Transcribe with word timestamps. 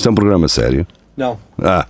Isto 0.00 0.08
é 0.08 0.12
um 0.12 0.14
programa 0.14 0.48
sério? 0.48 0.86
Não. 1.14 1.38
Ah. 1.62 1.86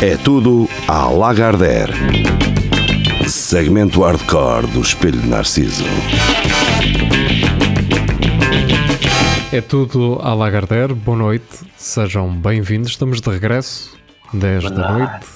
É 0.00 0.16
tudo 0.24 0.66
à 0.88 1.10
Lagardère. 1.10 1.92
Segmento 3.28 4.00
hardcore 4.00 4.66
do 4.68 4.80
Espelho 4.80 5.20
de 5.20 5.28
Narciso. 5.28 5.84
É 9.52 9.60
tudo 9.60 10.20
à 10.22 10.32
Lagardère, 10.32 10.94
boa 10.94 11.18
noite, 11.18 11.58
sejam 11.76 12.34
bem-vindos, 12.34 12.92
estamos 12.92 13.20
de 13.20 13.28
regresso, 13.28 13.94
10 14.32 14.70
da 14.70 14.92
noite, 14.92 15.26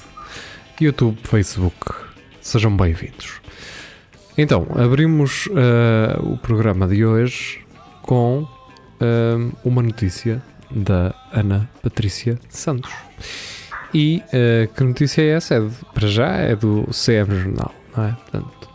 YouTube, 0.80 1.18
Facebook, 1.24 1.92
sejam 2.40 2.74
bem-vindos. 2.74 3.45
Então, 4.38 4.66
abrimos 4.76 5.46
uh, 5.46 6.22
o 6.22 6.36
programa 6.36 6.86
de 6.86 7.06
hoje 7.06 7.64
com 8.02 8.42
uh, 8.42 9.52
uma 9.64 9.82
notícia 9.82 10.42
da 10.70 11.14
Ana 11.32 11.70
Patrícia 11.82 12.38
Santos. 12.50 12.92
E 13.94 14.22
uh, 14.26 14.70
que 14.74 14.84
notícia 14.84 15.22
é 15.22 15.28
essa? 15.28 15.54
É 15.54 15.60
de, 15.60 15.70
para 15.94 16.06
já 16.06 16.32
é 16.32 16.54
do 16.54 16.86
CM 16.92 17.34
Jornal, 17.34 17.74
não 17.96 18.04
é? 18.04 18.12
Portanto, 18.12 18.68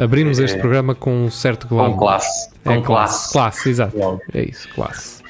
abrimos 0.00 0.38
este 0.38 0.58
programa 0.58 0.94
com 0.94 1.26
um 1.26 1.30
certo 1.30 1.68
glamour. 1.68 1.92
Com 1.92 1.98
classe. 1.98 2.50
Com 2.64 2.72
é 2.72 2.80
classe. 2.80 3.32
Classe, 3.32 3.68
exato. 3.68 4.20
É 4.32 4.42
isso, 4.42 4.68
classe. 4.74 5.22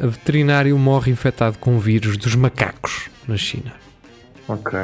Veterinário 0.00 0.78
morre 0.78 1.10
infectado 1.10 1.56
com 1.58 1.78
vírus 1.78 2.18
dos 2.18 2.34
macacos 2.34 3.08
na 3.26 3.36
China. 3.38 3.72
Ok. 4.46 4.78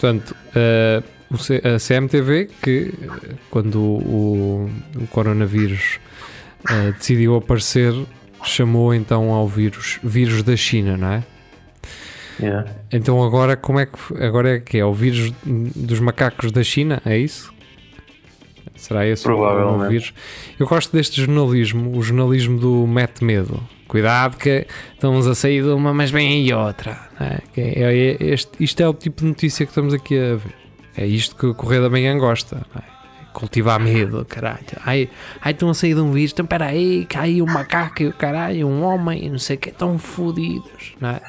Portanto, 0.00 0.34
uh, 0.56 1.21
a 1.34 1.78
CMTV, 1.78 2.50
que 2.62 2.92
quando 3.50 3.80
o, 3.80 4.70
o 4.96 5.06
coronavírus 5.08 5.98
uh, 6.70 6.92
decidiu 6.92 7.36
aparecer, 7.36 7.94
chamou 8.44 8.94
então 8.94 9.30
ao 9.30 9.48
vírus 9.48 9.98
vírus 10.02 10.42
da 10.42 10.56
China, 10.56 10.96
não 10.96 11.08
é? 11.08 11.24
Yeah. 12.40 12.70
Então 12.90 13.22
agora 13.22 13.56
como 13.56 13.78
é 13.78 13.86
que 13.86 13.98
agora 14.22 14.56
é 14.56 14.60
que 14.60 14.78
é 14.78 14.84
o 14.84 14.92
vírus 14.92 15.32
dos 15.44 16.00
macacos 16.00 16.50
da 16.50 16.62
China? 16.62 17.00
É 17.04 17.16
isso? 17.16 17.52
Será 18.74 19.06
esse 19.06 19.22
Provavelmente. 19.22 19.86
o 19.86 19.88
vírus? 19.88 20.14
Eu 20.58 20.66
gosto 20.66 20.92
deste 20.92 21.20
jornalismo, 21.20 21.96
o 21.96 22.02
jornalismo 22.02 22.58
do 22.58 22.86
mete 22.86 23.22
medo. 23.22 23.62
Cuidado 23.86 24.36
que 24.36 24.66
estamos 24.94 25.26
a 25.26 25.34
sair 25.34 25.62
de 25.62 25.68
uma, 25.68 25.92
mas 25.92 26.10
vem 26.10 26.32
aí 26.32 26.52
outra. 26.52 26.98
É? 27.20 27.60
É, 27.60 27.82
é, 27.82 28.16
este, 28.20 28.50
isto 28.58 28.82
é 28.82 28.88
o 28.88 28.94
tipo 28.94 29.20
de 29.20 29.28
notícia 29.28 29.64
que 29.64 29.70
estamos 29.70 29.94
aqui 29.94 30.18
a 30.18 30.36
ver. 30.36 30.61
É 30.96 31.06
isto 31.06 31.34
que 31.36 31.46
o 31.46 31.54
Correio 31.54 31.82
da 31.82 31.90
Manhã 31.90 32.16
gosta. 32.16 32.62
É? 32.76 32.82
Cultivar 33.32 33.80
medo, 33.80 34.26
caralho. 34.28 34.60
Ai, 34.84 35.08
ai, 35.40 35.52
estão 35.52 35.70
a 35.70 35.74
sair 35.74 35.94
de 35.94 36.00
um 36.00 36.12
vírus. 36.12 36.32
Então, 36.32 36.44
peraí, 36.44 37.06
caiu 37.06 37.44
um 37.44 37.50
macaco, 37.50 38.12
caralho, 38.12 38.68
um 38.68 38.82
homem, 38.82 39.30
não 39.30 39.38
sei 39.38 39.56
o 39.56 39.58
que, 39.58 39.70
estão 39.70 39.98
fodidos, 39.98 40.94
não 41.00 41.10
é? 41.10 41.20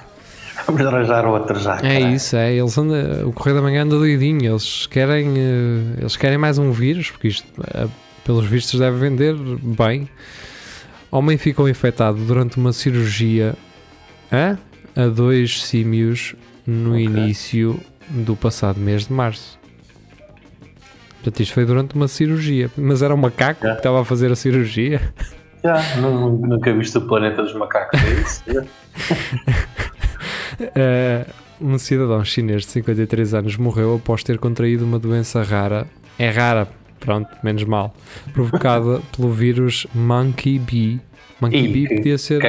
Vamos 0.65 0.85
arranjar 0.85 1.25
outro 1.25 1.59
já. 1.59 1.79
É 1.81 1.99
isso, 1.99 2.35
é. 2.35 2.53
Eles 2.53 2.77
andam, 2.77 3.27
o 3.27 3.33
Correio 3.33 3.55
da 3.55 3.61
Manhã 3.61 3.83
anda 3.83 3.97
doidinho. 3.97 4.51
Eles 4.51 4.85
querem, 4.85 5.29
uh, 5.29 5.99
eles 5.99 6.15
querem 6.15 6.37
mais 6.37 6.57
um 6.57 6.71
vírus, 6.71 7.09
porque 7.09 7.29
isto, 7.29 7.47
uh, 7.59 7.89
pelos 8.23 8.45
vistos, 8.45 8.79
deve 8.79 8.97
vender 8.97 9.35
bem. 9.35 10.07
Homem 11.09 11.37
ficou 11.37 11.69
infectado 11.69 12.17
durante 12.25 12.57
uma 12.57 12.73
cirurgia 12.73 13.55
a, 14.31 14.57
a 14.99 15.07
dois 15.07 15.63
símios 15.63 16.35
no 16.65 16.91
okay. 16.91 17.03
início 17.05 17.79
do 18.09 18.35
passado 18.35 18.79
mês 18.79 19.07
de 19.07 19.13
março. 19.13 19.59
Portanto, 21.15 21.39
isto 21.39 21.53
foi 21.53 21.65
durante 21.65 21.95
uma 21.95 22.07
cirurgia. 22.07 22.69
Mas 22.75 23.01
era 23.01 23.13
um 23.13 23.17
macaco 23.17 23.61
yeah. 23.61 23.75
que 23.75 23.79
estava 23.79 24.01
a 24.01 24.05
fazer 24.05 24.31
a 24.31 24.35
cirurgia. 24.35 24.99
Já, 25.63 25.77
yeah, 25.77 26.01
nunca 26.01 26.73
viste 26.73 26.97
o 26.97 27.01
planeta 27.07 27.41
dos 27.41 27.53
macacos, 27.53 27.99
é 28.03 28.13
isso? 28.13 28.43
Uh, 30.53 31.25
um 31.59 31.77
cidadão 31.79 32.23
chinês 32.23 32.63
de 32.63 32.71
53 32.71 33.33
anos 33.33 33.57
morreu 33.57 33.95
após 33.95 34.23
ter 34.23 34.37
contraído 34.37 34.85
uma 34.85 34.99
doença 34.99 35.41
rara. 35.41 35.87
É 36.19 36.29
rara, 36.29 36.67
pronto, 36.99 37.29
menos 37.43 37.63
mal. 37.63 37.93
Provocada 38.33 39.01
pelo 39.15 39.31
vírus 39.31 39.87
Monkey 39.93 40.59
Bee. 40.59 41.01
Monkey 41.41 41.67
Bee 41.67 41.87
podia 41.87 42.17
ser 42.17 42.39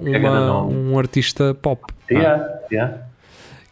uma, 0.00 0.62
um 0.64 0.98
artista 0.98 1.52
pop. 1.54 1.82
Yeah, 2.10 2.46
yeah. 2.70 3.07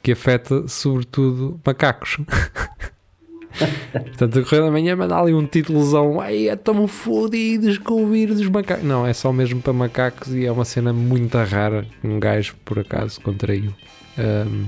Que 0.07 0.13
afeta 0.13 0.69
sobretudo 0.69 1.61
macacos. 1.67 2.19
Portanto, 3.91 4.39
a 4.39 4.43
Correio 4.45 4.67
da 4.67 4.71
Manhã 4.71 4.95
manda 4.95 5.19
ali 5.19 5.35
um 5.35 5.45
títulozão. 5.45 6.21
Ai, 6.21 6.49
estão 6.49 6.87
fodidos 6.87 7.77
com 7.79 8.05
o 8.05 8.09
vírus 8.09 8.37
dos 8.37 8.49
macacos. 8.49 8.85
Não, 8.85 9.05
é 9.05 9.13
só 9.13 9.33
mesmo 9.33 9.61
para 9.61 9.73
macacos 9.73 10.33
e 10.33 10.47
é 10.47 10.53
uma 10.53 10.65
cena 10.65 10.93
muito 10.93 11.37
rara. 11.39 11.85
Um 12.05 12.21
gajo, 12.21 12.55
por 12.65 12.79
acaso, 12.79 13.21
contraiu. 13.21 13.75
Um, 14.17 14.67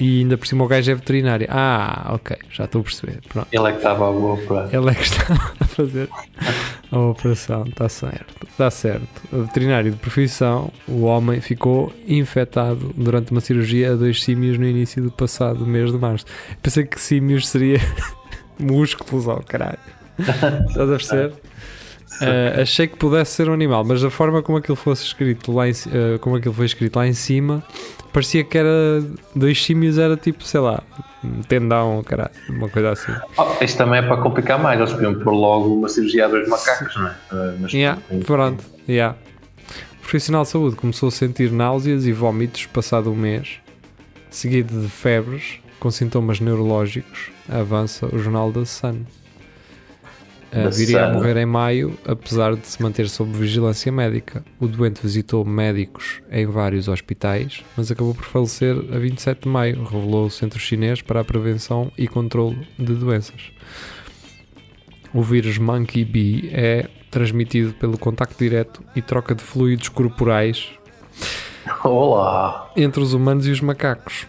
e 0.00 0.20
ainda 0.20 0.38
por 0.38 0.46
cima 0.46 0.64
o 0.64 0.68
gajo 0.68 0.90
é 0.90 0.94
veterinário. 0.94 1.46
Ah, 1.50 2.12
ok, 2.14 2.36
já 2.50 2.64
estou 2.64 2.80
a 2.80 2.84
perceber. 2.84 3.20
Pronto. 3.28 3.48
Ele 3.52 3.68
é 3.68 3.70
que 3.72 3.76
estava 3.76 4.04
a 4.06 4.10
operar. 4.10 4.74
Ele 4.74 4.90
é 4.90 4.94
que 4.94 5.02
estava 5.04 5.52
a 5.60 5.64
fazer 5.64 6.08
a 6.90 6.98
operação, 6.98 7.64
está 7.64 7.88
certo. 7.88 8.46
Está 8.48 8.70
certo. 8.70 9.22
O 9.32 9.42
veterinário 9.42 9.90
de 9.90 9.96
profissão, 9.96 10.72
o 10.88 11.02
homem, 11.02 11.40
ficou 11.40 11.92
infectado 12.06 12.92
durante 12.96 13.30
uma 13.30 13.40
cirurgia 13.40 13.92
a 13.92 13.96
dois 13.96 14.22
símios 14.22 14.58
no 14.58 14.66
início 14.66 15.02
do 15.02 15.10
passado 15.10 15.66
mês 15.66 15.92
de 15.92 15.98
março. 15.98 16.24
Pensei 16.62 16.84
que 16.84 17.00
símios 17.00 17.48
seria 17.48 17.78
músculos, 18.58 19.26
oh 19.26 19.42
caralho. 19.46 19.78
Estás 20.18 20.88
a 20.88 20.92
perceber? 20.92 21.32
Uh, 22.20 22.60
achei 22.60 22.86
que 22.86 22.96
pudesse 22.96 23.32
ser 23.32 23.48
um 23.48 23.52
animal, 23.52 23.84
mas 23.84 24.02
da 24.02 24.10
forma 24.10 24.42
como 24.42 24.58
aquilo 24.58 24.76
fosse 24.76 25.04
escrito 25.04 25.52
lá 25.52 25.68
em, 25.68 25.72
uh, 25.72 26.18
como 26.20 26.36
aquilo 26.36 26.54
foi 26.54 26.66
escrito 26.66 26.96
lá 26.96 27.06
em 27.06 27.12
cima, 27.12 27.62
parecia 28.12 28.44
que 28.44 28.58
era 28.58 29.02
dois 29.34 29.62
símios, 29.62 29.96
era 29.98 30.16
tipo, 30.16 30.44
sei 30.44 30.60
lá, 30.60 30.82
um 31.24 31.42
tendão, 31.42 32.02
caralho, 32.02 32.30
uma 32.48 32.68
coisa 32.68 32.90
assim. 32.90 33.12
Oh, 33.38 33.64
isto 33.64 33.78
também 33.78 34.00
é 34.00 34.02
para 34.02 34.18
complicar 34.18 34.58
mais, 34.58 34.78
eles 34.78 34.92
podiam 34.92 35.14
pôr 35.14 35.32
logo 35.32 35.74
uma 35.74 35.88
cirurgia 35.88 36.26
a 36.26 36.28
dois 36.28 36.48
macacos, 36.48 36.94
não 36.96 37.08
é? 37.08 37.10
Uh, 37.10 37.58
mas 37.60 37.72
yeah, 37.72 38.00
pronto, 38.26 38.64
yeah. 38.88 39.16
O 39.98 40.00
profissional 40.02 40.42
de 40.42 40.48
saúde 40.48 40.76
começou 40.76 41.08
a 41.08 41.12
sentir 41.12 41.50
náuseas 41.52 42.06
e 42.06 42.12
vômitos 42.12 42.66
passado 42.66 43.10
um 43.10 43.16
mês, 43.16 43.60
seguido 44.28 44.80
de 44.80 44.88
febres 44.88 45.58
com 45.78 45.90
sintomas 45.90 46.40
neurológicos, 46.40 47.30
avança 47.48 48.06
o 48.06 48.18
jornal 48.18 48.52
da 48.52 48.66
Sun. 48.66 49.04
Uh, 50.52 50.70
viria 50.70 51.06
a 51.06 51.12
morrer 51.12 51.36
em 51.36 51.46
maio, 51.46 51.96
apesar 52.04 52.56
de 52.56 52.66
se 52.66 52.82
manter 52.82 53.08
sob 53.08 53.30
vigilância 53.32 53.92
médica. 53.92 54.44
O 54.58 54.66
doente 54.66 55.00
visitou 55.00 55.44
médicos 55.44 56.20
em 56.30 56.44
vários 56.44 56.88
hospitais, 56.88 57.62
mas 57.76 57.90
acabou 57.90 58.14
por 58.14 58.24
falecer 58.24 58.76
a 58.92 58.98
27 58.98 59.42
de 59.42 59.48
maio, 59.48 59.84
revelou 59.84 60.26
o 60.26 60.30
Centro 60.30 60.58
Chinês 60.58 61.02
para 61.02 61.20
a 61.20 61.24
Prevenção 61.24 61.92
e 61.96 62.08
Controlo 62.08 62.56
de 62.76 62.94
Doenças. 62.94 63.52
O 65.14 65.22
vírus 65.22 65.56
Monkey 65.58 66.04
Bee 66.04 66.50
é 66.52 66.88
transmitido 67.10 67.72
pelo 67.74 67.96
contacto 67.96 68.38
direto 68.38 68.82
e 68.94 69.02
troca 69.02 69.34
de 69.34 69.42
fluidos 69.42 69.88
corporais 69.88 70.68
Olá. 71.82 72.70
entre 72.76 73.00
os 73.00 73.12
humanos 73.12 73.46
e 73.46 73.50
os 73.50 73.60
macacos 73.60 74.26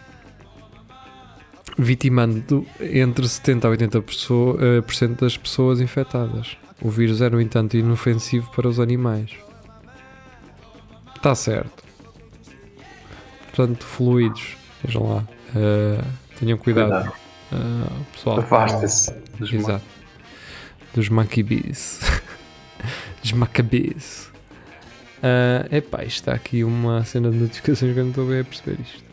vitimando 1.77 2.65
entre 2.79 3.25
70% 3.25 3.65
a 3.65 3.69
80% 3.69 4.81
por 4.81 4.95
cento 4.95 5.21
das 5.21 5.37
pessoas 5.37 5.81
infectadas. 5.81 6.57
O 6.81 6.89
vírus 6.89 7.21
é, 7.21 7.29
no 7.29 7.39
entanto, 7.39 7.77
inofensivo 7.77 8.49
para 8.51 8.67
os 8.67 8.79
animais. 8.79 9.31
Está 11.15 11.35
certo. 11.35 11.83
Portanto, 13.53 13.85
fluidos, 13.85 14.57
vejam 14.83 15.07
lá. 15.07 15.27
Uh, 15.49 16.03
tenham 16.39 16.57
cuidado. 16.57 17.11
Uh, 17.51 18.05
pessoal. 18.13 18.39
Afaste-se. 18.39 19.13
Dos 19.37 19.53
Exato. 19.53 19.85
Dos 20.95 21.09
bees. 21.43 21.99
dos 23.21 23.31
macabés. 23.33 24.31
Uh, 25.21 25.75
epá, 25.75 26.03
está 26.03 26.33
aqui 26.33 26.63
uma 26.63 27.03
cena 27.05 27.29
de 27.29 27.37
notificações 27.37 27.93
que 27.93 27.99
eu 27.99 28.03
não 28.03 28.09
estou 28.09 28.25
bem 28.25 28.39
a 28.39 28.43
perceber 28.43 28.81
isto. 28.81 29.10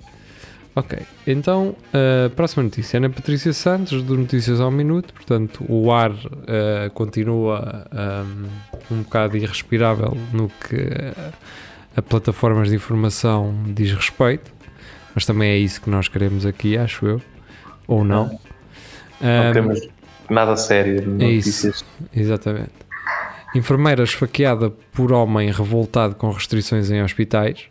Ok, 0.74 0.96
então 1.26 1.74
a 1.92 2.30
próxima 2.30 2.62
notícia 2.62 2.98
é 2.98 3.00
na 3.00 3.10
Patrícia 3.10 3.52
Santos, 3.52 4.02
do 4.02 4.16
Notícias 4.16 4.60
ao 4.60 4.70
Minuto. 4.70 5.12
Portanto, 5.12 5.64
o 5.68 5.90
ar 5.90 6.12
uh, 6.12 6.90
continua 6.94 7.86
um, 8.90 8.94
um 8.94 9.02
bocado 9.02 9.36
irrespirável 9.36 10.16
no 10.32 10.48
que 10.48 10.76
uh, 10.76 11.32
a 11.96 12.02
plataformas 12.02 12.68
de 12.68 12.76
informação 12.76 13.52
diz 13.66 13.92
respeito, 13.92 14.52
mas 15.14 15.26
também 15.26 15.50
é 15.50 15.56
isso 15.56 15.80
que 15.80 15.90
nós 15.90 16.06
queremos 16.06 16.46
aqui, 16.46 16.78
acho 16.78 17.06
eu, 17.06 17.22
ou 17.88 18.04
não. 18.04 18.26
Não, 18.26 18.40
não 19.20 19.50
um, 19.50 19.52
temos 19.52 19.88
nada 20.30 20.56
sério 20.56 21.00
de 21.00 21.06
notícias. 21.06 21.64
É 21.64 21.68
isso, 21.68 21.84
exatamente. 22.14 22.70
Enfermeira 23.52 24.04
esfaqueada 24.04 24.70
por 24.92 25.12
homem 25.12 25.50
revoltado 25.50 26.14
com 26.14 26.30
restrições 26.30 26.88
em 26.90 27.02
hospitais. 27.02 27.64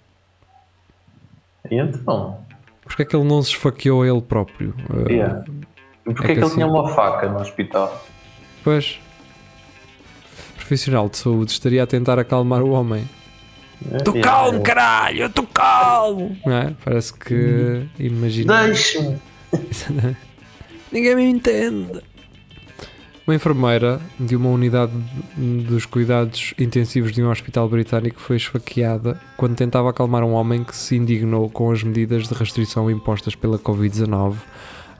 E 1.72 1.76
então? 1.76 2.47
Porque 2.88 3.02
é 3.02 3.06
que 3.06 3.16
ele 3.16 3.26
não 3.26 3.42
se 3.44 3.50
esfaqueou 3.50 4.02
a 4.02 4.08
ele 4.08 4.22
próprio? 4.22 4.74
Yeah. 5.10 5.44
Porque 6.04 6.22
é, 6.22 6.24
é 6.24 6.28
que, 6.28 6.34
que, 6.34 6.40
ele 6.40 6.42
assim... 6.46 6.54
tinha 6.56 6.68
uma 6.68 6.90
faca 6.90 7.28
no 7.30 7.40
hospital? 7.40 8.06
Pois. 8.64 9.00
Profissional 10.56 11.10
de 11.10 11.18
saúde 11.18 11.52
estaria 11.52 11.84
a 11.84 11.88
tentar 11.88 12.18
acalmar 12.18 12.62
o 12.62 12.72
homem. 12.72 13.08
Estou 13.94 14.16
Yeah, 14.16 14.22
calmo, 14.22 14.58
yeah. 14.58 14.66
caralho, 14.66 15.20
eu 15.20 15.28
estou 15.28 15.46
calmo. 15.46 16.38
Não 16.46 16.58
é? 16.58 16.76
Parece 16.84 17.14
que. 17.14 17.88
Imagina. 18.00 18.66
Deixe-me. 18.66 19.18
Ninguém 20.92 21.16
me 21.16 21.30
entende. 21.30 22.02
Uma 23.28 23.36
enfermeira 23.36 24.00
de 24.18 24.38
uma 24.38 24.50
unidade 24.50 24.94
dos 25.36 25.86
cuidados 25.86 26.54
intensivos 26.58 27.12
de 27.12 27.22
um 27.22 27.30
hospital 27.30 27.68
britânico 27.68 28.22
foi 28.22 28.38
esfaqueada 28.38 29.20
quando 29.36 29.54
tentava 29.56 29.90
acalmar 29.90 30.24
um 30.24 30.32
homem 30.32 30.64
que 30.64 30.74
se 30.74 30.96
indignou 30.96 31.50
com 31.50 31.70
as 31.70 31.84
medidas 31.84 32.30
de 32.30 32.34
restrição 32.34 32.90
impostas 32.90 33.36
pela 33.36 33.60
Covid-19 33.60 34.36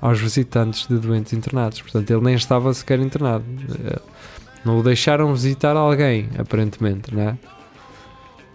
aos 0.02 0.20
visitantes 0.20 0.88
de 0.88 0.98
doentes 0.98 1.32
internados. 1.32 1.82
Portanto, 1.82 2.12
ele 2.12 2.22
nem 2.22 2.36
estava 2.36 2.74
sequer 2.74 3.00
internado. 3.00 3.46
Eh, 3.86 4.00
Não 4.66 4.80
o 4.80 4.84
deixaram 4.84 5.32
visitar 5.34 5.78
alguém, 5.78 6.28
aparentemente, 6.38 7.16
não 7.16 7.22
é? 7.30 7.38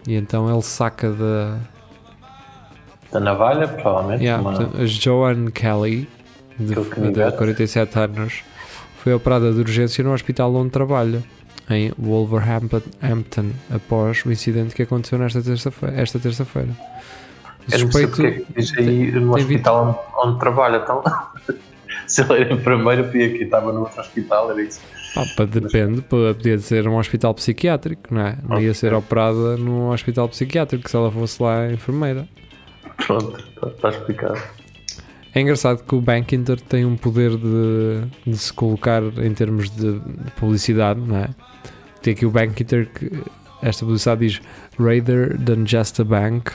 E 0.07 0.13
então 0.13 0.47
ele 0.51 0.61
saca 0.61 1.09
da, 1.11 1.57
Da 3.11 3.19
navalha, 3.19 3.67
provavelmente. 3.67 4.21
Yeah, 4.23 4.39
uma- 4.43 4.53
portanto, 4.55 4.79
a 4.81 4.85
Joan 4.85 5.49
Kelly, 5.49 6.07
de, 6.59 6.75
de 6.75 6.85
canivete. 6.85 7.37
47 7.37 7.97
anos, 7.99 8.43
foi 9.03 9.13
operada 9.13 9.51
de 9.51 9.59
urgência 9.59 10.01
no 10.01 10.13
hospital 10.13 10.55
onde 10.55 10.69
trabalha, 10.69 11.21
em 11.69 11.91
Wolverhampton, 11.99 12.81
Hampton, 13.01 13.51
após 13.69 14.23
o 14.25 14.31
incidente 14.31 14.73
que 14.73 14.83
aconteceu 14.83 15.19
nesta 15.19 15.41
terça-feira. 15.41 16.01
Esta 16.01 16.19
terça-feira. 16.19 16.69
Suspeito, 17.67 18.15
porque 18.15 18.27
é 18.27 18.31
que 18.31 18.53
diz 18.53 18.77
aí 18.77 19.11
no 19.11 19.33
tem 19.33 19.43
hospital 19.43 20.07
onde, 20.15 20.29
onde 20.29 20.39
trabalha. 20.39 20.77
Então, 20.77 21.03
se 22.07 22.21
ele 22.21 22.43
era 22.43 22.53
enfermeiro, 22.53 23.03
podia 23.03 23.27
aqui, 23.27 23.43
estava 23.43 23.73
no 23.73 23.81
outro 23.81 23.99
hospital, 23.99 24.51
era 24.51 24.61
isso. 24.61 24.79
Pá, 25.35 25.43
depende, 25.43 26.01
podia 26.01 26.57
ser 26.59 26.87
um 26.87 26.97
hospital 26.97 27.33
psiquiátrico, 27.33 28.13
não 28.13 28.21
é? 28.21 28.37
Não 28.47 28.61
ia 28.61 28.73
ser 28.73 28.93
operada 28.93 29.57
num 29.57 29.89
hospital 29.89 30.29
psiquiátrico 30.29 30.89
se 30.89 30.95
ela 30.95 31.11
fosse 31.11 31.43
lá 31.43 31.69
enfermeira. 31.69 32.25
Pronto, 33.05 33.37
está, 33.37 33.67
está 33.67 33.89
explicado. 33.89 34.41
É 35.35 35.41
engraçado 35.41 35.83
que 35.83 35.95
o 35.95 36.01
Bankinter 36.01 36.59
tem 36.61 36.85
um 36.85 36.95
poder 36.95 37.31
de, 37.37 38.01
de 38.31 38.37
se 38.37 38.53
colocar 38.53 39.01
em 39.03 39.33
termos 39.33 39.69
de, 39.69 39.99
de 39.99 40.31
publicidade, 40.39 40.99
não 40.99 41.17
é? 41.17 41.29
Tem 42.01 42.13
aqui 42.13 42.25
o 42.25 42.29
Bankinter 42.29 42.87
que 42.93 43.09
esta 43.61 43.83
publicidade 43.83 44.27
diz 44.27 44.41
Rather 44.77 45.37
than 45.39 45.65
just 45.65 45.99
a 45.99 46.03
bank. 46.03 46.51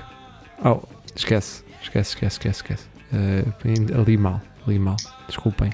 Oh, 0.65 0.79
esquece, 1.17 1.65
esquece, 1.83 2.11
esquece, 2.11 2.35
esquece, 2.37 2.57
esquece. 2.63 2.85
Eh, 3.13 3.45
ali 3.99 4.17
mal, 4.17 4.41
ali 4.67 4.79
mal. 4.79 4.97
Desculpem. 5.27 5.71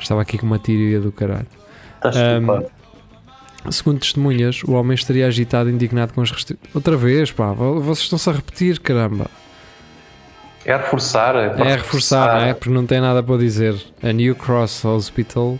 Estava 0.00 0.22
aqui 0.22 0.36
com 0.38 0.46
uma 0.46 0.58
teoria 0.58 1.00
do 1.00 1.12
caralho. 1.12 1.46
Está 2.04 2.08
Um, 2.08 2.40
explicado. 2.40 2.66
Segundo 3.70 3.98
testemunhas, 4.00 4.62
o 4.64 4.72
homem 4.72 4.94
estaria 4.94 5.26
agitado 5.26 5.70
e 5.70 5.72
indignado 5.72 6.12
com 6.12 6.20
as 6.20 6.30
restrições. 6.30 6.74
Outra 6.74 6.96
vez, 6.96 7.30
pá, 7.32 7.52
vo- 7.52 7.80
vocês 7.80 8.00
estão-se 8.04 8.28
a 8.28 8.32
repetir, 8.32 8.78
caramba. 8.80 9.30
É 10.64 10.76
reforçar. 10.76 11.34
É, 11.36 11.46
É 11.60 11.76
reforçar, 11.76 12.40
não 12.40 12.46
é? 12.46 12.54
Porque 12.54 12.70
não 12.70 12.86
tem 12.86 13.00
nada 13.00 13.22
para 13.22 13.36
dizer. 13.38 13.76
A 14.02 14.12
New 14.12 14.34
Cross 14.34 14.84
Hospital 14.84 15.58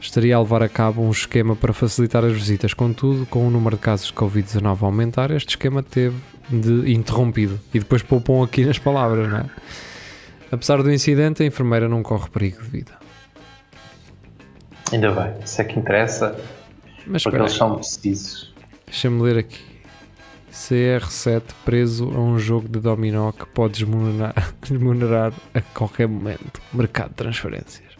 estaria 0.00 0.34
a 0.36 0.40
levar 0.40 0.62
a 0.62 0.68
cabo 0.68 1.02
um 1.02 1.10
esquema 1.10 1.54
para 1.56 1.72
facilitar 1.72 2.24
as 2.24 2.32
visitas. 2.32 2.74
Contudo, 2.74 3.26
com 3.26 3.46
o 3.46 3.50
número 3.50 3.76
de 3.76 3.82
casos 3.82 4.06
de 4.06 4.12
Covid-19 4.12 4.82
a 4.82 4.86
aumentar, 4.86 5.30
este 5.30 5.50
esquema 5.50 5.82
teve 5.82 6.16
de 6.48 6.92
interrompido. 6.92 7.58
E 7.72 7.78
depois 7.78 8.02
poupam 8.02 8.42
aqui 8.44 8.64
nas 8.64 8.78
palavras, 8.78 9.28
não 9.28 9.38
é? 9.38 9.44
Apesar 10.50 10.82
do 10.82 10.92
incidente, 10.92 11.42
a 11.42 11.46
enfermeira 11.46 11.88
não 11.88 12.02
corre 12.02 12.28
perigo 12.28 12.62
de 12.62 12.68
vida. 12.68 12.92
Ainda 14.92 15.10
bem, 15.10 15.32
isso 15.42 15.60
é 15.60 15.64
que 15.64 15.78
interessa, 15.78 16.36
Mas 17.06 17.22
porque 17.22 17.38
eles 17.38 17.52
são 17.52 17.76
precisos. 17.76 18.52
deixa-me 18.86 19.22
ler 19.22 19.38
aqui. 19.38 19.71
CR7 20.52 21.42
preso 21.64 22.10
a 22.14 22.20
um 22.20 22.38
jogo 22.38 22.68
de 22.68 22.78
dominó 22.78 23.32
que 23.32 23.46
pode 23.46 23.74
desmonerar, 23.74 24.34
desmonerar 24.62 25.32
a 25.54 25.60
qualquer 25.60 26.06
momento. 26.06 26.60
Mercado 26.72 27.08
de 27.10 27.16
transferências. 27.16 27.92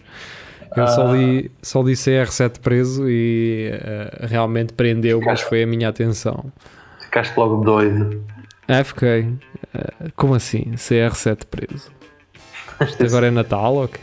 Eu 0.76 0.87
só, 0.87 1.14
li, 1.14 1.50
só 1.62 1.82
li 1.82 1.93
CR7 1.93 2.58
preso 2.60 3.08
e 3.08 3.70
eh, 3.72 4.26
realmente 4.26 4.72
prendeu, 4.72 5.20
mas 5.20 5.40
foi 5.43 5.64
a 5.64 5.66
minha 5.66 5.88
atenção. 5.88 6.50
Ficaste 7.00 7.37
logo 7.37 7.62
doido. 7.62 8.25
Ah, 8.69 8.82
fiquei. 8.82 9.34
eh, 9.75 10.10
como 10.16 10.34
assim? 10.34 10.72
CR7 10.72 11.44
preso? 11.46 11.90
Isto 12.81 13.04
agora 13.04 13.26
é 13.26 13.31
Natal, 13.31 13.76
ok? 13.76 14.00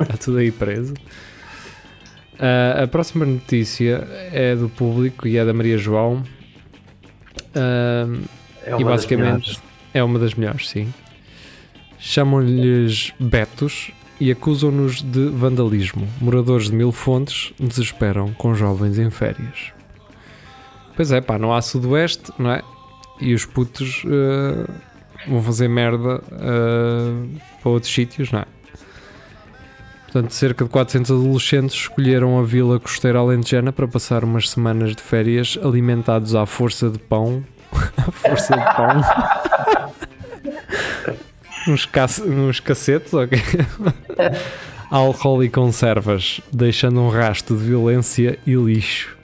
Está 0.00 0.16
tudo 0.16 0.38
aí 0.38 0.50
preso. 0.50 0.94
Ah, 2.38 2.84
a 2.84 2.86
próxima 2.86 3.26
notícia 3.26 4.06
é 4.32 4.54
do 4.54 4.68
público 4.70 5.26
e 5.28 5.36
é 5.36 5.44
da 5.44 5.52
Maria 5.52 5.76
João. 5.76 6.22
É 8.62 8.78
e 8.78 8.84
basicamente 8.84 9.60
é 9.94 10.02
uma 10.02 10.18
das 10.18 10.34
melhores, 10.34 10.68
sim. 10.68 10.92
Chamam-lhes 11.98 13.12
Betos 13.18 13.90
e 14.20 14.30
acusam-nos 14.30 15.02
de 15.02 15.28
vandalismo. 15.28 16.06
Moradores 16.20 16.66
de 16.70 16.74
Mil 16.74 16.92
Fontes 16.92 17.52
desesperam 17.58 18.32
com 18.34 18.54
jovens 18.54 18.98
em 18.98 19.10
férias. 19.10 19.72
Pois 20.94 21.12
é, 21.12 21.20
pá, 21.20 21.38
não 21.38 21.52
há 21.52 21.60
sudoeste, 21.60 22.32
não 22.38 22.50
é? 22.50 22.62
E 23.20 23.34
os 23.34 23.44
putos 23.44 24.02
eh, 24.06 24.70
vão 25.28 25.42
fazer 25.42 25.68
merda 25.68 26.22
eh, 26.32 27.38
para 27.62 27.70
outros 27.70 27.92
sítios, 27.92 28.32
não 28.32 28.40
é? 28.40 28.44
Portanto, 30.16 30.32
cerca 30.32 30.64
de 30.64 30.70
400 30.70 31.10
adolescentes 31.10 31.76
escolheram 31.76 32.38
a 32.38 32.42
Vila 32.42 32.80
Costeira 32.80 33.18
Alentejana 33.18 33.70
para 33.70 33.86
passar 33.86 34.24
umas 34.24 34.48
semanas 34.48 34.96
de 34.96 35.02
férias 35.02 35.58
alimentados 35.62 36.34
à 36.34 36.46
força 36.46 36.88
de 36.88 36.98
pão. 36.98 37.44
à 37.98 38.10
força 38.10 38.56
de 38.56 38.64
pão. 38.76 39.92
uns, 41.68 41.84
cace- 41.84 42.22
uns 42.22 42.60
cacetes, 42.60 43.12
ok? 43.12 43.38
Álcool 44.90 45.44
e 45.44 45.50
conservas, 45.50 46.40
deixando 46.50 46.98
um 47.02 47.10
rastro 47.10 47.54
de 47.54 47.64
violência 47.64 48.38
e 48.46 48.54
lixo. 48.54 49.14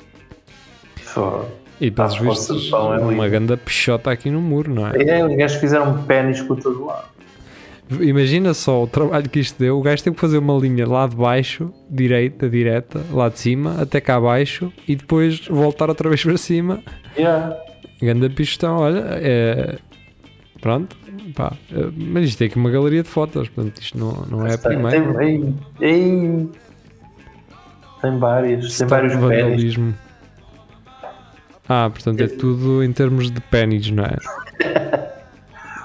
Pô. 1.14 1.46
E 1.80 1.90
pelos 1.90 2.18
vistos, 2.18 2.70
é 2.70 2.76
uma 2.76 3.28
grande 3.28 3.56
pichota 3.56 4.10
aqui 4.10 4.30
no 4.30 4.42
muro, 4.42 4.72
não 4.74 4.88
é? 4.88 5.02
É, 5.02 5.24
os 5.26 5.34
gajos 5.34 5.58
fizeram 5.58 6.02
pênis 6.02 6.42
por 6.42 6.60
todo 6.60 6.84
lado. 6.84 7.06
Imagina 8.00 8.54
só 8.54 8.84
o 8.84 8.86
trabalho 8.86 9.28
que 9.28 9.40
isto 9.40 9.58
deu. 9.58 9.78
O 9.78 9.82
gajo 9.82 10.02
teve 10.02 10.14
que 10.14 10.20
fazer 10.20 10.38
uma 10.38 10.56
linha 10.58 10.86
lá 10.88 11.06
de 11.06 11.14
baixo, 11.16 11.70
direita, 11.90 12.48
direta, 12.48 13.00
lá 13.12 13.28
de 13.28 13.38
cima, 13.38 13.80
até 13.82 14.00
cá 14.00 14.16
abaixo 14.16 14.72
e 14.88 14.96
depois 14.96 15.46
voltar 15.46 15.88
outra 15.90 16.08
vez 16.08 16.22
para 16.24 16.38
cima. 16.38 16.82
Yeah. 17.16 17.54
Ganda 18.00 18.30
pistão, 18.30 18.78
olha, 18.78 19.00
é. 19.20 19.78
Pronto, 20.60 20.96
pá. 21.34 21.52
é, 21.72 21.90
Mas 21.96 22.28
isto 22.28 22.38
tem 22.38 22.46
aqui 22.46 22.56
uma 22.56 22.70
galeria 22.70 23.02
de 23.02 23.08
fotos, 23.08 23.48
portanto 23.48 23.78
isto 23.80 23.98
não, 23.98 24.12
não 24.30 24.46
é 24.46 24.54
a 24.54 24.58
Tem, 24.58 24.70
primeira. 24.72 25.14
tem, 25.18 25.54
ei. 25.80 26.48
tem 28.00 28.18
vários, 28.18 28.78
tem 28.78 28.86
vários 28.86 29.12
pênis. 29.12 29.28
vandalismo. 29.28 29.94
Ah, 31.68 31.90
portanto 31.92 32.20
é 32.20 32.28
tudo 32.28 32.82
em 32.82 32.92
termos 32.92 33.30
de 33.30 33.40
pênis, 33.40 33.90
não 33.90 34.04
é? 34.04 34.16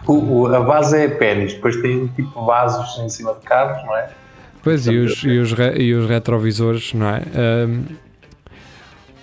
O, 0.08 0.14
o- 0.44 0.56
a 0.56 0.62
base 0.62 0.98
é 0.98 1.08
pênis, 1.08 1.54
depois 1.54 1.76
tem 1.82 2.08
tipo 2.16 2.46
vasos 2.46 2.98
em 3.00 3.10
cima 3.10 3.34
de 3.34 3.42
carros, 3.42 3.84
não 3.86 3.96
é? 3.98 4.10
Pois, 4.64 4.88
e 4.88 4.98
os, 4.98 5.24
e 5.24 5.38
os, 5.38 5.54
re- 5.54 5.78
e 5.82 5.94
os 5.94 6.10
retrovisores, 6.10 6.94
não 6.94 7.08
é? 7.10 7.22
Ahm, 7.36 7.84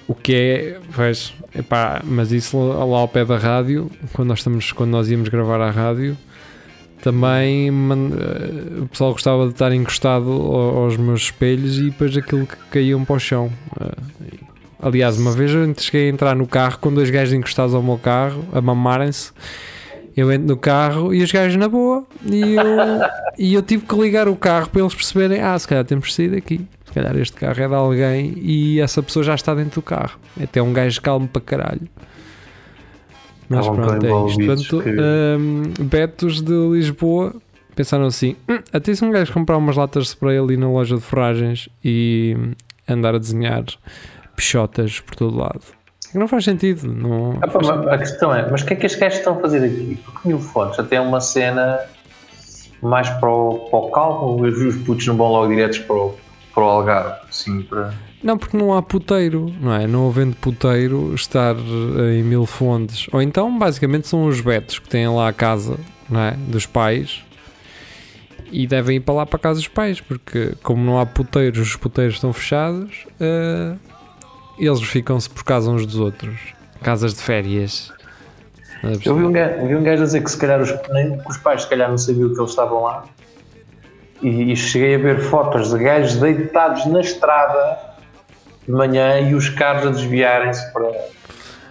o 0.06 0.14
que 0.14 0.34
é, 0.34 0.78
pois, 0.94 1.34
epá, 1.54 2.02
mas 2.04 2.30
isso 2.32 2.58
lá 2.58 2.98
ao 2.98 3.08
pé 3.08 3.24
da 3.24 3.38
rádio, 3.38 3.90
quando 4.12 4.28
nós, 4.28 4.40
estamos, 4.40 4.72
quando 4.72 4.90
nós 4.90 5.10
íamos 5.10 5.28
gravar 5.30 5.60
à 5.60 5.70
rádio, 5.70 6.16
também 7.02 7.70
man- 7.70 8.10
eh, 8.18 8.80
o 8.82 8.86
pessoal 8.86 9.12
gostava 9.12 9.46
de 9.46 9.52
estar 9.52 9.72
encostado 9.72 10.30
ao- 10.30 10.76
aos 10.84 10.96
meus 10.96 11.22
espelhos 11.22 11.78
e 11.78 11.84
depois 11.90 12.16
aquilo 12.16 12.46
que 12.46 12.56
caíam 12.70 13.04
para 13.04 13.16
o 13.16 13.18
chão. 13.20 13.50
Ah, 13.80 13.92
e- 14.32 14.40
aliás, 14.82 15.18
uma 15.18 15.32
vez 15.32 15.50
eu 15.52 15.74
cheguei 15.78 16.08
a 16.08 16.12
entrar 16.12 16.34
no 16.36 16.46
carro 16.46 16.78
com 16.78 16.92
dois 16.92 17.08
gajos 17.10 17.32
encostados 17.34 17.74
ao 17.74 17.82
meu 17.82 17.98
carro, 17.98 18.44
a 18.52 18.60
mamarem-se. 18.60 19.32
Eu 20.16 20.30
entro 20.32 20.46
no 20.48 20.56
carro 20.56 21.12
e 21.14 21.22
os 21.22 21.32
gajos 21.32 21.56
na 21.56 21.68
boa. 21.68 22.04
E 22.24 22.54
eu, 22.54 22.62
e 23.38 23.54
eu 23.54 23.62
tive 23.62 23.84
que 23.84 23.94
ligar 23.96 24.28
o 24.28 24.36
carro 24.36 24.68
para 24.70 24.80
eles 24.80 24.94
perceberem: 24.94 25.40
ah, 25.40 25.58
se 25.58 25.66
calhar 25.66 25.84
temos 25.84 26.08
de 26.08 26.14
sair 26.14 26.28
daqui. 26.28 26.60
Se 26.84 26.92
calhar 26.92 27.16
este 27.16 27.34
carro 27.36 27.60
é 27.60 27.66
de 27.68 27.74
alguém 27.74 28.34
e 28.36 28.80
essa 28.80 29.02
pessoa 29.02 29.24
já 29.24 29.34
está 29.34 29.54
dentro 29.54 29.80
do 29.80 29.82
carro. 29.82 30.18
É 30.38 30.44
Até 30.44 30.62
um 30.62 30.72
gajo 30.72 31.00
calmo 31.02 31.26
para 31.26 31.42
caralho. 31.42 31.88
Mas 33.48 33.66
pronto, 33.68 34.06
é 34.06 34.26
isto. 34.30 34.46
Portanto, 34.46 34.82
que- 34.82 34.90
hum, 35.38 35.62
Betos 35.84 36.40
de 36.40 36.52
Lisboa 36.72 37.34
pensaram 37.74 38.06
assim: 38.06 38.36
"Hum, 38.48 38.58
até 38.72 38.94
se 38.94 39.04
um 39.04 39.10
gajo 39.10 39.32
comprar 39.32 39.56
umas 39.56 39.76
latas 39.76 40.04
de 40.04 40.08
spray 40.10 40.38
ali 40.38 40.56
na 40.56 40.68
loja 40.70 40.94
de 40.96 41.02
ferragens 41.02 41.68
e 41.84 42.36
andar 42.88 43.14
a 43.14 43.18
desenhar 43.18 43.64
pichotas 44.36 45.00
por 45.00 45.14
todo 45.14 45.36
lado. 45.36 45.62
Não 46.14 46.28
faz 46.28 46.44
sentido. 46.44 46.86
Não 46.86 47.38
Ah, 47.40 47.46
pá, 47.46 47.52
faz 47.52 47.66
mas 47.68 47.86
a 47.88 47.98
questão 47.98 48.34
é, 48.34 48.48
mas 48.50 48.62
o 48.62 48.66
que 48.66 48.74
é 48.74 48.76
que 48.76 48.86
estes 48.86 49.00
gajos 49.00 49.18
estão 49.18 49.36
a 49.36 49.40
fazer 49.40 49.64
aqui? 49.64 49.98
Porque 50.04 50.28
mil 50.28 50.38
fontes 50.38 50.78
até 50.78 50.96
é 50.96 51.00
uma 51.00 51.20
cena 51.20 51.80
mais 52.82 53.08
para 53.08 53.30
o, 53.30 53.68
para 53.70 53.78
o 53.78 53.90
cálculo, 53.90 54.46
os 54.46 54.60
os 54.60 54.76
putos 54.82 55.06
não 55.06 55.16
vão 55.16 55.28
logo 55.28 55.48
diretos 55.48 55.78
para 55.78 55.96
o, 55.96 56.14
para 56.54 56.62
o 56.62 56.66
Algarve, 56.66 57.14
assim, 57.28 57.62
para... 57.62 57.92
Não, 58.22 58.38
porque 58.38 58.56
não 58.56 58.72
há 58.74 58.80
puteiro, 58.80 59.52
não 59.60 59.74
é? 59.74 59.86
Não 59.86 60.08
havendo 60.08 60.34
puteiro, 60.36 61.14
estar 61.14 61.54
eh, 61.56 62.18
em 62.18 62.22
mil 62.22 62.46
fontes. 62.46 63.06
Ou 63.12 63.20
então, 63.20 63.58
basicamente, 63.58 64.08
são 64.08 64.24
os 64.26 64.40
betos 64.40 64.78
que 64.78 64.88
têm 64.88 65.06
lá 65.08 65.28
a 65.28 65.32
casa, 65.32 65.78
não 66.08 66.20
é? 66.20 66.30
Dos 66.32 66.64
pais. 66.64 67.22
E 68.50 68.66
devem 68.66 68.96
ir 68.96 69.00
para 69.00 69.14
lá 69.14 69.26
para 69.26 69.36
a 69.36 69.40
casa 69.40 69.58
dos 69.58 69.68
pais, 69.68 70.00
porque 70.00 70.54
como 70.62 70.82
não 70.82 70.98
há 70.98 71.04
puteiros, 71.04 71.58
os 71.68 71.76
puteiros 71.76 72.14
estão 72.14 72.32
fechados, 72.32 73.06
eh, 73.20 73.74
eles 74.58 74.82
ficam-se 74.82 75.28
por 75.28 75.44
casa 75.44 75.70
uns 75.70 75.86
dos 75.86 75.96
outros. 75.96 76.54
Casas 76.82 77.14
de 77.14 77.22
férias. 77.22 77.92
Eu 79.04 79.16
vi 79.16 79.24
um 79.24 79.32
gajo, 79.32 79.66
vi 79.66 79.74
um 79.74 79.82
gajo 79.82 80.02
a 80.02 80.04
dizer 80.06 80.22
que 80.22 80.30
se 80.30 80.36
calhar 80.36 80.60
os, 80.60 80.72
nem, 80.90 81.18
os 81.26 81.36
pais 81.38 81.62
se 81.62 81.68
calhar 81.68 81.88
não 81.88 81.96
sabiam 81.96 82.34
que 82.34 82.38
eles 82.38 82.50
estavam 82.50 82.82
lá. 82.82 83.04
E, 84.22 84.52
e 84.52 84.56
cheguei 84.56 84.96
a 84.96 84.98
ver 84.98 85.20
fotos 85.20 85.70
de 85.70 85.78
gajos 85.82 86.16
deitados 86.16 86.84
na 86.86 87.00
estrada 87.00 87.94
de 88.66 88.72
manhã 88.72 89.20
e 89.20 89.34
os 89.34 89.48
carros 89.48 89.86
a 89.86 89.90
desviarem-se 89.90 90.72
para, 90.72 90.92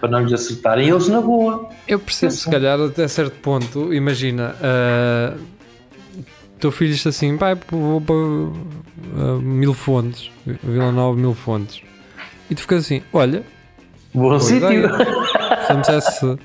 para 0.00 0.10
não 0.10 0.20
lhes 0.20 0.32
acertarem. 0.32 0.88
E 0.88 0.90
eles 0.90 1.08
na 1.08 1.20
boa. 1.20 1.68
Eu 1.86 1.98
percebo, 1.98 2.32
se 2.32 2.50
calhar, 2.50 2.80
até 2.80 3.06
certo 3.06 3.40
ponto, 3.40 3.94
imagina, 3.94 4.54
uh, 4.60 5.38
teu 6.58 6.72
filho 6.72 6.92
diz 6.92 7.06
assim, 7.06 7.36
pai, 7.36 7.56
vou 7.70 8.00
para 8.00 8.14
uh, 8.14 9.40
Mil 9.40 9.74
Fontes, 9.74 10.30
Vila 10.44 10.90
Nova 10.90 11.16
Mil 11.16 11.34
Fontes. 11.34 11.82
E 12.54 12.56
tu 12.56 12.60
ficas 12.62 12.84
assim, 12.84 13.02
olha, 13.12 13.42
Bom 14.14 14.38
sítio. 14.38 14.62
Se 15.66 15.72
eu 15.72 15.74
me 15.76 15.80
dissesse, 15.80 16.38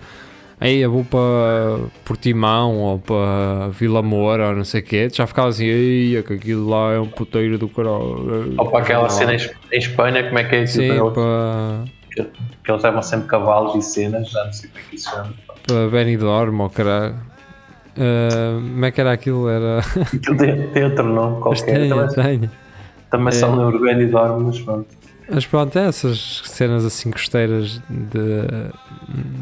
aí 0.60 0.80
eu 0.80 0.92
vou 0.92 1.06
para 1.06 1.86
Portimão 2.04 2.78
ou 2.78 2.98
para 2.98 3.70
Vila 3.70 4.02
Moura 4.02 4.50
ou 4.50 4.56
não 4.56 4.64
sei 4.66 4.82
o 4.82 4.84
quê, 4.84 5.08
já 5.14 5.28
ficava 5.28 5.50
assim, 5.50 5.66
ei, 5.66 6.24
que 6.24 6.34
aquilo 6.34 6.68
lá 6.68 6.94
é 6.94 7.00
um 7.00 7.08
puteiro 7.08 7.60
do 7.60 7.70
caralho. 7.70 8.56
Ou 8.58 8.72
para 8.72 8.80
aquela 8.80 9.08
cena 9.10 9.34
em 9.34 9.36
Es- 9.36 9.52
em 9.72 9.78
Espanha, 9.78 10.24
como 10.24 10.40
é 10.40 10.44
que 10.46 10.56
é 10.56 10.62
aquilo? 10.64 11.10
Sim, 11.10 11.14
para, 11.14 11.84
que, 12.12 12.24
que 12.64 12.72
eles 12.72 12.84
levam 12.84 13.04
sempre 13.04 13.28
cavalos 13.28 13.76
e 13.76 13.82
cenas, 13.84 14.32
já 14.32 14.44
não 14.46 14.52
sei 14.54 14.70
como 14.70 14.80
é 14.84 14.90
que 14.90 14.96
isso 14.96 15.10
chama. 15.12 15.34
para 15.68 15.88
Benidorm 15.90 16.60
ou 16.62 16.70
caralho. 16.72 17.16
Uh, 17.96 18.62
como 18.62 18.86
é 18.86 18.92
que 18.92 19.00
era 19.02 19.12
aquilo? 19.12 19.48
Era. 19.48 19.80
Aquilo 19.80 20.38
tem, 20.38 20.68
tem 20.70 20.84
outro 20.86 21.04
nome 21.04 21.36
Mas 21.46 21.62
qualquer. 21.62 21.80
tenho, 21.82 22.08
Também, 22.08 22.40
tenho. 22.40 22.52
também 23.12 23.32
são 23.34 23.56
no 23.56 23.68
Urbano 23.68 24.02
e 24.02 24.06
dorme, 24.08 24.46
mas 24.46 24.60
pronto. 24.60 24.88
Mas 25.32 25.46
pronto, 25.46 25.78
é 25.78 25.88
essas 25.88 26.42
cenas 26.46 26.84
assim 26.86 27.12
costeiras 27.12 27.82
de, 27.90 28.72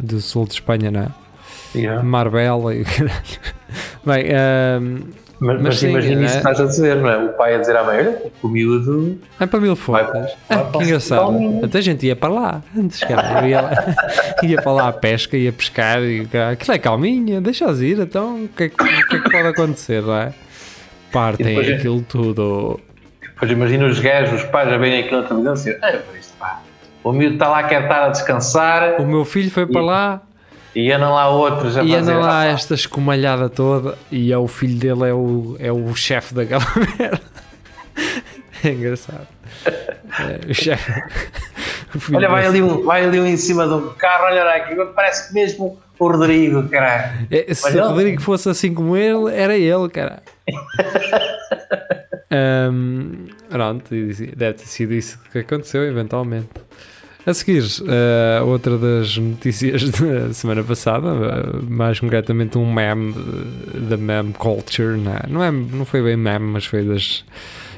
do 0.03 0.19
sul 0.21 0.45
de 0.45 0.53
Espanha, 0.55 0.91
não 0.91 1.01
é? 1.01 1.07
Yeah. 1.75 2.03
Marbella 2.03 2.73
e. 2.75 2.83
Bem, 4.05 4.25
ahm, 4.33 4.99
Mas, 5.39 5.55
Mas 5.55 5.61
mas 5.61 5.83
imagina 5.83 6.21
é- 6.21 6.25
isso 6.25 6.33
que 6.33 6.37
estás 6.39 6.59
a 6.61 6.65
dizer, 6.65 6.95
não 6.95 7.09
é? 7.09 7.17
O 7.25 7.33
pai 7.33 7.55
a 7.55 7.57
dizer 7.59 7.75
à 7.75 7.83
mãe: 7.83 7.97
olha, 7.99 8.21
o 8.41 8.47
miúdo. 8.47 9.19
é 9.39 9.45
para 9.45 9.59
mil 9.59 9.75
vai 9.75 10.03
Ah, 10.49 10.69
que 10.71 10.83
engraçado. 10.83 11.37
Até 11.63 11.77
a 11.77 11.81
gente 11.81 12.05
ia 12.07 12.15
para 12.15 12.29
lá 12.33 12.63
antes, 12.75 12.99
cara. 13.01 13.47
Ia, 13.47 13.61
lá- 13.61 13.71
ia 14.43 14.61
para 14.61 14.71
lá 14.71 14.87
à 14.87 14.93
pesca, 14.93 15.37
ia 15.37 15.51
pescar 15.51 16.01
e 16.01 16.25
cara, 16.25 16.51
aquilo 16.51 16.73
é 16.73 16.79
calminha, 16.79 17.39
deixa-os 17.41 17.81
ir, 17.81 17.99
então 17.99 18.45
o 18.45 18.47
que, 18.47 18.63
é 18.63 18.69
que, 18.69 18.75
que 18.77 19.15
é 19.15 19.19
que 19.19 19.29
pode 19.29 19.47
acontecer, 19.49 20.01
não 20.01 20.15
é? 20.15 20.33
Partem 21.11 21.45
depois 21.47 21.67
é- 21.69 21.73
aquilo 21.75 22.01
tudo. 22.01 22.79
Depois 23.37 23.51
imagina 23.51 23.85
os 23.85 23.99
gajos, 23.99 24.41
os 24.41 24.47
pais 24.49 24.71
a 24.73 24.77
verem 24.77 25.03
aquilo 25.03 25.21
na 25.21 25.27
televisão 25.27 25.53
e 25.53 25.57
dizer: 25.57 25.79
pá, 25.79 25.91
isto 26.19 26.33
pá. 26.37 26.61
O 27.03 27.11
miúdo 27.13 27.35
está 27.35 27.47
lá, 27.49 27.63
quer 27.63 27.83
estar 27.83 28.05
a 28.05 28.09
descansar 28.09 28.99
O 28.99 29.05
meu 29.05 29.23
filho 29.23 29.49
foi 29.51 29.65
para 29.67 29.81
E- 29.81 29.85
lá 29.85 30.21
e 30.75 30.91
andam 30.91 31.13
lá 31.13 31.29
outros 31.29 31.77
a 31.77 31.83
e 31.83 31.91
fazer. 31.91 32.11
anda 32.11 32.17
lá 32.19 32.41
"Ah, 32.43 32.45
pá, 32.47 32.51
esta 32.51 32.73
escumalhada 32.73 33.49
toda 33.49 33.97
e 34.11 34.31
é 34.33 34.37
o 34.37 34.47
filho 34.47 34.77
dele 34.77 35.09
é 35.09 35.13
o, 35.13 35.55
é 35.59 35.71
o 35.71 35.95
chefe 35.95 36.33
daquela 36.33 36.63
merda. 36.99 37.21
É 38.63 38.69
engraçado. 38.69 39.27
É, 39.65 40.51
o 40.51 40.53
chefe. 40.53 40.91
Olha, 42.13 42.27
vai 42.29 42.45
ali, 42.45 42.61
um, 42.61 42.83
vai 42.83 43.05
ali 43.05 43.19
um 43.19 43.25
em 43.25 43.37
cima 43.37 43.65
de 43.67 43.73
um 43.73 43.89
carro, 43.93 44.25
olha 44.25 44.43
lá, 44.43 44.55
aqui, 44.55 44.75
parece 44.93 45.33
mesmo 45.33 45.79
o 45.97 46.07
Rodrigo, 46.07 46.67
caralho. 46.69 47.27
É, 47.31 47.51
se 47.53 47.75
o. 47.79 47.87
Rodrigo 47.87 48.21
fosse 48.21 48.49
assim 48.49 48.73
como 48.73 48.95
ele, 48.97 49.33
era 49.33 49.55
ele, 49.57 49.87
cara. 49.89 50.21
Ahm, 52.29 53.27
pronto, 53.49 53.89
deve 53.89 54.53
ter 54.53 54.65
sido 54.65 54.93
isso 54.93 55.19
que 55.31 55.39
aconteceu 55.39 55.83
eventualmente. 55.83 56.49
A 57.25 57.33
seguir, 57.33 57.63
eh, 57.87 58.41
outra 58.41 58.77
das 58.77 59.17
notícias 59.17 59.89
da 59.91 60.33
semana 60.33 60.63
passada, 60.63 61.07
eh, 61.07 61.61
mais 61.67 61.99
concretamente 61.99 62.57
um 62.57 62.73
meme 62.73 63.13
da 63.89 63.97
meme 63.97 64.31
culture, 64.31 64.97
não, 64.97 65.11
é? 65.11 65.21
não, 65.27 65.43
é, 65.43 65.51
não 65.51 65.83
foi 65.83 66.01
bem 66.01 66.15
meme, 66.15 66.45
mas 66.45 66.65
foi 66.65 66.83
das 66.85 67.25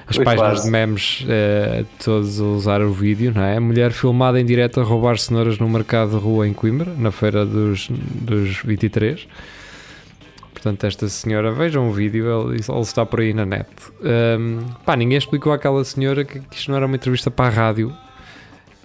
as 0.10 0.16
Foi 0.16 0.26
páginas 0.26 0.52
quase. 0.54 0.66
de 0.66 0.72
memes 0.72 1.26
eh, 1.30 1.86
todos 2.04 2.42
a 2.42 2.44
usar 2.44 2.82
o 2.82 2.92
vídeo, 2.92 3.32
não 3.36 3.44
é? 3.44 3.58
A 3.58 3.62
mulher 3.62 3.92
filmada 3.92 4.42
em 4.42 4.46
direto 4.46 4.80
a 4.80 4.84
roubar 4.84 5.20
cenouras 5.20 5.60
no 5.60 5.70
mercado 5.70 6.12
de 6.12 6.18
rua 6.18 6.48
em 6.48 6.54
Coimbra, 6.54 6.92
na 6.98 7.12
feira 7.12 7.46
dos, 7.46 7.88
dos 7.92 8.58
23. 8.64 9.28
Portanto, 10.62 10.84
esta 10.84 11.08
senhora, 11.08 11.54
vejam 11.54 11.88
o 11.88 11.92
vídeo, 11.94 12.26
ele, 12.50 12.60
está 12.82 13.06
por 13.06 13.22
aí 13.22 13.34
na 13.34 13.46
net. 13.46 13.70
Ahm, 14.04 14.60
pá, 14.86 14.98
ninguém 14.98 15.18
explicou 15.18 15.54
àquela 15.54 15.86
senhora 15.86 16.26
que, 16.26 16.42
que 16.42 16.58
isto 16.58 16.70
não 16.70 16.76
era 16.76 16.86
uma 16.86 16.98
entrevista 16.98 17.32
para 17.32 17.46
a 17.46 17.50
rádio, 17.50 17.96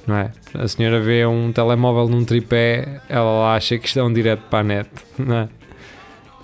não 0.07 0.15
é? 0.17 0.31
A 0.55 0.69
senhora 0.69 1.01
vê 1.01 1.27
um 1.27 1.53
telemóvel 1.53 2.07
num 2.09 2.25
tripé, 2.25 3.01
ela 3.09 3.57
acha 3.57 3.77
que 3.77 3.89
isto 3.89 3.99
é 3.99 4.05
um 4.05 4.13
direto 4.13 4.43
para 4.49 4.61
a 4.61 4.63
net, 4.63 4.89
não 5.19 5.37
é? 5.37 5.49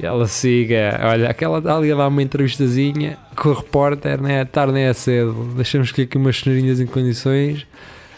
E 0.01 0.07
ela 0.07 0.27
siga, 0.27 0.99
olha, 1.05 1.31
aquela 1.31 1.59
ali 1.77 1.95
dar 1.95 2.09
uma 2.09 2.23
entrevistazinha 2.23 3.17
com 3.37 3.51
o 3.51 3.53
repórter, 3.53 4.21
nem 4.21 4.37
é 4.37 4.45
tarde 4.45 4.73
nem 4.73 4.85
é 4.85 4.93
cedo. 4.95 5.53
Deixamos 5.55 5.93
que 5.93 6.03
aqui 6.03 6.17
umas 6.17 6.39
cenourinhas 6.39 6.81
em 6.81 6.87
condições, 6.87 7.67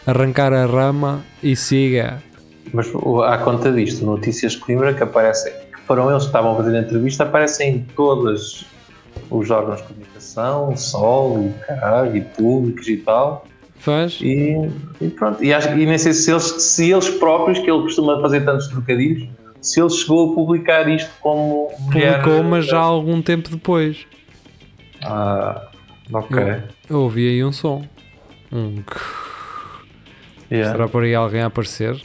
arrancar 0.07 0.53
a 0.53 0.65
rama 0.65 1.23
e 1.43 1.57
siga. 1.57 2.23
Mas 2.73 2.87
à 3.27 3.37
conta 3.39 3.71
disto, 3.71 4.07
notícias 4.07 4.57
Coimbra 4.57 4.95
que 4.95 5.03
aparecem, 5.03 5.53
foram 5.93 6.11
eles 6.11 6.23
que 6.23 6.29
estavam 6.29 6.53
a 6.53 6.57
fazer 6.57 6.75
a 6.75 6.81
entrevista, 6.81 7.25
aparecem 7.25 7.75
em 7.75 7.79
todos 7.95 8.65
os 9.31 9.51
órgãos 9.51 9.83
de 9.83 9.89
comunicação, 9.89 10.75
Sol 10.75 11.45
e 11.45 11.67
caralho, 11.67 12.17
e 12.17 12.23
públicos 12.23 12.89
e 12.89 12.97
tal. 12.97 13.47
Faz? 13.77 14.19
E, 14.23 14.57
e 15.03 15.09
pronto. 15.11 15.45
E, 15.45 15.53
acho, 15.53 15.69
e 15.69 15.85
nem 15.85 15.99
sei 15.99 16.15
se 16.15 16.31
eles, 16.31 16.45
se 16.45 16.91
eles 16.91 17.11
próprios, 17.11 17.59
que 17.59 17.71
ele 17.71 17.83
costuma 17.83 18.19
fazer 18.23 18.43
tantos 18.43 18.69
trocadilhos, 18.69 19.29
se 19.61 19.83
ele 19.83 19.91
chegou 19.91 20.33
a 20.33 20.35
publicar 20.35 20.89
isto 20.89 21.11
como. 21.21 21.69
Publicou, 21.85 22.43
mas 22.43 22.65
já 22.67 22.79
há 22.79 22.85
algum 22.85 23.21
tempo 23.21 23.51
depois. 23.51 24.07
Ah, 25.03 25.69
ok. 26.11 26.63
Eu 26.89 27.01
ouvi 27.01 27.29
aí 27.29 27.45
um 27.45 27.53
som. 27.53 27.85
Um 28.51 28.83
Yeah. 30.51 30.73
Será 30.73 30.87
por 30.87 31.03
aí 31.03 31.15
alguém 31.15 31.41
a 31.41 31.47
aparecer? 31.47 31.99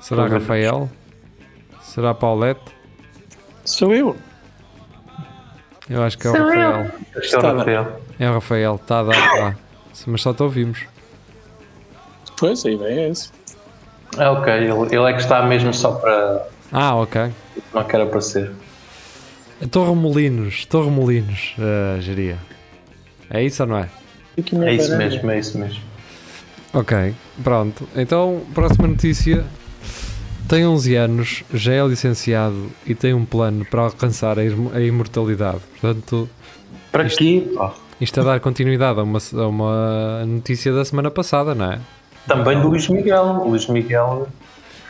Será. 0.00 0.26
Rafael? 0.26 0.90
Será 1.98 2.14
Paulette? 2.14 2.60
Sou 3.64 3.92
eu. 3.92 4.14
Eu 5.90 6.04
acho 6.04 6.16
que 6.16 6.28
é 6.28 6.30
o 6.30 6.32
Rafael. 6.32 6.80
Acho 6.80 6.92
que 7.12 7.16
é 7.16 7.18
Está. 7.18 7.52
Rafael. 7.52 8.00
É 8.20 8.30
o 8.30 8.34
Rafael, 8.34 8.74
está 8.76 9.00
a 9.00 9.02
dar 9.02 9.40
lá. 9.40 9.56
Mas 10.06 10.22
só 10.22 10.32
te 10.32 10.40
ouvimos. 10.44 10.86
Pois, 12.38 12.64
a 12.64 12.70
ideia 12.70 13.00
é 13.00 13.10
essa. 13.10 13.32
Ah, 14.16 14.30
ok. 14.30 14.52
Ele, 14.52 14.70
ele 14.94 15.10
é 15.10 15.12
que 15.12 15.20
está 15.20 15.42
mesmo 15.42 15.74
só 15.74 15.90
para. 15.90 16.46
Ah, 16.70 16.94
ok. 16.94 17.32
Não 17.74 17.82
quer 17.82 18.02
aparecer. 18.02 18.52
Torre 19.68 19.96
Molinos, 19.96 20.66
Torre 20.66 20.92
Molinos, 20.92 21.56
uh, 21.58 22.00
geria. 22.00 22.38
É 23.28 23.42
isso 23.42 23.64
ou 23.64 23.70
não 23.70 23.78
é? 23.78 23.88
É 24.36 24.72
isso 24.72 24.96
mesmo, 24.96 25.30
é 25.32 25.38
isso 25.40 25.58
mesmo. 25.58 25.82
Ok, 26.72 27.12
pronto. 27.42 27.88
Então, 27.96 28.42
próxima 28.54 28.86
notícia. 28.86 29.44
Tem 30.48 30.66
11 30.66 30.94
anos, 30.96 31.44
já 31.52 31.72
é 31.74 31.86
licenciado 31.86 32.70
e 32.86 32.94
tem 32.94 33.12
um 33.12 33.24
plano 33.24 33.64
para 33.66 33.82
alcançar 33.82 34.38
a, 34.38 34.42
a 34.42 34.80
imortalidade. 34.80 35.60
Portanto, 35.80 36.28
Para 36.90 37.04
Isto- 37.06 37.22
ó, 37.56 37.72
isto 38.00 38.20
a 38.20 38.24
dar 38.24 38.40
continuidade 38.40 38.98
a 38.98 39.02
uma, 39.02 39.18
a 39.34 39.46
uma 39.46 40.24
notícia 40.26 40.72
da 40.72 40.84
semana 40.84 41.10
passada, 41.10 41.54
não 41.54 41.72
é? 41.72 41.78
também 42.26 42.60
do 42.60 42.68
Luís 42.68 42.88
Miguel. 42.88 43.44
Luís 43.46 43.66
Miguel. 43.68 44.28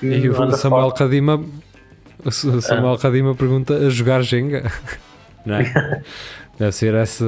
E 0.02 0.28
o 0.28 0.56
Samuel. 0.56 0.90
Cadima, 0.92 1.42
Samuel 2.30 2.98
Cadima 2.98 3.34
pergunta 3.34 3.74
a 3.74 3.90
jogar 3.90 4.22
Jenga. 4.22 4.70
Não 5.46 5.54
é? 5.56 6.02
Deve 6.58 6.72
ser 6.72 6.92
esse, 6.94 7.24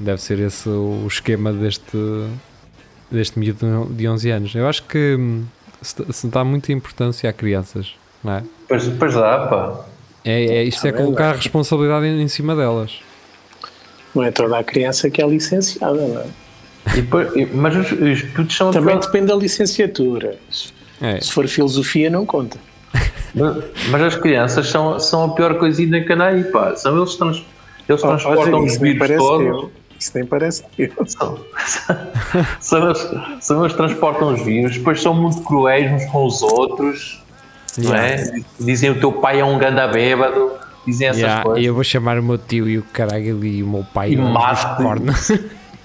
deve 0.00 0.20
ser 0.20 0.38
esse 0.40 0.68
o 0.68 1.06
esquema 1.06 1.50
deste 1.52 1.96
deste 3.10 3.38
miúdo 3.38 3.86
de 3.90 4.06
11 4.06 4.30
anos. 4.30 4.54
Eu 4.54 4.68
acho 4.68 4.82
que 4.82 5.16
hum, 5.18 5.44
se, 5.82 5.94
se 6.12 6.26
dá 6.28 6.44
muita 6.44 6.72
importância 6.72 7.28
a 7.28 7.32
crianças, 7.32 7.94
não 8.22 8.34
é? 8.34 8.42
Pois, 8.68 8.86
pois 8.88 9.14
dá, 9.14 9.46
pá. 9.46 9.84
É, 10.24 10.44
é- 10.44 10.62
isto 10.64 10.86
é 10.86 10.92
colocar 10.92 11.30
a 11.30 11.32
responsabilidade 11.32 12.06
em, 12.06 12.20
em 12.22 12.28
cima 12.28 12.54
delas. 12.56 13.00
Não 14.14 14.22
é 14.24 14.30
toda 14.30 14.58
a 14.58 14.64
criança 14.64 15.08
que 15.10 15.22
é 15.22 15.26
licenciada, 15.26 15.94
não 15.94 16.20
é? 16.20 16.26
Depois- 16.94 17.28
mas 17.54 17.76
os, 17.76 17.92
os 17.92 18.22
putos 18.30 18.56
são 18.56 18.70
Também 18.70 18.96
pior- 18.96 19.06
depende 19.06 19.26
da 19.26 19.34
licenciatura. 19.36 20.38
É. 21.00 21.20
Se 21.20 21.32
for 21.32 21.46
filosofia, 21.46 22.10
não 22.10 22.26
conta. 22.26 22.58
Mas, 23.34 23.56
mas 23.90 24.02
as 24.02 24.16
crianças 24.16 24.68
são, 24.68 24.98
são 24.98 25.24
a 25.24 25.28
pior 25.34 25.58
coisinha 25.58 26.02
que 26.04 26.12
anda 26.12 26.26
aí, 26.26 26.44
pá. 26.44 26.74
São 26.74 26.96
eles 26.96 27.12
que 27.12 27.18
trans, 27.18 27.44
eles 27.88 28.02
Oh, 28.02 28.08
transportam 28.08 28.64
os 28.64 28.76
vírus 28.78 29.08
todos. 29.16 29.46
teu. 29.46 29.70
Isso 29.98 30.12
nem 30.14 30.24
parece 30.24 30.62
eu. 30.78 30.92
São, 31.06 31.38
são, 32.60 32.84
eles, 32.86 33.08
são 33.40 33.60
eles 33.62 33.72
que 33.72 33.78
transportam 33.78 34.32
os 34.34 34.42
vírus, 34.42 34.76
depois 34.76 35.02
são 35.02 35.12
muito 35.14 35.40
cruéis 35.42 35.90
uns 35.92 36.04
com 36.10 36.24
os 36.26 36.40
outros, 36.42 37.22
não 37.76 37.94
é? 37.94 38.16
Dizem 38.60 38.90
o 38.90 39.00
teu 39.00 39.12
pai 39.12 39.40
é 39.40 39.44
um 39.44 39.58
ganda 39.58 39.86
bêbado, 39.88 40.52
dizem 40.86 41.08
essas 41.08 41.20
Yeah, 41.22 41.42
coisas. 41.42 41.62
e 41.62 41.66
eu 41.66 41.74
vou 41.74 41.82
chamar 41.84 42.18
o 42.18 42.22
meu 42.22 42.38
tio 42.38 42.68
e 42.68 42.78
o 42.78 42.82
caralho 42.82 43.44
e 43.44 43.62
o 43.62 43.66
meu 43.68 43.84
pai 43.92 44.12
E 44.12 44.16
mate. 44.16 44.76
cornos. 44.82 45.32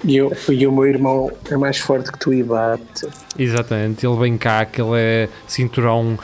E, 0.06 0.18
eu, 0.18 0.34
e 0.50 0.68
o 0.68 0.72
meu 0.74 0.86
irmão 0.86 1.32
é 1.50 1.56
mais 1.56 1.78
forte 1.78 2.12
que 2.12 2.20
tu 2.20 2.34
e 2.34 2.44
bate. 2.44 3.08
Exatamente, 3.40 4.06
ele 4.06 4.18
vem 4.18 4.38
cá, 4.38 4.60
aquele 4.60 4.90
é 4.98 5.30
cinturão 5.48 6.20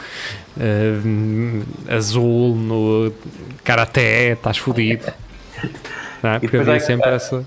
eh, 0.59 0.97
azul 1.95 2.55
no 2.55 3.09
karaté, 3.63 4.33
estás 4.33 4.57
fodido. 4.57 5.05
Não 6.21 6.31
é? 6.31 6.39
Porque 6.39 6.57
havia 6.57 6.75
há- 6.75 6.79
sempre 6.81 7.09
essa. 7.09 7.45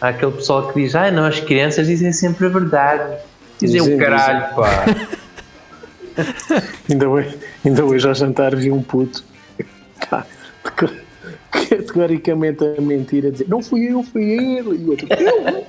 Há 0.00 0.08
aquele 0.08 0.32
pessoal 0.32 0.72
que 0.72 0.80
diz, 0.80 0.94
ai 0.94 1.10
não, 1.10 1.24
as 1.26 1.40
crianças 1.40 1.86
dizem 1.86 2.12
sempre 2.12 2.46
a 2.46 2.48
verdade. 2.48 3.18
Dizem 3.60 3.80
Dizem, 3.82 3.94
o 3.96 3.98
caralho, 3.98 4.54
pá. 4.54 4.84
Ainda 6.90 7.08
hoje, 7.08 7.38
ainda 7.64 7.84
hoje 7.84 8.06
ao 8.08 8.14
jantar 8.14 8.54
vi 8.56 8.70
um 8.70 8.82
puto 8.82 9.22
pá, 10.10 10.26
categoricamente 11.50 12.62
a 12.64 12.80
mentir, 12.80 13.24
a 13.26 13.30
dizer 13.30 13.46
não 13.48 13.62
fui 13.62 13.90
eu, 13.92 14.02
fui 14.02 14.24
ele. 14.24 14.76
E 14.76 14.84
o 14.84 14.90
outro, 14.90 15.06
eu. 15.10 15.66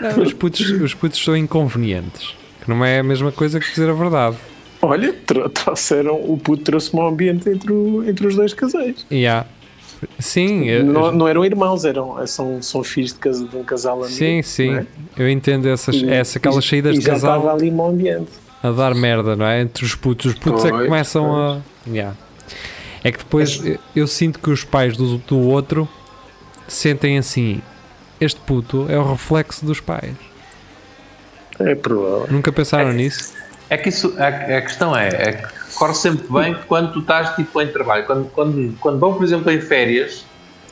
Não, 0.00 0.22
os, 0.22 0.32
putos, 0.32 0.70
os 0.70 0.94
putos 0.94 1.22
são 1.22 1.36
inconvenientes, 1.36 2.34
que 2.62 2.70
não 2.70 2.84
é 2.84 3.00
a 3.00 3.02
mesma 3.02 3.30
coisa 3.32 3.60
que 3.60 3.68
dizer 3.68 3.90
a 3.90 3.92
verdade. 3.92 4.36
Olha, 4.80 5.12
tro- 5.26 5.48
trouxeram, 5.50 6.14
o 6.14 6.38
puto 6.38 6.62
trouxe-me 6.64 7.02
um 7.02 7.06
ambiente 7.08 7.48
entre, 7.50 7.70
o- 7.72 8.02
entre 8.08 8.26
os 8.26 8.34
dois 8.34 8.54
casais. 8.54 9.04
E 9.10 9.26
há- 9.26 9.44
Sim, 10.18 10.64
eu- 10.66 10.84
Não, 10.84 11.12
não 11.12 11.28
eram 11.28 11.44
irmãos, 11.44 11.84
eram, 11.84 12.26
são, 12.26 12.62
são 12.62 12.82
filhos 12.82 13.12
de, 13.12 13.18
casa, 13.18 13.44
de 13.46 13.56
um 13.56 13.62
casal 13.64 13.98
amigo. 13.98 14.08
sim, 14.16 14.42
sim. 14.42 14.70
não 14.70 14.78
é? 14.78 14.86
Eu 15.18 15.28
entendo 15.28 15.68
essas, 15.68 15.96
E- 15.96 16.08
essa, 16.10 16.38
aquelas 16.38 16.64
saídas 16.64 16.96
e 16.96 17.00
de 17.00 17.04
casal 17.06 17.38
estava 17.38 17.54
ali 17.54 17.70
um 17.70 17.86
ambiente. 17.86 18.30
a 18.62 18.70
dar 18.70 18.94
merda, 18.94 19.36
não 19.36 19.44
é? 19.46 19.60
Entre 19.60 19.84
os 19.84 19.94
putos. 19.94 20.26
Os 20.32 20.38
putos 20.38 20.64
é 20.64 20.68
que 20.68 20.74
Pois, 20.74 20.86
começam 20.88 21.36
a. 21.36 21.60
Yeah. 21.86 22.16
É 23.04 23.10
que 23.12 23.18
depois 23.18 23.64
eu, 23.64 23.78
eu 23.96 24.06
sinto 24.06 24.38
que 24.38 24.50
os 24.50 24.64
pais 24.64 24.96
do, 24.96 25.18
do 25.18 25.38
outro 25.38 25.88
sentem 26.68 27.18
assim: 27.18 27.60
este 28.20 28.40
puto 28.40 28.86
é 28.88 28.98
o 28.98 29.10
reflexo 29.12 29.64
dos 29.64 29.80
pais. 29.80 30.14
É 31.58 31.74
provável. 31.74 32.26
Nunca 32.30 32.50
pensaram 32.52 32.92
nisso? 32.92 33.34
É 33.68 33.76
que 33.76 33.88
isso, 33.90 34.14
a, 34.18 34.26
a 34.28 34.62
questão 34.62 34.96
é, 34.96 35.08
é 35.08 35.32
que 35.32 35.48
corre 35.74 35.94
sempre 35.94 36.26
bem 36.32 36.56
quando 36.68 36.92
tu 36.92 37.00
estás 37.00 37.34
tipo 37.36 37.60
em 37.60 37.66
trabalho. 37.68 38.04
Quando, 38.06 38.24
quando, 38.30 38.76
quando 38.80 38.98
vão, 38.98 39.14
por 39.14 39.24
exemplo, 39.24 39.50
em 39.50 39.60
férias 39.60 40.24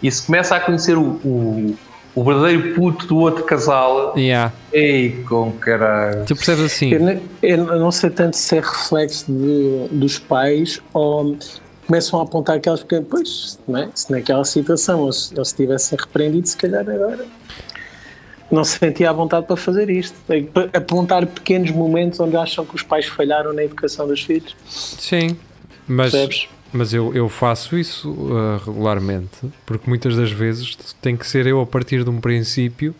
e 0.03 0.11
se 0.11 0.25
começa 0.27 0.55
a 0.57 0.61
conhecer 0.61 0.97
o, 0.97 1.03
o, 1.25 1.77
o 2.15 2.25
verdadeiro 2.25 2.75
puto 2.75 3.07
do 3.07 3.17
outro 3.19 3.45
casal, 3.45 4.15
Yeah. 4.17 4.53
ei 4.73 5.25
com 5.29 5.53
caralho. 5.53 6.25
Tu 6.25 6.35
percebes 6.37 6.65
assim? 6.65 6.91
Eu, 6.93 7.21
eu 7.43 7.79
não 7.79 7.91
sei 7.91 8.11
tanto 8.11 8.37
se 8.37 8.57
é 8.57 8.61
reflexo 8.61 9.27
de- 9.31 9.89
dos 9.91 10.19
pais 10.19 10.81
ou 10.93 11.37
começam 11.87 12.21
a 12.21 12.23
apontar 12.23 12.57
aquelas 12.57 12.81
porque, 12.81 13.01
pois, 13.01 13.59
não 13.67 13.79
é? 13.81 13.89
se 13.95 14.11
naquela 14.13 14.45
situação 14.45 15.05
eles, 15.05 15.33
eles 15.35 15.53
tivessem 15.53 15.99
repreendido, 15.99 16.47
se 16.47 16.57
calhar 16.57 16.81
agora 16.89 17.25
não 18.51 18.65
se 18.65 18.79
sentia 18.79 19.11
à 19.11 19.13
vontade 19.13 19.47
para 19.47 19.57
fazer 19.57 19.91
isto. 19.91 20.17
Apontar 20.73 21.27
pequenos 21.27 21.71
momentos 21.71 22.19
onde 22.21 22.37
acham 22.37 22.65
que 22.65 22.75
os 22.75 22.83
pais 22.83 23.07
falharam 23.07 23.53
na 23.53 23.63
educação 23.63 24.07
dos 24.07 24.23
filhos. 24.23 24.57
Sim. 24.67 25.37
Mas, 25.87 26.13
Percebes? 26.13 26.49
mas 26.73 26.93
eu, 26.93 27.15
eu 27.15 27.29
faço 27.29 27.77
isso 27.79 28.11
uh, 28.11 28.59
regularmente 28.65 29.39
porque 29.65 29.89
muitas 29.89 30.17
das 30.17 30.31
vezes 30.31 30.77
tem 31.01 31.17
que 31.17 31.27
ser 31.27 31.47
eu 31.47 31.61
a 31.61 31.67
partir 31.67 32.05
de 32.05 32.11
um 32.11 32.21
princípio 32.21 32.95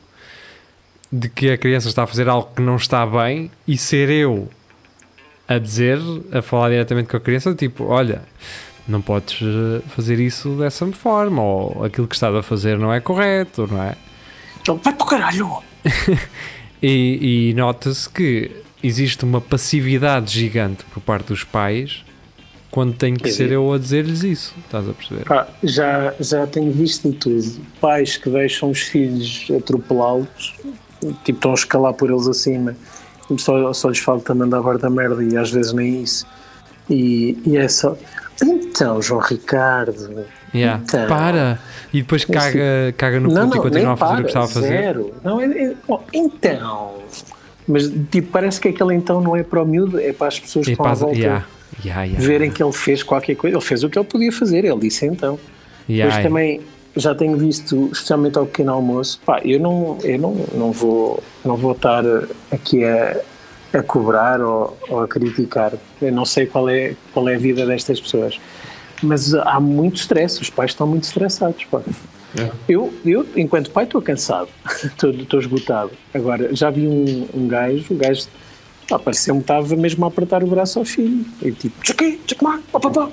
de 1.13 1.29
que 1.29 1.51
a 1.51 1.59
criança 1.59 1.89
está 1.89 2.05
a 2.05 2.07
fazer 2.07 2.29
algo 2.29 2.51
que 2.55 2.63
não 2.63 2.77
está 2.77 3.07
bem 3.07 3.51
e 3.67 3.77
ser 3.77 4.09
eu 4.11 4.49
a 5.47 5.59
dizer, 5.59 5.99
a 6.31 6.43
falar 6.43 6.69
diretamente 6.69 7.09
com 7.09 7.17
a 7.17 7.21
criança, 7.21 7.55
tipo, 7.55 7.85
olha, 7.85 8.23
não 8.87 9.01
podes 9.01 9.41
uh, 9.41 9.83
fazer 9.89 10.21
isso 10.21 10.51
dessa 10.57 10.87
forma, 10.93 11.43
ou 11.43 11.85
aquilo 11.85 12.07
que 12.07 12.15
estás 12.15 12.35
a 12.35 12.43
fazer 12.43 12.79
não 12.79 12.93
é 12.93 13.01
correto, 13.01 13.67
não 13.67 13.83
é? 13.83 13.97
Então, 14.69 14.77
vai 14.77 14.93
para 14.93 15.05
o 15.05 15.09
caralho! 15.09 15.59
E, 16.81 17.51
e 17.51 17.55
nota-se 17.55 18.09
que 18.09 18.53
existe 18.81 19.25
uma 19.25 19.41
passividade 19.41 20.33
gigante 20.33 20.85
por 20.85 21.01
parte 21.01 21.27
dos 21.27 21.43
pais 21.43 22.05
quando 22.71 22.95
tem 22.95 23.15
que 23.15 23.33
ser 23.33 23.51
eu 23.51 23.73
a 23.73 23.79
dizer-lhes 23.79 24.23
isso, 24.23 24.55
estás 24.65 24.89
a 24.89 24.93
perceber? 24.93 25.25
Pá, 25.25 25.49
já, 25.65 26.15
já 26.21 26.47
tenho 26.47 26.71
visto 26.71 27.11
de 27.11 27.17
tudo. 27.17 27.61
Pais 27.81 28.17
que 28.17 28.31
deixam 28.31 28.71
os 28.71 28.83
filhos 28.83 29.49
atropelá-los, 29.57 30.55
tipo, 31.25 31.33
estão 31.33 31.51
a 31.51 31.55
escalar 31.55 31.95
por 31.95 32.11
eles 32.11 32.29
acima, 32.29 32.77
só, 33.39 33.73
só 33.73 33.89
lhes 33.89 33.99
falta 33.99 34.33
mandar 34.33 34.79
da 34.79 34.89
merda 34.89 35.25
e 35.25 35.37
às 35.37 35.51
vezes 35.51 35.73
nem 35.73 36.05
isso. 36.05 36.25
E, 36.89 37.37
e 37.45 37.57
é 37.57 37.67
só. 37.67 37.97
Então, 38.79 39.03
João 39.03 39.21
Ricardo. 39.21 40.25
Yeah. 40.55 40.81
Então. 40.85 41.09
Para! 41.09 41.59
E 41.93 42.01
depois 42.01 42.25
caga, 42.25 42.95
caga 42.97 43.19
no 43.19 43.29
não, 43.29 43.47
puto 43.47 43.57
e 43.57 43.61
continua 43.61 43.93
a 43.95 43.97
fazer 43.97 44.13
o 44.13 44.17
para, 44.17 44.23
que 44.23 44.29
estava 44.29 44.45
a 44.45 44.49
fazer. 44.49 44.69
Zero. 44.69 45.15
Não, 45.25 45.41
é, 45.41 45.47
é- 45.47 45.75
oh, 45.89 45.99
então. 46.13 46.95
Mas 47.67 47.91
tipo, 48.11 48.31
parece 48.31 48.61
que 48.61 48.69
aquele 48.69 48.95
então 48.95 49.21
não 49.21 49.35
é 49.35 49.43
para 49.43 49.63
o 49.63 49.67
miúdo, 49.67 49.99
é 50.01 50.13
para 50.13 50.29
as 50.29 50.39
pessoas 50.39 50.65
que 50.65 50.71
E 50.71 50.73
estão 50.73 50.87
à 50.87 50.91
passa, 50.91 51.05
volta 51.05 51.19
yeah, 51.19 51.45
yeah, 51.85 52.05
yeah, 52.05 52.25
verem 52.25 52.51
que 52.51 52.63
ele 52.63 52.73
fez 52.73 53.03
qualquer 53.03 53.35
coisa. 53.35 53.57
Ele 53.57 53.65
fez 53.65 53.83
o 53.83 53.91
que 53.91 53.99
ele 53.99 54.07
podia 54.07 54.33
fazer, 54.33 54.65
ele 54.65 54.79
disse 54.79 55.05
então. 55.07 55.39
yeah, 55.89 56.15
Mas 56.15 56.25
também 56.25 56.61
já 56.97 57.15
tenho 57.15 57.37
visto, 57.37 57.91
especialmente 57.93 58.39
ao 58.39 58.47
pequeno 58.47 58.73
almoço, 58.73 59.21
pá, 59.27 59.41
eu 59.45 59.59
não, 59.61 59.99
eu 60.03 60.19
não, 60.19 60.35
não, 60.55 60.73
vou, 60.73 61.23
não 61.45 61.57
vou 61.57 61.73
estar 61.73 62.03
aqui 62.51 62.85
a, 62.85 63.17
a 63.73 63.83
cobrar 63.83 64.41
ou, 64.41 64.77
ou 64.89 65.03
a 65.03 65.09
criticar. 65.09 65.73
Eu 66.01 66.13
não 66.13 66.25
sei 66.25 66.47
qual 66.47 66.69
é, 66.69 66.95
qual 67.13 67.29
é 67.29 67.35
a 67.35 67.39
vida 67.39 67.67
destas 67.67 68.01
pessoas. 68.01 68.39
Mas 69.03 69.35
há 69.35 69.61
muito 69.61 69.97
stress, 69.97 70.41
os 70.41 70.51
pais 70.51 70.73
estão 70.73 70.87
muito 70.87 71.05
estressados. 71.05 71.65
Pá. 71.65 71.81
Eu, 72.69 72.93
eu, 73.05 73.27
enquanto 73.37 73.71
pai, 73.71 73.85
estou 73.85 74.03
cansado, 74.03 74.49
estou, 74.85 75.41
esgotado. 75.41 75.91
Agora, 76.13 76.55
já 76.55 76.71
vi 76.71 76.87
um, 76.87 77.29
um 77.35 77.49
gajo, 77.49 77.87
o 77.91 77.97
gajo 77.97 78.27
pá, 78.89 78.99
pareceu-me 78.99 79.41
estava 79.41 79.75
mesmo 79.77 80.05
a 80.05 80.09
apertar 80.09 80.43
o 80.43 80.47
braço 80.47 80.79
ao 80.79 80.85
filho. 80.85 81.25
E 81.43 81.53
tipo, 81.53 81.81
tchaqui, 81.83 82.21
tchacumá, 82.27 82.61
pá, 82.71 82.81
pá, 82.81 82.91
pá. 82.91 83.11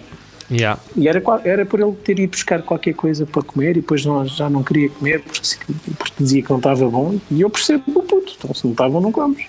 yeah. 0.52 0.80
E 0.96 1.08
era, 1.08 1.22
era 1.44 1.66
por 1.66 1.80
ele 1.80 1.94
ter 2.04 2.20
ido 2.20 2.32
buscar 2.32 2.62
qualquer 2.62 2.94
coisa 2.94 3.26
para 3.26 3.42
comer 3.42 3.72
e 3.72 3.82
depois 3.82 4.06
não, 4.06 4.26
já 4.26 4.50
não 4.50 4.64
queria 4.64 4.90
comer 4.90 5.22
porque, 5.22 5.74
porque 5.98 6.14
dizia 6.20 6.44
que 6.44 6.50
não 6.50 6.58
estava 6.58 6.90
bom. 6.90 7.18
E 7.32 7.42
eu 7.42 7.50
percebo 7.50 7.84
o 7.88 8.04
puto, 8.04 8.34
então 8.38 8.54
se 8.54 8.66
não 8.66 8.72
estava, 8.72 9.00
não 9.00 9.12
comes. 9.12 9.46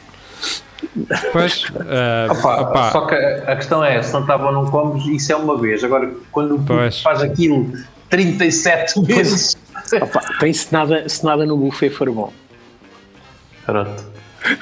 Pois, 1.32 1.64
ah, 1.80 2.28
Opa, 2.30 2.60
opá, 2.62 2.90
Só 2.92 3.06
que 3.06 3.14
a 3.14 3.56
questão 3.56 3.82
é, 3.84 4.02
se 4.02 4.12
não 4.12 4.20
estava 4.20 4.46
ou 4.46 4.52
não 4.52 4.66
comes, 4.70 5.06
isso 5.06 5.32
é 5.32 5.36
uma 5.36 5.58
vez. 5.58 5.82
Agora, 5.82 6.12
quando 6.30 6.58
Pois. 6.66 7.00
faz 7.00 7.22
aquilo 7.22 7.72
37 8.10 9.00
vezes. 9.04 9.56
Opa, 10.00 10.20
tem 10.38 10.52
se 10.52 10.72
nada, 10.72 11.08
se 11.08 11.24
nada 11.24 11.46
no 11.46 11.56
buffet 11.56 11.90
for 11.90 12.10
bom. 12.10 12.32
Pronto. 13.64 14.04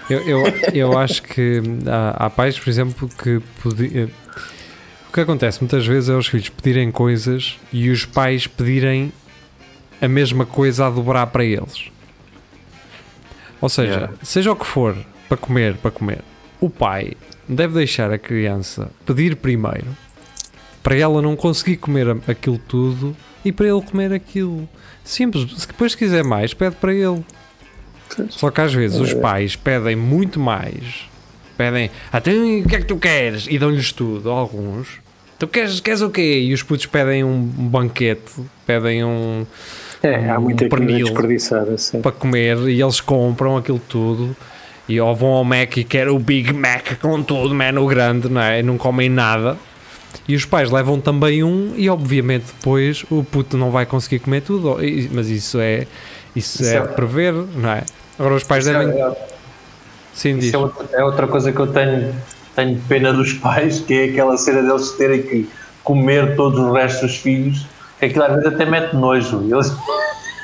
eu, 0.09 0.21
eu, 0.27 0.43
eu 0.73 0.99
acho 0.99 1.23
que 1.23 1.61
há, 1.87 2.27
há 2.27 2.31
pais, 2.31 2.59
por 2.59 2.71
exemplo, 2.71 3.09
que 3.23 3.41
podi- 3.63 4.09
o 5.09 5.13
que 5.13 5.21
acontece 5.21 5.61
muitas 5.61 5.87
vezes 5.87 6.09
é 6.09 6.15
os 6.15 6.27
filhos 6.27 6.49
pedirem 6.49 6.91
coisas 6.91 7.59
e 7.73 7.91
os 7.91 8.05
pais 8.05 8.47
pedirem 8.47 9.13
a 10.01 10.09
mesma 10.09 10.47
coisa 10.47 10.87
a 10.87 10.91
dobrar 10.91 11.27
para 11.29 11.45
eles. 11.45 11.91
Ou 13.61 13.69
seja, 13.69 13.93
Yeah. 13.93 14.13
seja 14.23 14.53
o 14.53 14.57
que 14.57 14.67
for 14.67 14.97
para 15.29 15.37
comer, 15.37 15.77
para 15.77 15.91
comer, 15.91 16.21
o 16.61 16.69
pai 16.71 17.13
deve 17.49 17.75
deixar 17.75 18.11
a 18.13 18.19
criança 18.19 18.91
pedir 19.05 19.37
primeiro 19.37 19.87
para 20.83 20.97
ela 20.97 21.23
não 21.23 21.35
conseguir 21.35 21.79
comer 21.79 22.07
aquilo 22.29 22.59
tudo 22.59 23.17
e 23.43 23.51
para 23.51 23.67
ele 23.67 23.81
comer 23.81 24.13
aquilo. 24.13 24.69
Simples, 25.03 25.51
se 25.59 25.67
depois 25.67 25.93
se 25.93 25.99
quiser 25.99 26.23
mais, 26.23 26.53
pede 26.53 26.77
para 26.77 26.93
ele. 26.93 27.25
Só 28.29 28.51
que 28.51 28.61
às 28.61 28.73
vezes 28.73 28.99
os 29.01 29.15
pais 29.15 29.57
pedem 29.57 29.97
muito 29.97 30.39
mais, 30.39 31.09
pedem, 31.57 31.91
até 32.13 32.33
o 32.33 32.65
que 32.69 32.77
é 32.77 32.79
que 32.81 32.85
tu 32.87 32.97
queres? 32.97 33.47
E 33.49 33.59
dão-lhes 33.59 33.93
tudo, 33.93 34.31
alguns. 34.31 35.01
Tu 35.39 35.49
queres, 35.49 35.81
queres 35.81 36.01
o 36.03 36.11
quê? 36.11 36.41
E 36.43 36.53
os 36.53 36.63
putos 36.63 36.87
pedem 36.87 37.25
um 37.25 37.41
banquete, 37.43 38.31
pedem 38.67 39.05
um 39.05 39.45
É, 40.03 40.31
há 40.31 40.39
Um 40.39 40.43
muita 40.43 40.69
comida 40.69 40.87
pernil. 40.93 41.07
desperdiçada. 41.07 41.77
Sim. 41.79 42.03
para 42.03 42.13
comer 42.13 42.59
e 42.69 42.81
eles 42.81 43.01
compram 43.01 43.57
aquilo 43.57 43.81
tudo 43.89 44.37
e 44.89 45.01
ou 45.01 45.15
vão 45.15 45.31
ao 45.31 45.45
Mac 45.45 45.77
e 45.77 45.85
querem 45.85 46.13
o 46.13 46.19
Big 46.19 46.53
Mac 46.53 46.99
com 47.01 47.23
tudo, 47.23 47.55
mano, 47.55 47.87
grande, 47.87 48.29
não 48.29 48.41
é? 48.41 48.61
E 48.61 48.63
não 48.63 48.77
comem 48.77 49.09
nada. 49.09 49.57
E 50.29 50.35
os 50.35 50.45
pais 50.45 50.71
levam 50.71 51.01
também 51.01 51.43
um 51.43 51.73
e 51.77 51.89
obviamente 51.89 52.47
depois 52.57 53.05
o 53.11 53.23
puto 53.25 53.57
não 53.59 53.71
vai 53.71 53.85
conseguir 53.85 54.21
comer 54.21 54.43
tudo, 54.43 54.79
mas 55.13 55.29
isso 55.29 55.59
é 55.61 55.87
isso, 56.35 56.63
Isso 56.63 56.65
é, 56.73 56.77
é- 56.77 56.81
prever, 56.83 57.33
não 57.33 57.71
é? 57.71 57.83
Agora 58.19 58.35
os 58.35 58.45
pais 58.45 58.67
Isso 58.67 58.73
devem 58.79 59.01
é- 59.01 59.13
sim 60.13 60.37
diz. 60.37 60.47
Isso 60.47 60.57
é 60.93 61.03
outra, 61.05 61.25
é 61.27 61.29
coisa 61.29 61.53
que 61.53 61.59
eu 61.61 61.67
tenho, 61.67 62.15
tenho 62.55 62.81
pena 62.89 63.13
dos 63.13 63.33
pais, 63.39 63.81
que 63.81 63.93
é 63.95 64.05
aquela 64.05 64.37
cena 64.37 64.63
deles 64.63 64.93
terem 64.93 65.23
que 65.23 65.49
comer 65.83 66.37
todos 66.37 66.59
os 66.59 66.73
restos 66.73 67.01
dos 67.11 67.17
filhos. 67.19 67.67
que 67.99 68.07
aquilo 68.07 68.25
às 68.25 68.33
vezes 68.35 68.47
até 68.47 68.65
mete 68.65 68.95
nojo. 68.95 69.43
Eles, 69.51 69.73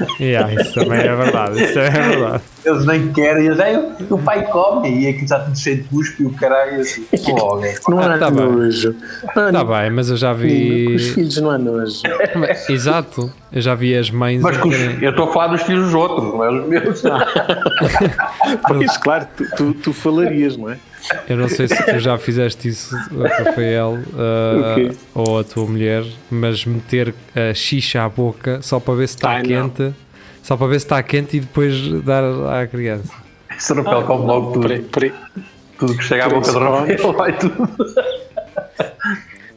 Yeah, 0.21 0.53
isso 0.55 0.75
também 0.75 1.01
é 1.01 1.15
verdade. 1.15 1.63
Isso 1.63 1.79
é 1.79 1.91
verdade. 1.91 2.43
eles 2.65 2.87
nem 2.87 3.13
querem, 3.13 3.47
eles, 3.47 3.61
"Ai, 3.61 3.77
o 4.11 4.19
pai 4.19 4.45
come 4.47 4.89
e 5.03 5.09
aquilo 5.09 5.25
está 5.25 5.41
tudo 5.41 5.59
cheio 5.59 5.79
de 5.79 5.83
cuspe 5.85 6.23
e 6.23 6.27
o 6.27 6.33
caralho 6.33 6.81
assim. 6.81 7.03
Pô, 7.25 7.37
alguém. 7.39 7.75
Não 7.89 7.99
há 7.99 8.19
tá 8.19 8.31
bem. 8.31 8.47
nojo. 8.47 8.95
Ah, 9.37 9.47
Está 9.49 9.65
bem, 9.65 9.91
mas 9.91 10.11
eu 10.11 10.17
já 10.17 10.33
vi. 10.33 10.85
Com 10.87 10.95
os 10.95 11.09
filhos 11.09 11.37
não 11.41 11.51
há 11.51 11.59
nojo. 11.59 12.03
Exato, 12.69 13.33
eu 13.53 13.61
já 13.61 13.75
vi 13.75 13.97
as 13.97 14.11
mães. 14.11 14.41
Mas 14.41 14.57
a 14.57 14.61
com 14.61 14.69
os- 14.69 14.77
terem- 14.77 14.99
eu 15.03 15.11
estou 15.11 15.29
a 15.29 15.33
falar 15.33 15.47
dos 15.49 15.63
filhos 15.63 15.85
dos 15.87 15.95
outros, 15.95 16.25
não 16.33 16.45
é 16.45 16.51
os 16.51 16.69
meus. 16.69 17.03
Pois, 18.67 18.97
claro, 18.99 19.27
tu, 19.37 19.45
tu, 19.57 19.75
tu 19.75 19.93
falarias, 19.93 20.57
não 20.57 20.71
é? 20.71 20.77
Eu 21.29 21.37
não 21.37 21.49
sei 21.49 21.67
se 21.69 21.83
tu 21.87 21.99
já 21.99 22.17
fizeste 22.19 22.69
isso, 22.69 22.95
Rafael, 23.45 23.99
uh, 24.13 24.73
O 24.73 24.75
quê? 24.75 24.91
ou 25.15 25.39
a 25.41 25.45
tua 25.45 25.67
mulher, 25.67 26.05
mas 26.31 26.65
meter 26.65 27.15
a 27.35 27.55
xixa 27.55 28.03
à 28.05 28.09
boca 28.09 28.61
só 28.63 28.79
para 28.81 28.95
ver 28.95 29.09
se 29.09 29.15
está 29.17 29.31
Ai, 29.31 29.43
não. 29.43 29.69
quente, 29.71 29.95
só 30.43 30.57
para 30.57 30.67
ver 30.67 30.79
se 30.81 30.87
está 30.87 31.03
quente 31.03 31.37
e 31.37 31.41
depois 31.41 31.75
dar 32.05 32.23
à 32.25 32.67
criança. 32.67 33.13
Esse 33.57 33.73
Rafael 33.75 34.03
come 34.05 34.27
logo 34.27 34.53
tudo. 34.53 34.63
Peraí, 34.69 34.83
peraí. 34.83 35.13
Tudo 35.79 35.97
que 35.97 36.05
chega 36.05 36.27
à 36.27 36.29
boca 36.29 36.53
do 36.53 36.59
Rafael 36.59 37.13
vai 37.13 37.37
tudo. 37.39 37.69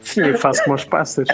Sim, 0.00 0.20
eu 0.22 0.38
faço 0.38 0.62
como 0.64 0.76
os 0.76 0.84
pássaros. 0.84 1.28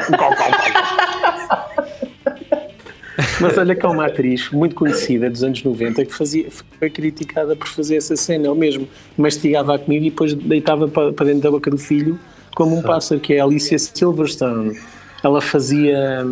Mas 3.40 3.57
olha 3.57 3.74
que 3.74 3.87
há 3.87 3.88
uma 3.88 4.07
atriz 4.07 4.50
muito 4.50 4.74
conhecida 4.74 5.31
dos 5.31 5.42
anos 5.42 5.62
90 5.62 6.05
que 6.05 6.14
fazia, 6.14 6.46
foi 6.79 6.90
criticada 6.90 7.57
por 7.57 7.66
fazer 7.66 7.96
essa 7.96 8.14
cena. 8.14 8.48
Ele 8.48 8.59
mesmo 8.59 8.88
mastigava 9.16 9.74
a 9.74 9.79
comida 9.79 10.07
e 10.07 10.11
depois 10.11 10.35
deitava 10.35 10.87
para, 10.88 11.11
dentro 11.24 11.40
da 11.40 11.50
boca 11.50 11.70
do 11.70 11.79
filho 11.79 12.18
como 12.55 12.76
um 12.76 12.83
pássaro, 12.83 13.20
que 13.20 13.35
é 13.35 13.40
a 13.40 13.44
Alicia 13.44 13.79
Silverstone. 13.79 14.79
Ela 15.22 15.40
fazia 15.40 16.26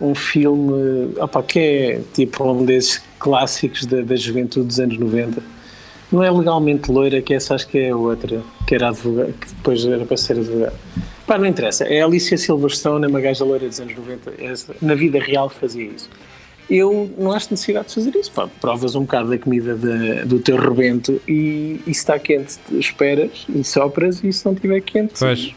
um 0.00 0.14
filme 0.14 1.14
opa, 1.18 1.42
que 1.42 1.58
é 1.58 2.00
tipo 2.12 2.44
um 2.44 2.64
desses 2.64 3.02
clássicos 3.18 3.86
da, 3.86 4.02
da 4.02 4.16
juventude 4.16 4.66
dos 4.66 4.80
anos 4.80 4.98
90. 4.98 5.42
Não 6.12 6.22
é 6.22 6.30
legalmente 6.30 6.92
loira, 6.92 7.22
que 7.22 7.34
essa 7.34 7.54
acho 7.54 7.66
que 7.66 7.78
é 7.78 7.90
a 7.90 7.96
outra, 7.96 8.42
que 8.66 8.74
era 8.74 8.88
advogada, 8.88 9.32
que 9.32 9.48
depois 9.48 9.84
era 9.84 10.04
para 10.04 10.16
ser 10.16 10.38
advogada. 10.38 10.74
Pá, 11.26 11.38
não 11.38 11.46
interessa. 11.46 11.84
É 11.84 12.02
a 12.02 12.04
Alicia 12.04 12.36
Silverstone, 12.36 13.06
é 13.06 13.08
uma 13.08 13.20
gaja 13.20 13.44
loira 13.44 13.66
dos 13.66 13.80
anos 13.80 13.96
90. 13.96 14.34
Essa, 14.38 14.76
na 14.82 14.94
vida 14.94 15.18
real 15.18 15.48
fazia 15.48 15.84
isso. 15.84 16.10
Eu 16.70 17.12
não 17.18 17.32
acho 17.32 17.48
necessidade 17.50 17.88
de 17.88 17.94
fazer 17.94 18.14
isso. 18.16 18.30
Pá, 18.32 18.48
provas 18.60 18.94
um 18.94 19.02
bocado 19.02 19.28
da 19.30 19.38
comida 19.38 19.74
de- 19.74 20.24
do 20.24 20.38
teu 20.38 20.56
rebento 20.56 21.20
e, 21.28 21.80
e 21.86 21.92
se 21.94 22.00
está 22.00 22.18
quente, 22.18 22.58
te 22.66 22.78
esperas 22.78 23.44
e 23.54 23.62
sopras 23.62 24.24
e 24.24 24.32
se 24.32 24.44
não 24.46 24.54
estiver 24.54 24.80
quente, 24.80 25.14
Pois. 25.18 25.54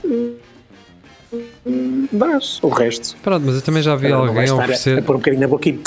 dás. 2.11 2.59
O 2.61 2.69
resto. 2.69 3.15
Pronto, 3.21 3.45
mas 3.45 3.55
eu 3.55 3.61
também 3.61 3.81
já 3.83 3.95
vi 3.95 4.03
vai 4.03 4.11
alguém 4.13 4.43
estar 4.43 4.55
a- 4.55 4.63
oferecer. 4.63 4.99
a, 4.99 5.01
pôr 5.01 5.15
um 5.15 5.19
bocadinho 5.19 5.41
na 5.41 5.47
boca 5.47 5.69
e. 5.69 5.79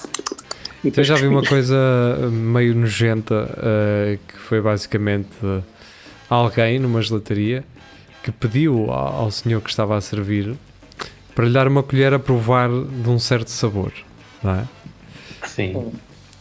e 0.85 0.93
Eu 0.97 1.05
já 1.05 1.15
vi 1.17 1.27
uma 1.27 1.43
coisa 1.45 1.77
meio 2.31 2.75
nojenta 2.75 3.45
uh, 3.45 4.19
que 4.29 4.39
foi 4.39 4.61
basicamente 4.61 5.29
alguém 6.29 6.79
numa 6.79 7.01
gelataria 7.03 7.65
que 8.23 8.31
pediu 8.31 8.91
ao, 8.91 9.23
ao 9.25 9.31
senhor 9.31 9.61
que 9.63 9.71
estava 9.71 9.97
a 9.97 10.01
servir 10.01 10.55
para 11.35 11.47
lhe 11.47 11.53
dar 11.53 11.67
uma 11.67 11.83
colher 11.83 12.13
a 12.13 12.19
provar 12.19 12.69
de 12.69 13.09
um 13.09 13.19
certo 13.19 13.49
sabor, 13.51 13.93
não 14.43 14.53
é? 14.55 14.65
Sim. 15.45 15.93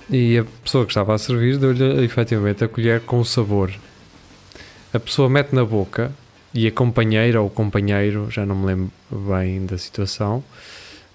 E 0.10 0.38
a 0.40 0.46
pessoa 0.64 0.86
que 0.86 0.92
estava 0.92 1.14
a 1.14 1.18
servir 1.18 1.58
deu-lhe 1.58 2.04
efetivamente 2.04 2.64
a 2.64 2.68
colher 2.68 3.02
com 3.02 3.20
o 3.20 3.26
sabor. 3.26 3.72
A 4.94 5.00
pessoa 5.00 5.30
mete 5.30 5.54
na 5.54 5.64
boca 5.64 6.12
e 6.54 6.66
a 6.68 6.72
companheira 6.72 7.40
ou 7.42 7.48
o 7.48 7.50
companheiro, 7.50 8.28
já 8.32 8.46
não 8.46 8.56
me 8.56 8.66
lembro 8.66 8.92
bem 9.12 9.66
da 9.66 9.78
situação, 9.78 10.44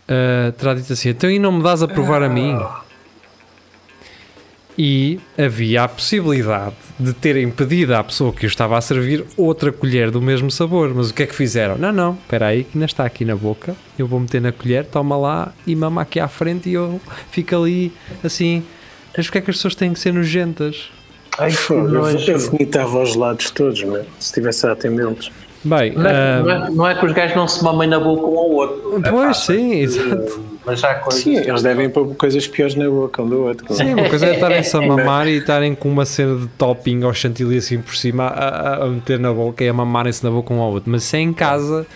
uh, 0.08 0.52
terá 0.52 0.74
dito 0.74 0.92
assim: 0.92 1.08
então 1.08 1.28
e 1.28 1.38
não 1.38 1.50
me 1.52 1.62
dás 1.62 1.82
a 1.82 1.88
provar 1.88 2.22
a 2.22 2.28
mim? 2.28 2.56
E 4.76 5.20
havia 5.38 5.84
a 5.84 5.88
possibilidade 5.88 6.74
de 6.98 7.12
terem 7.12 7.48
pedido 7.50 7.94
à 7.94 8.02
pessoa 8.02 8.32
que 8.32 8.44
o 8.44 8.48
estava 8.48 8.76
a 8.76 8.80
servir 8.80 9.24
outra 9.37 9.70
colher 9.70 10.10
do 10.10 10.20
mesmo 10.20 10.50
sabor. 10.50 10.92
Mas 10.92 11.10
o 11.10 11.14
que 11.14 11.22
é 11.22 11.26
que 11.26 11.34
fizeram? 11.34 11.78
Não, 11.78 11.92
não, 11.92 12.14
espera 12.14 12.48
aí, 12.48 12.64
que 12.64 12.70
ainda 12.76 12.87
está 12.87 13.04
aqui 13.04 13.24
na 13.24 13.37
boca. 13.37 13.76
Eu 13.98 14.06
vou 14.06 14.18
meter 14.18 14.40
na 14.40 14.50
colher, 14.50 14.84
toma 14.84 15.16
lá 15.16 15.52
e 15.66 15.76
mama 15.76 16.02
aqui 16.02 16.18
à 16.18 16.26
frente 16.26 16.68
e 16.68 16.74
eu 16.74 17.00
fico 17.30 17.54
ali 17.54 17.92
assim. 18.22 18.64
Mas 19.16 19.26
porquê 19.26 19.38
é 19.38 19.40
que 19.42 19.50
as 19.50 19.56
pessoas 19.56 19.76
têm 19.76 19.92
que 19.92 20.00
ser 20.00 20.12
nojentas? 20.12 20.90
Ai, 21.38 21.50
que 21.52 21.72
Eu, 21.72 22.38
vomitava 22.38 22.98
aos 22.98 23.14
lados 23.14 23.50
todos, 23.50 23.80
é? 23.82 24.02
se 24.18 24.26
estivesse 24.26 24.66
a 24.66 24.72
atendê-los. 24.72 25.32
Bem, 25.64 25.92
Não 25.94 26.07
é, 26.11 26.12
ah, 26.14 26.42
não, 26.42 26.50
é, 26.50 26.70
não 26.70 26.87
é 26.88 26.94
que 26.94 27.07
os 27.07 27.12
gajos 27.12 27.35
não 27.37 27.48
se 27.48 27.64
mamem 27.64 27.88
na 27.88 27.98
boca 27.98 28.27
um 28.27 28.38
ao 28.38 28.50
outro. 28.50 29.03
É 29.05 29.11
pois 29.11 29.27
pá, 29.29 29.33
sim, 29.35 29.72
exato. 29.81 30.40
Mas 30.66 30.81
já 30.81 30.90
há 30.92 30.94
coisas. 30.96 31.22
Sim, 31.22 31.37
eles 31.37 31.62
devem 31.62 31.90
pôr 31.90 32.14
coisas 32.16 32.46
piores 32.46 32.74
na 32.74 32.88
boca 32.88 33.22
um 33.22 33.29
do 33.29 33.42
outro. 33.44 33.72
Sim, 33.74 33.94
uma 33.94 34.09
coisa 34.09 34.27
é 34.27 34.35
estarem-se 34.35 34.77
a 34.77 34.81
mamar 34.87 35.27
e 35.29 35.38
estarem 35.38 35.74
com 35.74 35.88
uma 35.90 36.05
cena 36.07 36.37
de 36.37 36.46
topping 36.48 37.03
ao 37.03 37.12
chantilly 37.14 37.59
assim 37.59 37.81
por 37.81 37.94
cima 37.96 38.24
a, 38.24 38.48
a- 38.48 38.85
a 38.85 38.87
meter 38.88 39.18
na 39.18 39.33
boca 39.33 39.62
e 39.64 39.68
a 39.68 39.72
mamarem-se 39.72 40.22
na 40.24 40.31
boca 40.31 40.53
um 40.55 40.61
ao 40.61 40.70
outro. 40.72 40.90
Mas 40.90 41.03
se 41.05 41.16
é 41.16 41.20
em 41.20 41.33
casa, 41.35 41.87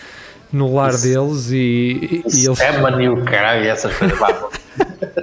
no 0.53 0.75
lar 0.75 0.93
deles 0.97 1.51
e, 1.51 2.23
e 2.27 2.45
eles. 2.47 2.61
É 2.61 2.79
mania 2.79 3.13
o 3.13 3.23
caralho 3.25 3.65
e 3.65 3.69
essas 3.69 3.95
coisas. 3.97 4.19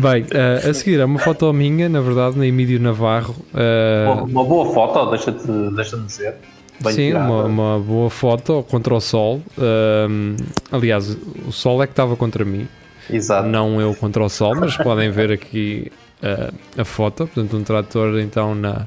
Bem, 0.00 0.26
ah, 0.32 0.68
a 0.68 0.74
seguir 0.74 1.00
é 1.00 1.04
uma 1.04 1.18
foto 1.18 1.52
minha, 1.52 1.88
na 1.88 2.00
verdade, 2.00 2.38
na 2.38 2.46
Emílio 2.46 2.78
Navarro. 2.80 3.34
ah, 3.52 4.12
uma, 4.12 4.22
uma 4.22 4.44
boa 4.44 4.72
foto, 4.72 5.10
deixa-te 5.10 5.44
deixa 5.74 5.96
dizer. 5.98 6.36
Bem 6.82 6.92
Sim, 6.92 7.12
uma, 7.14 7.44
uma 7.44 7.78
boa 7.80 8.08
foto 8.08 8.64
contra 8.70 8.94
o 8.94 9.00
sol. 9.00 9.42
Ahm, 9.58 10.36
aliás, 10.70 11.16
o 11.46 11.50
sol 11.52 11.82
é 11.82 11.86
que 11.86 11.92
estava 11.92 12.14
contra 12.16 12.44
mim, 12.44 12.68
Exato. 13.10 13.48
não 13.48 13.80
eu 13.80 13.94
contra 13.94 14.22
o 14.22 14.28
sol, 14.28 14.54
mas 14.54 14.76
podem 14.76 15.10
ver 15.10 15.32
aqui 15.32 15.90
ah, 16.22 16.52
a 16.76 16.84
foto. 16.84 17.26
Portanto, 17.26 17.56
um 17.56 17.62
trator 17.64 18.18
então 18.20 18.54
na, 18.54 18.86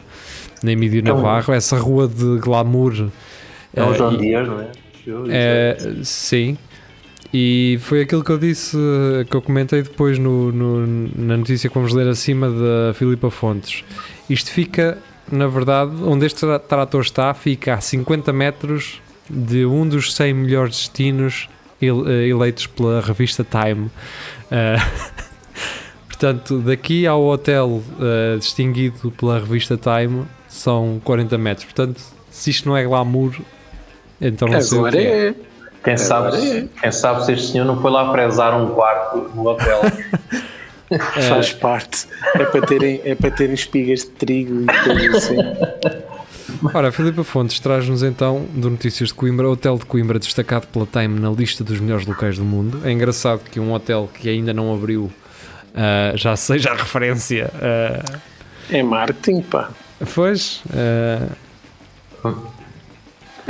na 0.63 0.71
Emílio 0.71 0.99
É 1.05 1.11
um- 1.11 1.15
Navarro, 1.17 1.53
essa 1.53 1.77
rua 1.77 2.07
de 2.07 2.37
glamour. 2.39 3.09
É 3.73 3.83
um 3.83 3.89
ah, 3.91 3.93
João 3.93 4.13
e- 4.13 4.17
Dias, 4.17 4.47
não 4.47 4.61
é? 4.61 4.67
é, 5.29 5.77
sim. 6.03 6.57
E 7.33 7.77
foi 7.81 8.01
aquilo 8.01 8.23
que 8.23 8.29
eu 8.31 8.37
disse, 8.37 8.77
que 9.29 9.35
eu 9.35 9.41
comentei 9.41 9.81
depois 9.81 10.17
no, 10.19 10.51
no- 10.51 11.09
na 11.15 11.37
notícia 11.37 11.69
que 11.69 11.73
vamos 11.75 11.93
ler 11.93 12.07
acima 12.07 12.49
da 12.49 12.93
Filipa 12.93 13.29
Fontes. 13.31 13.83
Isto 14.29 14.51
fica, 14.51 14.97
na 15.31 15.47
verdade, 15.47 15.91
onde 16.03 16.25
este 16.25 16.41
tra- 16.41 16.59
trator 16.59 17.01
está, 17.01 17.33
fica 17.33 17.73
a 17.75 17.81
50 17.81 18.31
metros 18.33 19.01
de 19.29 19.65
um 19.65 19.87
dos 19.87 20.13
100 20.13 20.33
melhores 20.33 20.75
destinos 20.75 21.49
eh, 21.81 22.27
eleitos 22.27 22.67
pela 22.67 23.01
revista 23.01 23.45
Time. 23.45 23.89
Ah, 24.51 24.75
portanto, 26.07 26.59
daqui 26.59 27.07
ao 27.07 27.23
hotel 27.25 27.81
ah, 27.99 28.37
distinguido 28.37 29.11
pela 29.11 29.39
revista 29.39 29.77
Time 29.77 30.25
são 30.47 31.01
40 31.03 31.37
metros. 31.37 31.65
Portanto, 31.65 32.01
se 32.29 32.49
isto 32.49 32.67
não 32.67 32.75
é 32.75 32.83
glamour, 32.83 33.33
então 34.19 34.47
não 34.47 34.61
sei 34.61 34.77
o 34.77 34.81
Agora 34.81 34.97
que 34.97 35.07
é. 35.07 35.27
é. 35.29 35.35
Quem 35.83 35.97
sabe, 35.97 36.37
é. 36.37 36.67
quem 36.79 36.91
sabe 36.91 37.25
se 37.25 37.33
este 37.33 37.51
senhor 37.53 37.65
não 37.65 37.81
foi 37.81 37.89
lá 37.89 38.11
prezar 38.11 38.53
um 38.53 38.69
quarto 38.69 39.31
no 39.33 39.47
hotel. 39.47 39.81
Faz 41.27 41.53
parte. 41.53 42.07
É 42.35 42.45
para, 42.45 42.61
terem, 42.65 43.01
é 43.05 43.15
para 43.15 43.31
terem 43.31 43.53
espigas 43.53 43.99
de 44.01 44.07
trigo 44.07 44.63
e 44.63 44.83
coisas 44.83 45.15
assim. 45.15 45.37
Ora, 46.73 46.89
a 46.89 46.91
Filipa 46.91 47.23
Fontes 47.23 47.59
traz-nos 47.59 48.03
então 48.03 48.45
do 48.53 48.69
Notícias 48.69 49.09
de 49.09 49.15
Coimbra, 49.15 49.49
hotel 49.49 49.77
de 49.77 49.85
Coimbra 49.85 50.19
destacado 50.19 50.67
pela 50.67 50.85
Time 50.85 51.19
na 51.19 51.29
lista 51.29 51.63
dos 51.63 51.79
melhores 51.79 52.05
locais 52.05 52.37
do 52.37 52.43
mundo. 52.43 52.81
É 52.83 52.91
engraçado 52.91 53.41
que 53.49 53.59
um 53.59 53.71
hotel 53.73 54.09
que 54.13 54.29
ainda 54.29 54.53
não 54.53 54.73
abriu 54.73 55.11
ah, 55.73 56.11
já 56.15 56.35
seja 56.35 56.71
a 56.71 56.75
referência. 56.75 57.49
ah, 57.55 58.19
É 58.69 58.83
marketing, 58.83 59.41
pá. 59.41 59.69
pois. 60.13 60.61
ah, 60.73 61.27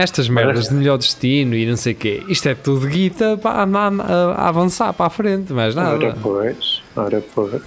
estas 0.01 0.27
merdas 0.29 0.69
de 0.69 0.73
melhor 0.75 0.97
destino 0.97 1.55
e 1.55 1.65
não 1.65 1.77
sei 1.77 1.93
o 1.93 1.95
quê, 1.95 2.23
isto 2.27 2.47
é 2.49 2.55
tudo 2.55 2.87
guita 2.87 3.37
para 3.37 3.63
andar 3.63 3.91
a, 3.99 4.31
a 4.33 4.47
avançar 4.49 4.93
para 4.93 5.05
a 5.05 5.09
frente, 5.09 5.51
mas 5.53 5.75
Ora 5.75 5.97
nada. 5.97 6.17
pois, 6.21 6.81
ora 6.95 7.23
pois. 7.33 7.61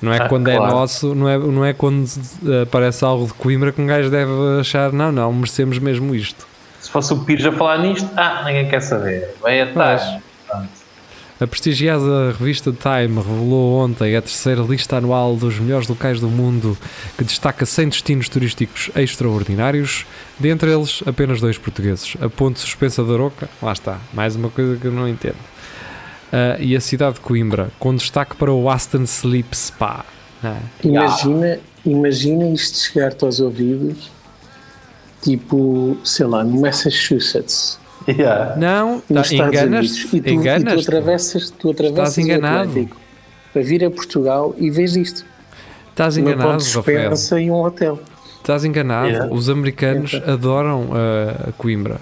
Não 0.00 0.12
é 0.14 0.16
Ah, 0.22 0.28
quando 0.28 0.48
é 0.48 0.56
claro. 0.56 0.72
nosso, 0.72 1.14
não 1.14 1.28
é, 1.28 1.36
não 1.38 1.64
é 1.64 1.72
quando 1.74 2.06
ah, 2.46 2.62
aparece 2.62 3.04
algo 3.04 3.26
de 3.26 3.34
Coimbra 3.34 3.70
que 3.70 3.82
um 3.82 3.86
gajo 3.86 4.08
deve 4.10 4.32
achar, 4.58 4.92
não, 4.92 5.12
não, 5.12 5.30
merecemos 5.32 5.78
mesmo 5.78 6.14
isto. 6.14 6.46
se 6.80 6.90
fosse 6.90 7.12
o 7.12 7.18
Pires 7.18 7.44
a 7.44 7.52
falar 7.52 7.78
nisto, 7.78 8.08
ah, 8.16 8.42
ninguém 8.46 8.66
quer 8.68 8.80
saber. 8.80 9.34
Vai 9.42 9.60
atrás. 9.60 10.02
A 11.40 11.46
prestigiada 11.46 12.32
revista 12.38 12.70
Time 12.70 13.16
revelou 13.16 13.78
ontem 13.78 14.14
a 14.14 14.20
terceira 14.20 14.60
lista 14.60 14.98
anual 14.98 15.34
dos 15.34 15.58
melhores 15.58 15.88
locais 15.88 16.20
do 16.20 16.28
mundo, 16.28 16.76
que 17.16 17.24
destaca 17.24 17.64
100 17.64 17.88
destinos 17.88 18.28
turísticos 18.28 18.90
extraordinários, 18.94 20.04
dentre 20.38 20.70
eles 20.70 21.02
apenas 21.06 21.40
dois 21.40 21.56
portugueses. 21.56 22.14
A 22.20 22.28
Ponte 22.28 22.60
Suspensa 22.60 23.02
da 23.02 23.14
Aroca, 23.14 23.48
lá 23.62 23.72
está, 23.72 23.98
mais 24.12 24.36
uma 24.36 24.50
coisa 24.50 24.76
que 24.76 24.86
eu 24.86 24.92
não 24.92 25.08
entendo. 25.08 25.38
Ah, 26.30 26.58
e 26.60 26.76
a 26.76 26.80
cidade 26.80 27.14
de 27.14 27.20
Coimbra, 27.20 27.70
com 27.78 27.94
destaque 27.94 28.36
para 28.36 28.52
o 28.52 28.68
Aston 28.68 29.04
Sleep 29.04 29.56
Spa. 29.56 30.04
Ah, 30.44 30.58
Imagina, 30.84 31.58
imagina 31.86 32.50
isto 32.50 32.76
chegar-te 32.76 33.24
aos 33.24 33.40
ouvidos, 33.40 34.10
tipo, 35.22 35.96
sei 36.04 36.26
lá, 36.26 36.44
no 36.44 36.60
Massachusetts. 36.60 37.79
Yeah. 38.08 38.56
Não, 38.56 39.00
tá, 39.00 39.22
enganas. 39.30 39.96
E 40.12 40.20
tu, 40.20 40.28
enganas 40.28 40.72
e 40.72 40.76
tu 40.76 40.80
atravessas, 40.80 41.50
tu 41.50 41.70
atravessas 41.70 42.16
o 42.16 42.20
enganado. 42.20 42.70
Atlântico 42.70 42.96
para 43.52 43.62
vir 43.62 43.84
a 43.84 43.90
Portugal 43.90 44.54
e 44.58 44.70
vês 44.70 44.96
isto. 44.96 45.24
Estás 45.90 46.16
enganado, 46.16 46.50
Rafael. 46.50 46.60
suspensa 46.60 47.40
e 47.40 47.50
um 47.50 47.62
hotel. 47.62 48.00
Estás 48.38 48.64
enganado. 48.64 49.08
Yeah. 49.08 49.34
Os 49.34 49.50
americanos 49.50 50.14
adoram 50.26 50.84
uh, 50.84 51.48
a 51.48 51.52
Coimbra. 51.52 52.00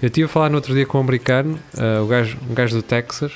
Eu 0.00 0.06
estive 0.06 0.26
a 0.26 0.28
falar 0.28 0.50
no 0.50 0.56
outro 0.56 0.74
dia 0.74 0.86
com 0.86 0.98
um 0.98 1.00
americano, 1.00 1.58
uh, 1.74 2.02
o 2.02 2.06
gajo, 2.06 2.38
um 2.48 2.54
gajo 2.54 2.76
do 2.76 2.82
Texas. 2.82 3.32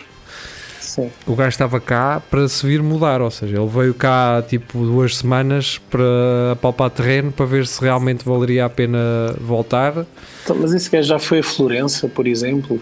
Sim. 0.89 1.11
O 1.27 1.35
gajo 1.35 1.51
estava 1.51 1.79
cá 1.79 2.23
para 2.31 2.49
se 2.49 2.67
vir 2.67 2.83
mudar, 2.83 3.21
ou 3.21 3.31
seja, 3.31 3.59
ele 3.59 3.69
veio 3.69 3.93
cá 3.93 4.43
tipo 4.49 4.79
duas 4.79 5.19
semanas 5.19 5.79
para 5.91 6.57
palpar 6.63 6.89
terreno 6.89 7.31
para 7.31 7.45
ver 7.45 7.67
se 7.67 7.79
realmente 7.83 8.25
valeria 8.25 8.65
a 8.65 8.71
pena 8.71 8.99
voltar. 9.39 10.07
Então, 10.43 10.57
mas 10.59 10.73
esse 10.73 10.91
gajo 10.91 11.07
já 11.07 11.19
foi 11.19 11.41
a 11.41 11.43
Florença, 11.43 12.09
por 12.09 12.27
exemplo. 12.27 12.81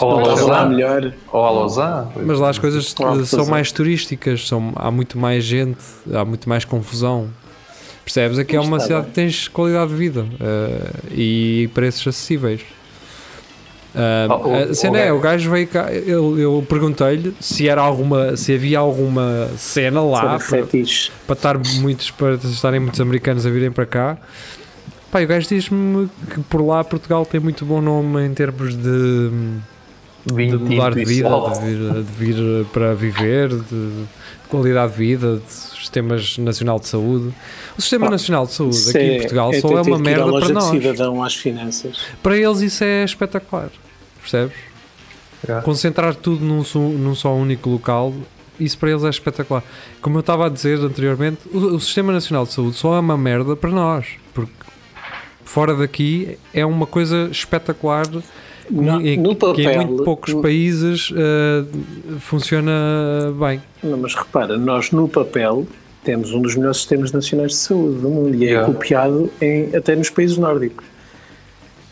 Ou 0.00 0.18
a 0.18 0.22
Lausanne. 0.22 0.74
melhor. 0.74 1.12
Ou 1.32 1.44
a 1.44 1.50
Lausanne. 1.50 2.08
Mas 2.26 2.38
lá 2.38 2.50
as 2.50 2.58
coisas 2.58 2.92
Claro, 2.92 3.24
são 3.24 3.44
é. 3.46 3.48
mais 3.48 3.72
turísticas, 3.72 4.46
são, 4.46 4.72
há 4.76 4.90
muito 4.90 5.18
mais 5.18 5.44
gente, 5.44 5.80
há 6.12 6.24
muito 6.26 6.46
mais 6.46 6.64
confusão. 6.66 7.28
Percebes? 8.04 8.38
Aqui 8.38 8.54
é 8.54 8.58
Mas 8.58 8.68
uma 8.68 8.76
está 8.76 8.86
cidade 8.88 9.06
que 9.06 9.12
tens 9.12 9.48
qualidade 9.48 9.90
de 9.90 9.96
vida 9.96 10.22
uh, 10.22 11.06
e 11.10 11.70
preços 11.72 12.06
acessíveis. 12.06 12.60
Uh, 13.94 14.70
a 14.70 14.74
cena 14.74 14.98
é, 14.98 15.12
o 15.12 15.20
gajo 15.20 15.50
veio 15.50 15.68
cá, 15.68 15.92
eu, 15.92 16.38
eu 16.38 16.66
perguntei-lhe 16.66 17.34
se 17.38 17.68
era 17.68 17.82
alguma, 17.82 18.36
se 18.38 18.54
havia 18.54 18.78
alguma 18.78 19.50
cena 19.58 20.00
lá 20.00 20.38
para, 20.38 20.64
para 21.26 21.34
estar 21.34 21.58
muitos, 21.80 22.10
para 22.10 22.34
estarem 22.36 22.80
muitos 22.80 23.00
americanos 23.00 23.44
a 23.44 23.50
virem 23.50 23.70
para 23.70 23.84
cá. 23.84 24.16
Pá, 25.10 25.20
o 25.22 25.26
gajo 25.26 25.46
diz-me 25.46 26.08
que 26.30 26.40
por 26.40 26.64
lá 26.64 26.82
Portugal 26.82 27.26
tem 27.26 27.38
muito 27.38 27.66
bom 27.66 27.82
nome 27.82 28.24
em 28.24 28.32
termos 28.32 28.74
de, 28.74 29.30
de 30.24 30.56
mudar 30.56 30.94
de 30.94 31.04
vida, 31.04 31.28
de 31.30 31.60
vir, 31.60 32.02
de 32.02 32.12
vir 32.12 32.64
para 32.66 32.94
viver, 32.94 33.48
de, 33.48 33.58
de 33.64 34.06
qualidade 34.48 34.92
de 34.92 34.98
vida, 34.98 35.36
de 35.44 35.52
sistemas 35.52 36.38
nacional 36.38 36.78
de 36.78 36.86
saúde. 36.86 37.34
O 37.76 37.80
sistema 37.82 38.08
nacional 38.08 38.46
de 38.46 38.52
saúde 38.52 38.90
aqui 38.90 38.98
em 38.98 39.18
Portugal 39.18 39.52
só 39.54 39.68
ter 39.68 39.74
é 39.74 39.80
uma 39.80 39.84
que 39.84 39.90
ir 39.90 39.94
à 39.94 39.98
merda 39.98 40.24
loja 40.26 40.46
para 40.46 40.46
de 40.48 40.52
nós. 40.54 40.70
cidadão 40.70 41.22
às 41.24 41.34
finanças. 41.34 41.98
Para 42.22 42.36
eles 42.36 42.60
isso 42.60 42.84
é 42.84 43.04
espetacular, 43.04 43.70
percebes? 44.20 44.56
Yeah. 45.44 45.64
Concentrar 45.64 46.14
tudo 46.14 46.44
num, 46.44 46.62
só- 46.62 46.78
num 46.78 47.16
só 47.16 47.34
único 47.34 47.68
local, 47.68 48.14
isso 48.60 48.78
para 48.78 48.90
eles 48.90 49.02
é 49.02 49.08
espetacular. 49.08 49.64
Como 50.00 50.16
eu 50.16 50.20
estava 50.20 50.46
a 50.46 50.48
dizer 50.48 50.78
anteriormente, 50.78 51.40
o, 51.52 51.58
o 51.58 51.80
Sistema 51.80 52.12
Nacional 52.12 52.44
de 52.46 52.52
Saúde 52.52 52.76
só 52.76 52.94
é 52.94 53.00
uma 53.00 53.18
merda 53.18 53.56
para 53.56 53.70
nós, 53.70 54.06
porque 54.32 54.52
fora 55.44 55.74
daqui 55.74 56.38
é 56.54 56.64
uma 56.64 56.86
coisa 56.86 57.28
espetacular 57.32 58.06
No, 58.72 59.00
em, 59.00 59.16
no 59.18 59.36
que 59.36 59.46
em 59.62 59.64
papel, 59.64 59.86
muito 59.86 60.04
poucos 60.04 60.32
países 60.34 61.12
eh, 61.14 61.64
funciona 62.20 62.72
bem. 63.38 63.60
Não, 63.82 63.98
mas 63.98 64.14
repara, 64.14 64.56
nós 64.56 64.90
no 64.90 65.06
papel 65.08 65.66
temos 66.02 66.32
um 66.32 66.40
dos 66.40 66.56
melhores 66.56 66.78
sistemas 66.78 67.12
nacionais 67.12 67.52
de 67.52 67.58
saúde 67.58 67.98
do 68.00 68.08
mundo 68.08 68.34
e 68.34 68.44
é 68.44 68.50
Yeah. 68.52 68.72
copiado 68.72 69.30
em- 69.40 69.74
até 69.76 69.94
nos 69.94 70.10
países 70.10 70.36
nórdicos. 70.38 70.84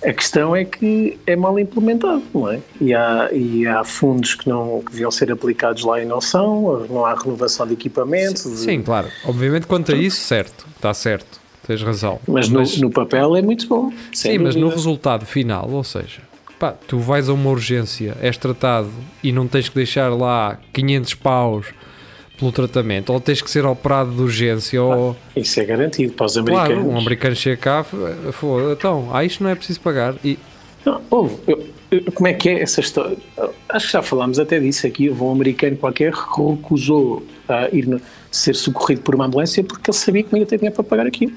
A 0.02 0.12
questão 0.14 0.56
é 0.56 0.64
que 0.64 1.18
é 1.26 1.36
mal 1.36 1.58
implementado, 1.58 2.22
não 2.32 2.50
é? 2.50 2.58
E 2.80 2.94
há, 2.94 3.28
e 3.32 3.66
há 3.66 3.84
fundos 3.84 4.34
que, 4.34 4.48
não, 4.48 4.80
que 4.84 4.92
deviam 4.92 5.10
ser 5.10 5.30
aplicados 5.30 5.84
lá 5.84 6.00
e 6.02 6.06
não 6.06 6.22
são, 6.22 6.86
não 6.88 7.04
há 7.04 7.14
renovação 7.14 7.66
de 7.66 7.74
equipamentos. 7.74 8.44
de- 8.44 8.56
Sim, 8.60 8.80
claro. 8.82 9.08
Obviamente 9.26 9.66
quanto 9.66 9.92
a 9.92 9.94
isso, 9.94 10.22
certo, 10.22 10.66
está 10.74 10.94
certo, 10.94 11.38
tens 11.66 11.82
razão. 11.82 12.18
Mas, 12.26 12.48
no, 12.48 12.62
no 12.80 12.90
papel 12.90 13.36
é 13.36 13.42
muito 13.42 13.68
bom. 13.68 13.92
Sim, 14.10 14.38
mas 14.38 14.54
no 14.54 14.62
dúvida. 14.62 14.76
resultado 14.76 15.26
final, 15.26 15.68
ou 15.70 15.84
seja, 15.84 16.22
pá, 16.60 16.72
tu 16.86 16.98
vais 16.98 17.28
a 17.28 17.32
uma 17.32 17.48
urgência, 17.50 18.16
és 18.20 18.36
tratado 18.36 18.90
e 19.24 19.32
não 19.32 19.48
tens 19.48 19.68
que 19.68 19.74
deixar 19.74 20.10
lá 20.10 20.58
500 20.72 21.14
paus 21.14 21.66
pelo 22.38 22.52
tratamento, 22.52 23.12
ou 23.12 23.20
tens 23.20 23.42
que 23.42 23.50
ser 23.50 23.64
operado 23.66 24.10
de 24.12 24.20
urgência, 24.22 24.82
ou 24.82 25.16
Isso 25.34 25.58
é 25.60 25.64
garantido 25.64 26.12
para 26.12 26.26
os 26.26 26.36
americanos. 26.36 26.68
claro, 26.74 26.88
um 26.88 26.98
americano 26.98 27.34
chega 27.34 27.56
cá, 27.56 27.84
foda, 28.32 28.72
então, 28.72 29.08
ah, 29.12 29.24
isto 29.24 29.42
não 29.42 29.50
é 29.50 29.54
preciso 29.54 29.80
pagar. 29.80 30.14
E 30.24 30.38
Não, 30.84 31.00
houve. 31.10 31.36
Eu- 31.46 31.66
eu- 31.90 32.12
como 32.12 32.26
é 32.28 32.32
que 32.32 32.48
é 32.48 32.62
essa 32.62 32.80
história? 32.80 33.14
Acho 33.68 33.86
que 33.86 33.92
já 33.92 34.00
falámos 34.02 34.38
até 34.38 34.58
disso 34.58 34.86
aqui. 34.86 35.10
Houve 35.10 35.22
um 35.22 35.30
americano 35.32 35.76
qualquer 35.76 36.10
que 36.12 36.18
recusou 36.18 37.22
a 37.46 37.68
ir 37.70 37.86
no- 37.86 38.00
ser 38.30 38.54
socorrido 38.54 39.02
por 39.02 39.14
uma 39.14 39.26
ambulância 39.26 39.62
porque 39.62 39.90
ele 39.90 39.96
sabia 39.98 40.22
que 40.22 40.32
não 40.32 40.38
ia 40.38 40.46
ter 40.46 40.56
dinheiro 40.56 40.74
para 40.74 40.84
pagar 40.84 41.06
aquilo. 41.06 41.32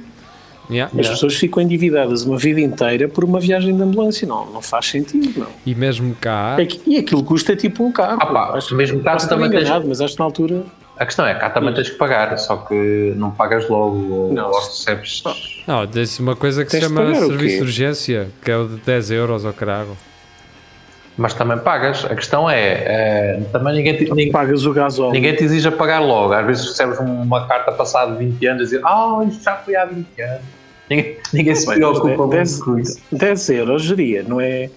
Yeah, 0.70 0.92
As 1.00 1.10
pessoas 1.10 1.36
ficam 1.36 1.62
endividadas 1.64 2.24
uma 2.24 2.38
vida 2.38 2.60
inteira 2.62 3.08
por 3.08 3.24
uma 3.24 3.40
viagem 3.40 3.76
de 3.76 3.82
ambulância. 3.84 4.28
Não, 4.28 4.46
não 4.52 4.62
faz 4.62 4.88
sentido, 4.88 5.40
não. 5.40 5.48
e 5.66 5.74
mesmo 5.76 6.16
cá, 6.20 6.56
É 6.60 6.66
que- 6.66 6.82
e 6.86 6.98
aquilo 6.98 7.24
custa 7.24 7.56
tipo 7.56 7.84
um 7.84 7.92
carro. 7.92 8.18
Ah 8.22 8.26
pá, 8.26 8.58
Acho- 8.58 8.76
mesmo 8.76 9.02
cá 9.02 9.16
estar 9.16 9.28
também 9.30 9.50
tens- 9.50 9.62
enganado, 9.64 9.86
mas 9.88 10.02
acho 10.02 10.14
que 10.14 10.20
na 10.20 10.26
altura. 10.26 10.64
A 10.98 11.06
questão 11.06 11.26
é, 11.26 11.34
cá 11.34 11.50
também 11.50 11.74
tens 11.74 11.90
que 11.90 11.96
pagar, 11.98 12.38
só 12.38 12.56
que 12.58 13.14
não 13.18 13.32
pagas 13.32 13.68
logo 13.68 13.98
ou, 14.14 14.34
Não. 14.34 14.52
ou 14.52 14.60
recebes. 14.60 15.24
não, 15.68 15.86
disse 15.88 16.22
uma 16.22 16.36
coisa 16.36 16.64
que 16.64 16.70
se 16.72 16.80
Tens 16.80 16.88
de 16.90 16.96
chama 16.96 17.16
serviço 17.16 17.56
de 17.58 17.62
urgência, 17.62 18.28
que 18.44 18.52
é 18.52 18.58
o 18.58 18.68
de 18.68 18.76
10 18.78 19.10
euros 19.12 19.44
ao 19.44 19.54
carago. 19.54 19.98
Mas 21.18 21.34
também 21.34 21.58
pagas. 21.60 22.06
A 22.06 22.16
questão 22.16 22.50
é, 22.50 22.72
eh, 23.38 23.40
também 23.52 23.76
ninguém 23.76 23.96
te, 23.98 24.06
ninguém, 24.10 24.32
Pagas 24.32 24.66
o 24.66 24.74
gasóleo. 24.74 25.12
ninguém 25.12 25.36
te 25.36 25.44
exige 25.44 25.68
a 25.68 25.72
pagar 25.72 26.00
logo. 26.00 26.34
Às 26.34 26.46
vezes 26.46 26.66
recebes 26.70 26.98
uma 27.00 27.48
carta 27.48 27.72
passada 27.72 28.14
de 28.16 28.26
20 28.26 28.46
anos 28.48 28.62
a 28.62 28.66
dizer 28.66 28.82
Ah, 28.84 29.24
isto 29.28 29.44
já 29.44 29.56
foi 29.58 29.76
há 29.76 29.86
20 29.86 30.22
anos. 30.22 30.42
Ninguém, 30.90 31.18
ninguém 31.32 31.56
se 31.56 31.66
preocupa 31.68 32.26
muito 32.28 32.60
com 32.66 32.80
isso. 32.80 33.00
10 33.12 33.50
euros 33.52 33.84
geria, 33.84 34.24
não 34.24 34.42
é, 34.42 34.70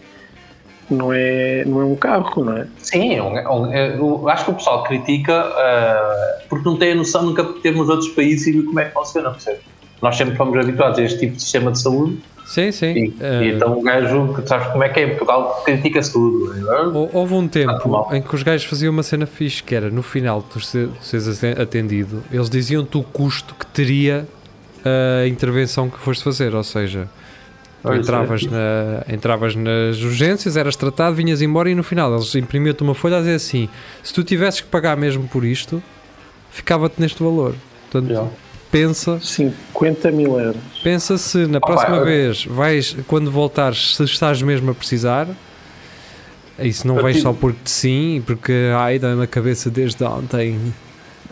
não, 0.91 1.11
é, 1.13 1.65
não 1.67 1.81
é 1.81 1.85
um 1.85 1.97
carro, 1.97 2.45
não 2.45 2.57
é? 2.59 2.67
Sim, 2.79 3.15
é 3.17 3.23
um- 3.23 3.37
é 3.39 3.49
um- 3.49 3.73
é- 3.73 3.97
eu 3.97 4.29
acho 4.29 4.45
que 4.45 4.51
o 4.51 4.55
pessoal 4.55 4.83
critica 4.85 5.33
eh, 5.57 6.45
porque 6.51 6.69
não 6.69 6.77
tem 6.77 6.93
a 6.93 6.95
noção, 6.95 7.23
nunca 7.23 7.43
teve 7.45 7.77
nos 7.79 7.89
outros 7.89 8.09
países 8.11 8.47
e 8.47 8.63
como 8.63 8.79
é 8.79 8.85
que 8.85 8.93
funciona, 8.93 9.31
percebe? 9.31 9.59
Nós 10.03 10.17
sempre 10.17 10.37
fomos 10.37 10.57
habituados 10.59 10.99
a 10.99 11.03
este 11.03 11.19
tipo 11.19 11.37
de 11.37 11.43
sistema 11.43 11.71
de 11.73 11.79
saúde 11.81 12.19
Sim, 12.45 12.71
sim. 12.71 12.87
e, 12.93 13.17
eh, 13.21 13.43
e 13.45 13.49
então 13.55 13.77
o 13.79 13.83
gajo, 13.83 14.35
que 14.35 14.47
sabes 14.49 14.69
como 14.69 14.85
é 14.85 14.89
que 14.89 15.01
é, 15.01 15.05
em 15.05 15.09
Portugal 15.11 15.63
critica-se 15.65 16.13
tudo. 16.13 16.53
Hou- 16.95 17.11
Houve 17.13 17.35
um 17.35 17.49
tempo 17.49 18.09
em 18.13 18.23
que 18.23 18.35
os 18.35 18.43
gajos 18.43 18.67
faziam 18.67 18.93
uma 18.93 19.03
cena 19.03 19.27
fixe, 19.27 19.63
que 19.63 19.75
era 19.75 19.91
no 19.91 20.03
final 20.03 20.45
de 20.55 20.63
seres 21.01 21.27
aten- 21.29 21.61
atendido, 21.61 22.23
eles 22.31 22.49
diziam-te 22.49 22.97
o 22.99 23.03
custo 23.03 23.55
que 23.55 23.67
teria 23.67 24.27
a 24.85 25.27
intervenção 25.27 25.91
que 25.91 25.99
foste 25.99 26.23
fazer, 26.23 26.55
ou 26.55 26.63
seja, 26.63 27.09
tu 27.83 27.89
Olha, 27.89 27.99
entravas, 27.99 28.45
na- 28.45 29.03
entravas 29.13 29.57
nas 29.57 30.01
urgências, 30.01 30.57
eras 30.57 30.77
tratado, 30.77 31.17
vinhas 31.17 31.43
embora 31.43 31.69
e 31.69 31.75
no 31.75 31.83
final 31.83 32.13
eles 32.15 32.33
imprimiam-te 32.37 32.83
uma 32.85 32.95
folha 32.95 33.17
a 33.17 33.21
dizer 33.21 33.35
assim: 33.35 33.69
se 34.05 34.15
tu 34.15 34.23
tivesses 34.23 34.61
que 34.61 34.69
pagar 34.69 34.97
mesmo 34.97 35.27
por 35.27 35.45
isto, 35.45 35.83
ficava-te 36.53 37.01
neste 37.01 37.21
valor. 37.23 37.55
Portanto, 37.91 38.13
Já. 38.15 38.25
Pensa, 38.81 39.19
50 39.21 40.11
mil 40.11 40.39
euros. 40.41 40.61
pensa 40.83 41.17
se 41.19 41.47
na 41.47 41.59
Opa, 41.59 41.67
próxima 41.69 41.97
eu- 41.99 42.05
vez 42.05 42.45
vais, 42.45 42.97
quando 43.07 43.31
voltares, 43.31 43.97
se 43.97 44.05
estás 44.05 44.41
mesmo 44.43 44.71
a 44.71 44.75
precisar. 44.75 45.27
Isso 46.59 46.87
não 46.87 46.95
vais 46.97 47.21
só 47.21 47.33
porque 47.35 47.59
sim, 47.67 48.23
porque 48.27 48.71
ai, 48.75 48.99
dá-me 48.99 49.23
a 49.23 49.27
cabeça 49.27 49.69
desde 49.71 50.03
ontem. 50.05 50.59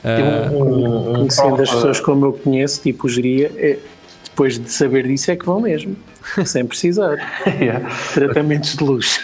Ah, 0.04 0.50
Um- 0.52 0.62
um- 0.62 1.11
um 1.11 1.14
Conhecendo 1.14 1.62
as 1.62 1.70
pessoas 1.70 1.98
como 2.00 2.26
eu 2.26 2.33
conheço, 2.35 2.83
tipo 2.83 3.07
o 3.07 3.09
geria, 3.09 3.50
é, 3.57 3.78
depois 4.24 4.59
de 4.59 4.70
saber 4.70 5.07
disso 5.07 5.30
é 5.30 5.37
que 5.37 5.46
vão 5.46 5.61
mesmo, 5.61 5.96
sem 6.44 6.66
precisar. 6.66 7.16
Yeah. 7.46 7.88
Tratamentos 8.12 8.76
de 8.76 8.85
luxo. 8.85 9.20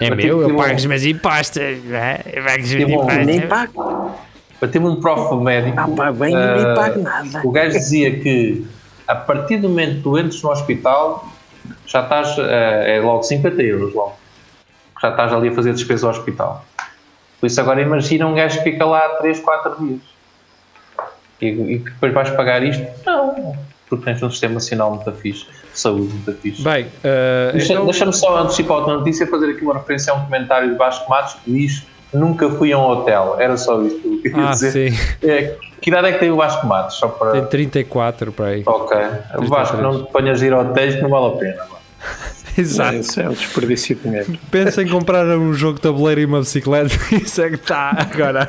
é 0.00 0.08
eu 0.10 0.16
meu, 0.16 0.40
eu 0.42 0.46
tive 0.48 0.58
pago 0.58 0.74
os 0.74 0.86
meus 0.86 1.04
impostos. 1.04 1.62
não 1.84 1.96
é? 1.98 2.20
Eu 2.32 2.42
pago 2.42 2.62
os 2.64 2.72
meus 2.74 2.90
um- 2.90 2.94
impostos. 2.94 3.26
Nem 3.26 3.40
pago. 3.46 4.18
Eu 4.64 4.70
tive 4.70 4.86
um 4.86 4.96
prof 4.96 5.34
médico. 5.36 5.78
Ah, 5.78 5.88
pá, 5.94 6.10
bem, 6.10 6.34
eh, 6.34 6.54
nem 6.56 6.74
pago 6.74 7.02
nada. 7.02 7.42
O 7.44 7.50
gajo 7.50 7.72
dizia 7.72 8.18
que 8.18 8.66
a 9.06 9.14
partir 9.14 9.58
do 9.58 9.68
momento 9.68 9.96
que 9.96 10.02
tu 10.02 10.18
entres 10.18 10.42
no 10.42 10.50
hospital, 10.50 11.28
já 11.86 12.00
estás, 12.02 12.34
eh, 12.38 12.96
é 12.96 13.00
logo 13.00 13.22
50 13.22 13.62
euros 13.62 13.92
logo. 13.94 14.14
Já 15.02 15.10
estás 15.10 15.34
ali 15.34 15.48
a 15.48 15.52
fazer 15.52 15.74
despesa 15.74 16.06
ao 16.06 16.12
hospital. 16.12 16.64
Por 17.38 17.46
isso 17.46 17.60
agora 17.60 17.82
imagina 17.82 18.26
um 18.26 18.34
gajo 18.34 18.56
que 18.62 18.70
fica 18.70 18.86
lá 18.86 19.06
3, 19.18 19.38
4 19.40 19.76
dias. 19.84 20.00
E, 21.42 21.46
e 21.48 21.78
que 21.80 21.90
depois 21.90 22.14
vais 22.14 22.30
pagar 22.30 22.62
isto? 22.62 22.82
Não. 23.04 23.54
Porque 23.86 24.02
tens 24.06 24.22
um 24.22 24.30
sistema 24.30 24.54
nacional 24.54 24.94
muito 24.94 25.12
fixe, 25.12 25.44
de 25.44 25.78
saúde 25.78 26.10
muito 26.14 26.32
fixe. 26.40 26.62
Bem, 26.62 26.86
ah, 27.04 27.50
Deixa- 27.52 27.74
então, 27.74 27.84
Deixa-me 27.84 28.14
só 28.14 28.38
antecipar 28.38 28.78
outra 28.78 28.94
notícia 28.96 29.26
fazer 29.26 29.50
aqui 29.50 29.62
uma 29.62 29.74
referência 29.74 30.10
a 30.10 30.16
um 30.16 30.24
comentário 30.24 30.70
de 30.70 30.78
Vasco 30.78 31.10
Matos 31.10 31.34
que 31.44 31.52
diz 31.52 31.86
nunca 32.14 32.48
fui 32.50 32.72
a 32.72 32.78
um 32.78 32.86
hotel. 32.88 33.36
Era 33.38 33.56
só 33.56 33.82
isto 33.82 34.00
que 34.00 34.08
eu 34.08 34.22
queria 34.22 34.48
ah, 34.48 34.50
dizer. 34.52 34.92
sim, 34.92 34.98
É, 35.22 35.56
que 35.80 35.90
idade 35.90 36.08
é 36.08 36.12
que 36.12 36.18
tem 36.18 36.30
o 36.30 36.36
Vasco 36.36 36.66
Matos? 36.66 36.96
Só 36.96 37.08
para... 37.08 37.32
tem 37.32 37.44
34 37.46 38.32
para 38.32 38.46
aí. 38.46 38.62
Ok. 38.64 38.96
O 39.38 39.46
Vasco, 39.46 39.76
não 39.78 40.04
te 40.04 40.12
ponhas 40.12 40.42
a 40.42 40.46
ir 40.46 40.52
ao 40.52 40.62
hotéis 40.64 40.94
que 40.94 41.02
não 41.02 41.10
vale 41.10 41.26
a 41.26 41.30
pena. 41.38 41.56
mano. 41.56 41.74
Exato. 42.56 42.96
Isso 42.96 43.20
é 43.20 43.28
um 43.28 43.32
desperdício 43.32 43.96
de 43.96 44.02
dinheiro. 44.02 44.38
Pensa 44.50 44.82
em 44.82 44.88
comprar 44.88 45.26
um 45.26 45.52
jogo 45.52 45.74
de 45.74 45.80
tabuleiro 45.82 46.20
e 46.20 46.24
uma 46.24 46.38
bicicleta. 46.40 46.94
Isso 47.12 47.42
é 47.42 47.48
que 47.50 47.56
está 47.56 47.90
agora. 47.98 48.48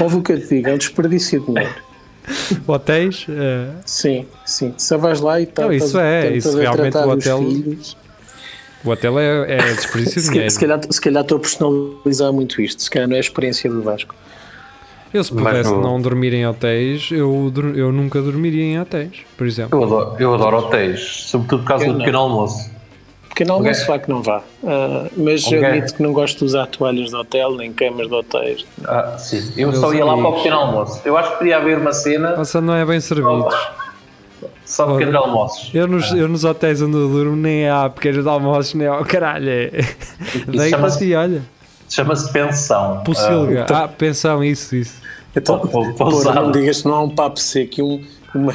Ouve 0.00 0.16
o 0.16 0.22
que 0.22 0.32
eu 0.32 0.40
te 0.40 0.46
digo, 0.54 0.68
é 0.68 0.74
um 0.74 0.78
desperdício 0.78 1.40
de 1.40 1.46
dinheiro. 1.46 1.74
Hotéis? 2.66 3.26
ah, 3.28 3.74
Sim, 3.84 4.26
sim. 4.46 4.74
Só 4.78 4.96
vais 4.96 5.20
lá 5.20 5.40
e 5.40 5.46
tá, 5.46 5.62
Não, 5.62 5.72
isso 5.72 5.86
estás- 5.86 6.24
é, 6.24 6.32
isso 6.36 6.56
a 6.56 6.60
realmente 6.60 6.96
o 6.96 7.08
hotel- 7.08 7.38
filhos. 7.38 7.96
O 8.84 8.90
hotel 8.90 9.18
é, 9.18 9.52
é 9.54 9.56
desperdício 9.74 10.14
de 10.16 10.20
Se, 10.22 10.30
dinheiro. 10.30 10.50
se, 10.50 10.58
calhar, 10.60 10.80
se 10.90 11.00
calhar 11.00 11.22
estou 11.22 11.36
a 11.36 11.40
personalizar 11.40 12.32
muito 12.32 12.60
isto. 12.62 12.82
Se 12.82 12.90
calhar 12.90 13.08
não 13.08 13.14
é 13.14 13.18
a 13.18 13.20
experiência 13.20 13.70
do 13.70 13.82
Vasco. 13.82 14.14
Eu, 15.12 15.24
se 15.24 15.32
pudesse 15.32 15.68
no- 15.70 15.80
não 15.82 16.00
dormir 16.00 16.32
em 16.32 16.46
hotéis, 16.46 17.08
eu, 17.10 17.52
eu 17.74 17.90
nunca 17.90 18.22
dormiria 18.22 18.62
em 18.62 18.80
hotéis, 18.80 19.10
por 19.36 19.44
exemplo. 19.46 19.76
Eu 19.78 19.84
adoro, 19.84 20.16
eu 20.20 20.34
adoro 20.34 20.56
hotéis, 20.58 21.00
sobretudo 21.26 21.62
por 21.62 21.68
causa 21.68 21.84
Eu 21.84 21.88
do 21.88 21.92
não. 21.94 21.98
pequeno 22.04 22.18
almoço. 22.20 22.70
Pequeno 23.28 23.54
almoço 23.54 23.82
Ok. 23.82 23.86
vá 23.88 23.98
que 23.98 24.08
não 24.10 24.22
vá. 24.22 24.42
Ah, 24.64 25.08
mas 25.16 25.44
Ok. 25.46 25.64
admito 25.64 25.94
que 25.94 26.02
não 26.02 26.12
gosto 26.12 26.38
de 26.38 26.44
usar 26.44 26.66
toalhas 26.66 27.10
de 27.10 27.16
hotel, 27.16 27.56
nem 27.56 27.72
camas 27.72 28.06
de 28.06 28.14
hotéis. 28.14 28.64
Ah, 28.86 29.16
sim. 29.18 29.52
Eu 29.56 29.68
Meus 29.68 29.80
só 29.80 29.92
ia 29.92 30.04
lá 30.04 30.12
para 30.12 30.18
o 30.22 30.26
amigos. 30.26 30.42
pequeno 30.42 30.56
almoço. 30.60 31.00
Eu 31.04 31.16
acho 31.16 31.32
que 31.32 31.38
podia 31.38 31.56
haver 31.56 31.78
uma 31.78 31.92
cena 31.92 32.36
Nossa, 32.36 32.60
não 32.60 32.74
é 32.76 32.84
bem 32.86 33.00
servidos. 33.00 33.52
Só 34.70 34.86
de 34.86 34.92
pequenos 34.92 35.14
almoços. 35.14 35.70
Eu 35.74 35.86
nos, 35.86 36.10
eu 36.12 36.28
nos 36.28 36.44
hotéis 36.44 36.80
onde 36.80 36.96
eu 36.96 37.08
durmo 37.08 37.36
nem 37.36 37.68
há 37.68 37.88
pequenos 37.90 38.26
almoços, 38.26 38.74
nem 38.74 38.86
há. 38.86 39.02
Caralho, 39.04 39.48
é. 39.48 39.70
Deita-te 40.46 40.70
chama-se- 40.70 41.04
e 41.04 41.14
olha. 41.14 41.42
Chama-se 41.88 42.32
pensão. 42.32 43.02
Pocilga. 43.04 43.66
Ah, 43.68 43.88
pensão, 43.88 44.44
isso, 44.44 44.76
isso. 44.76 45.00
Então, 45.34 45.58
pou- 45.58 45.92
porra, 45.94 46.34
não 46.34 46.50
digas 46.52 46.82
que 46.82 46.88
não 46.88 46.94
há 46.94 47.02
um 47.02 47.10
papo 47.10 47.38
seco 47.40 47.80
e 47.80 47.82
um, 47.82 48.04
uma, 48.34 48.52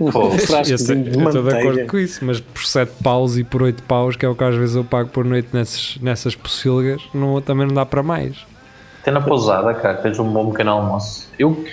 um 0.00 0.10
Pô, 0.10 0.30
frasco 0.32 0.78
sei- 0.78 0.96
de 0.96 1.18
eu 1.18 1.26
estou 1.28 1.42
de 1.42 1.54
acordo 1.56 1.86
com 1.86 1.98
isso, 1.98 2.24
mas 2.24 2.40
por 2.40 2.64
7 2.64 2.90
paus 3.02 3.36
e 3.36 3.44
por 3.44 3.62
8 3.62 3.82
paus, 3.82 4.16
que 4.16 4.24
é 4.24 4.28
o 4.28 4.34
que 4.34 4.44
às 4.44 4.54
vezes 4.54 4.76
eu 4.76 4.84
pago 4.84 5.10
por 5.10 5.24
noite 5.24 5.48
nessas, 5.52 5.98
nessas 6.00 6.34
pocilgas, 6.34 7.02
não, 7.14 7.40
também 7.42 7.66
não 7.66 7.74
dá 7.74 7.84
para 7.84 8.02
mais. 8.02 8.34
Tem 9.04 9.12
na 9.14 9.20
pousada, 9.22 9.72
cara, 9.74 9.96
tens 9.98 10.18
um 10.18 10.30
bom 10.30 10.50
pequeno 10.50 10.72
almoço. 10.72 11.26
Eu, 11.38 11.64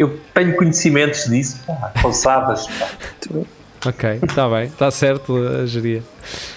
eu 0.00 0.18
tenho 0.34 0.56
conhecimentos 0.56 1.26
disso, 1.26 1.60
pá, 1.66 1.92
pousadas, 2.00 2.66
pá. 2.66 2.88
Ok, 3.86 4.18
está 4.22 4.48
bem, 4.48 4.64
está 4.64 4.90
certo 4.90 5.36
a 5.36 5.64
geria. 5.66 6.02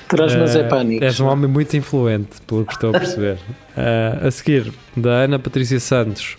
Traz, 0.08 0.36
mas 0.36 0.56
é 0.56 0.60
Eh, 0.60 0.63
pânico. 0.63 1.03
És 1.06 1.19
um 1.19 1.27
homem 1.27 1.49
muito 1.49 1.75
influente, 1.77 2.41
pelo 2.47 2.65
que 2.65 2.73
estou 2.73 2.89
a 2.89 2.99
perceber. 2.99 3.38
Eh, 3.75 4.27
a 4.27 4.29
seguir, 4.29 4.71
da 4.95 5.10
Ana 5.23 5.39
Patrícia 5.39 5.79
Santos. 5.79 6.38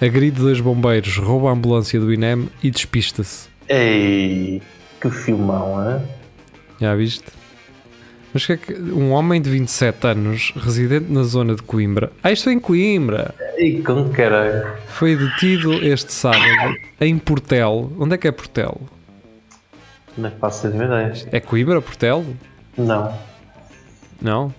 Agride 0.00 0.40
dois 0.40 0.60
bombeiros, 0.60 1.18
rouba 1.18 1.50
a 1.50 1.52
ambulância 1.52 2.00
do 2.00 2.10
INEM 2.12 2.48
e 2.62 2.70
despista-se. 2.70 3.48
Ei, 3.68 4.62
que 5.00 5.10
filmão, 5.10 5.74
hein? 5.90 6.00
Já 6.80 6.94
viste? 6.94 7.24
Mas 8.36 8.44
o 8.44 8.46
que 8.48 8.52
é 8.52 8.56
que 8.58 8.74
um 8.74 9.12
homem 9.12 9.40
de 9.40 9.48
27 9.48 10.06
anos, 10.08 10.52
residente 10.54 11.10
na 11.10 11.22
zona 11.22 11.54
de 11.54 11.62
Coimbra, 11.62 12.12
ah, 12.22 12.30
isto 12.30 12.50
é 12.50 12.52
em 12.52 12.60
Coimbra, 12.60 13.34
Ei, 13.56 13.82
com 13.82 14.10
caralho. 14.10 14.66
foi 14.88 15.16
detido 15.16 15.72
este 15.72 16.12
sábado 16.12 16.76
em 17.00 17.16
Portel. 17.16 17.90
Onde 17.98 18.14
é 18.14 18.18
que 18.18 18.28
é 18.28 18.30
Portel? 18.30 18.78
Não 20.18 20.30
faço 20.32 20.66
mínima 20.68 20.84
ideia. 20.84 21.28
É 21.32 21.40
Coimbra, 21.40 21.80
Portel? 21.80 22.26
Não, 22.76 23.18
Não? 24.20 24.54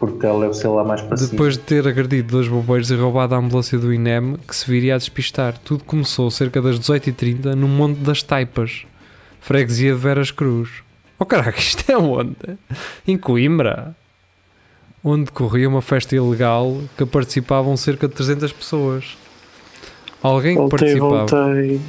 porque 0.00 0.26
ela 0.26 0.40
deve 0.40 0.54
ser 0.54 0.66
lá 0.66 0.82
mais 0.82 1.00
para 1.00 1.16
cima. 1.16 1.30
Depois 1.30 1.54
de 1.56 1.62
ter 1.62 1.86
agredido 1.86 2.32
dois 2.32 2.48
bombeiros 2.48 2.90
e 2.90 2.96
roubado 2.96 3.36
a 3.36 3.38
ambulância 3.38 3.78
do 3.78 3.94
INEM, 3.94 4.38
que 4.44 4.56
se 4.56 4.68
viria 4.68 4.96
a 4.96 4.98
despistar. 4.98 5.56
Tudo 5.58 5.84
começou 5.84 6.32
cerca 6.32 6.60
das 6.60 6.80
18h30 6.80 7.54
no 7.54 7.68
Monte 7.68 8.00
das 8.00 8.24
Taipas, 8.24 8.84
freguesia 9.40 9.92
de 9.92 9.98
Veras 10.00 10.32
Cruz. 10.32 10.82
Oh 11.18 11.26
caraca, 11.26 11.58
isto 11.58 11.90
é 11.90 11.96
onde? 11.96 12.36
Em 13.06 13.16
Coimbra? 13.18 13.94
Onde 15.02 15.30
corria 15.30 15.68
uma 15.68 15.80
festa 15.82 16.14
ilegal 16.16 16.80
que 16.96 17.06
participavam 17.06 17.76
cerca 17.76 18.08
de 18.08 18.14
300 18.14 18.52
pessoas. 18.52 19.16
Alguém 20.22 20.54
que 20.54 20.60
Voltei, 20.60 20.78
participava, 20.78 21.26
voltei. 21.26 21.80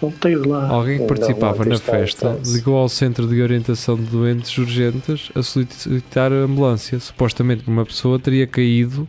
Voltei 0.00 0.36
de 0.40 0.46
lá. 0.48 0.68
alguém 0.68 0.94
que 0.96 1.00
Não, 1.00 1.06
participava 1.08 1.58
não, 1.64 1.70
na 1.70 1.74
está- 1.74 1.92
festa 1.92 2.38
está- 2.40 2.52
ligou 2.56 2.76
ao 2.76 2.88
Centro 2.88 3.26
de 3.26 3.42
Orientação 3.42 3.96
de 3.96 4.02
Doentes 4.04 4.56
Urgentes 4.56 5.28
a 5.34 5.42
solicitar 5.42 6.30
a 6.30 6.36
ambulância. 6.36 7.00
Supostamente 7.00 7.64
uma 7.68 7.84
pessoa 7.84 8.18
teria 8.18 8.46
caído 8.46 9.08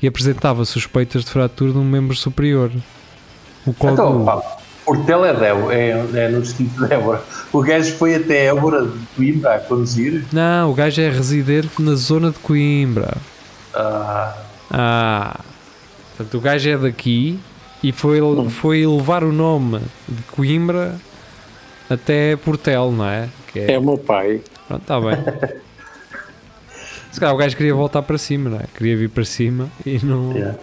e 0.00 0.06
apresentava 0.06 0.64
suspeitas 0.64 1.24
de 1.24 1.30
fratura 1.30 1.72
de 1.72 1.78
um 1.78 1.84
membro 1.84 2.16
superior. 2.16 2.70
O 3.66 3.70
Então, 3.70 4.24
código 4.90 5.06
pá, 5.06 5.14
Portel 5.14 5.24
é, 5.24 5.34
Débora, 5.34 5.74
é, 5.74 5.90
é 6.24 6.28
no 6.28 6.42
distrito 6.42 6.82
de 6.82 6.88
Débora. 6.88 7.22
O 7.52 7.60
gajo 7.62 7.92
foi 7.94 8.14
até 8.14 8.46
Évora 8.46 8.86
de 8.86 8.98
Coimbra 9.16 9.54
a 9.54 9.58
conduzir. 9.60 10.24
Não, 10.32 10.70
o 10.70 10.74
gajo 10.74 11.00
é 11.00 11.08
residente 11.08 11.80
na 11.80 11.94
zona 11.94 12.30
de 12.30 12.38
Coimbra. 12.38 13.16
Ah, 13.74 14.36
Ah, 14.70 15.40
portanto 16.16 16.38
o 16.38 16.40
gajo 16.40 16.68
é 16.70 16.76
daqui 16.78 17.38
e 17.82 17.92
foi, 17.92 18.20
foi 18.50 18.86
levar 18.86 19.24
o 19.24 19.32
nome 19.32 19.80
de 20.08 20.22
Coimbra 20.30 20.94
até 21.88 22.36
Portel, 22.36 22.92
não 22.92 23.04
é? 23.08 23.28
Que 23.52 23.60
É 23.60 23.78
o 23.78 23.82
meu 23.82 23.98
pai. 23.98 24.40
Pronto, 24.68 24.82
está 24.82 25.00
bem. 25.00 25.16
Se 27.10 27.18
calhar 27.18 27.34
o 27.34 27.38
gajo 27.38 27.56
queria 27.56 27.74
voltar 27.74 28.02
para 28.02 28.16
cima, 28.18 28.50
não 28.50 28.58
é? 28.58 28.64
Queria 28.76 28.96
vir 28.96 29.08
para 29.10 29.24
cima 29.24 29.68
e 29.84 29.98
não. 30.04 30.32
yeah. 30.32 30.56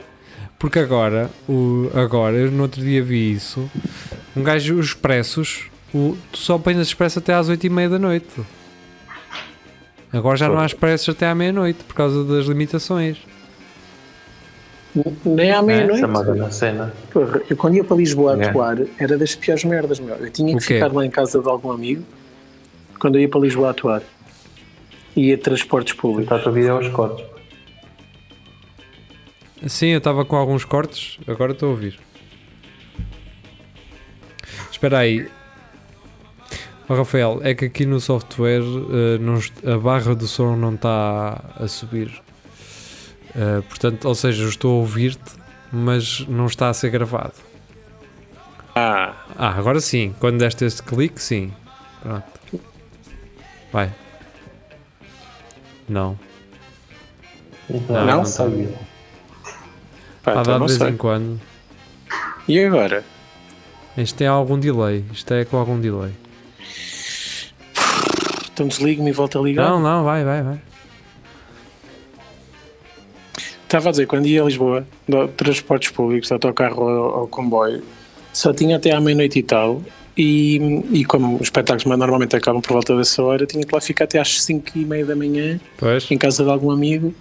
Porque 0.57 0.79
agora, 0.79 1.29
o, 1.47 1.89
agora, 1.93 2.35
eu 2.37 2.49
no 2.49 2.63
outro 2.63 2.81
dia 2.81 3.03
vi 3.03 3.33
isso. 3.33 3.69
Um 4.37 4.43
gajo, 4.43 4.77
os 4.77 4.87
expressos, 4.87 5.63
o, 5.93 6.15
tu 6.31 6.37
só 6.37 6.55
apanhas 6.55 6.87
expresso 6.87 7.19
até 7.19 7.33
às 7.33 7.49
8h30 7.49 7.89
da 7.89 7.99
noite. 7.99 8.27
Agora 10.13 10.37
já 10.37 10.47
não 10.47 10.59
há 10.59 10.65
expressos 10.65 11.09
até 11.09 11.27
à 11.27 11.35
meia-noite 11.35 11.83
por 11.83 11.93
causa 11.95 12.23
das 12.23 12.45
limitações. 12.45 13.17
Nem 15.25 15.51
à 15.51 15.61
meia-noite. 15.61 15.99
chamada 15.99 16.33
na 16.33 16.49
cena. 16.49 16.93
Porra, 17.11 17.41
eu 17.49 17.55
quando 17.57 17.75
ia 17.75 17.83
para 17.83 17.97
Lisboa 17.97 18.41
É. 18.41 18.47
atuar, 18.47 18.77
era 18.97 19.17
das 19.17 19.35
piores 19.35 19.63
merdas, 19.63 19.99
meu. 19.99 20.15
Eu 20.15 20.29
tinha 20.31 20.55
que 20.55 20.63
ficar 20.63 20.91
lá 20.91 21.05
em 21.05 21.09
casa 21.09 21.41
de 21.41 21.47
algum 21.47 21.71
amigo 21.71 22.03
quando 22.99 23.15
eu 23.15 23.21
ia 23.21 23.29
para 23.29 23.41
Lisboa 23.41 23.71
atuar. 23.71 24.01
Ia 25.15 25.35
de 25.35 25.43
transportes 25.43 25.93
públicos. 25.93 26.35
Está 26.35 26.49
a 26.49 26.53
vida 26.53 26.71
aos 26.71 26.87
cortes. 26.89 27.25
Sim, 29.67 29.87
eu 29.87 29.97
estava 29.97 30.23
com 30.23 30.35
alguns 30.35 30.63
cortes, 30.63 31.17
agora 31.27 31.51
estou 31.51 31.69
a 31.69 31.71
ouvir. 31.71 31.99
Espera 34.77 34.99
aí. 34.99 35.27
Ó, 36.87 36.93
Rafael, 36.93 37.39
é 37.41 37.55
que 37.55 37.65
aqui 37.65 37.83
no 37.83 37.99
software 37.99 38.61
eh, 38.61 39.17
não 39.19 39.39
a 39.73 39.77
barra 39.79 40.13
do 40.13 40.27
som 40.27 40.55
não 40.55 40.75
está 40.75 41.41
a 41.59 41.67
subir. 41.67 42.11
Eh, 43.35 43.61
portanto, 43.67 44.05
ou 44.07 44.13
seja, 44.13 44.43
eu 44.43 44.49
estou 44.49 44.71
a 44.77 44.79
ouvir-te, 44.81 45.31
mas 45.71 46.19
não 46.27 46.45
está 46.45 46.69
a 46.69 46.73
ser 46.75 46.91
gravado. 46.91 47.33
Ah, 48.75 49.15
Ah, 49.35 49.49
agora 49.57 49.79
sim. 49.81 50.13
Quando 50.19 50.37
deste 50.37 50.63
este 50.65 50.83
clique, 50.83 51.19
sim. 51.19 51.51
Pronto. 52.03 52.61
Vai. 53.73 53.91
Não. 55.89 56.17
Não, 57.89 58.05
Não? 58.05 58.25
sabia. 58.25 58.71
pá, 60.21 60.33
Há 60.33 60.41
então 60.41 60.43
de 60.53 60.59
não 60.59 60.67
vez 60.67 60.77
sei. 60.77 60.89
em 60.89 60.97
quando. 60.97 61.41
E 62.47 62.63
agora? 62.63 63.03
Isto 63.97 64.15
tem 64.15 64.27
algum 64.27 64.59
delay. 64.59 65.03
Isto 65.11 65.33
é 65.33 65.45
com 65.45 65.57
algum 65.57 65.79
delay. 65.79 66.11
Então 68.53 68.67
desligo-me 68.67 69.09
e 69.09 69.13
volto 69.13 69.39
a 69.39 69.41
ligar. 69.41 69.69
Não, 69.69 69.79
não, 69.79 70.03
vai, 70.03 70.23
vai, 70.23 70.41
vai. 70.41 70.59
Estava 73.63 73.89
a 73.89 73.91
dizer, 73.91 74.07
quando 74.07 74.25
ia 74.27 74.41
a 74.41 74.45
Lisboa, 74.45 74.87
de 75.07 75.27
transportes 75.29 75.91
públicos, 75.91 76.31
autocarro 76.31 76.87
ao, 76.87 77.19
ao 77.19 77.27
comboio, 77.27 77.83
só 78.31 78.53
tinha 78.53 78.77
até 78.77 78.91
à 78.91 79.01
meia-noite 79.01 79.39
e 79.39 79.43
tal. 79.43 79.81
E, 80.17 80.55
e 80.91 81.05
como 81.05 81.35
os 81.35 81.43
espetáculos 81.43 81.85
normalmente 81.85 82.35
acabam 82.35 82.61
por 82.61 82.73
volta 82.73 82.95
dessa 82.97 83.21
hora, 83.21 83.45
tinha 83.45 83.63
que 83.63 83.75
lá 83.75 83.79
ficar 83.79 84.05
até 84.05 84.19
às 84.19 84.41
5 84.41 84.71
e 84.75 84.83
meia 84.85 85.05
da 85.05 85.15
manhã 85.15 85.59
Pois. 85.77 86.09
em 86.09 86.17
casa 86.17 86.43
de 86.43 86.49
algum 86.49 86.71
amigo 86.71 87.13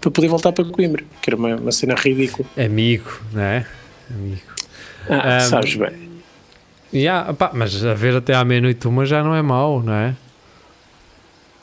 para 0.00 0.10
poder 0.10 0.28
voltar 0.28 0.52
para 0.52 0.64
Coimbra, 0.64 1.04
que 1.20 1.28
era 1.28 1.36
uma, 1.36 1.56
uma 1.56 1.72
cena 1.72 1.94
ridícula. 1.94 2.48
Amigo, 2.56 3.20
não 3.32 3.42
é? 3.42 3.66
Amigo. 4.10 4.40
Ah, 5.10 5.38
Um, 5.38 5.40
sabes 5.48 5.74
bem. 5.74 6.07
Yeah, 6.92 7.32
pá, 7.34 7.50
mas 7.52 7.84
a 7.84 7.92
ver 7.94 8.16
até 8.16 8.34
à 8.34 8.44
meia-noite 8.44 8.88
uma 8.88 9.04
já 9.04 9.22
não 9.22 9.34
é 9.34 9.42
mau, 9.42 9.82
não 9.82 9.92
é? 9.92 10.14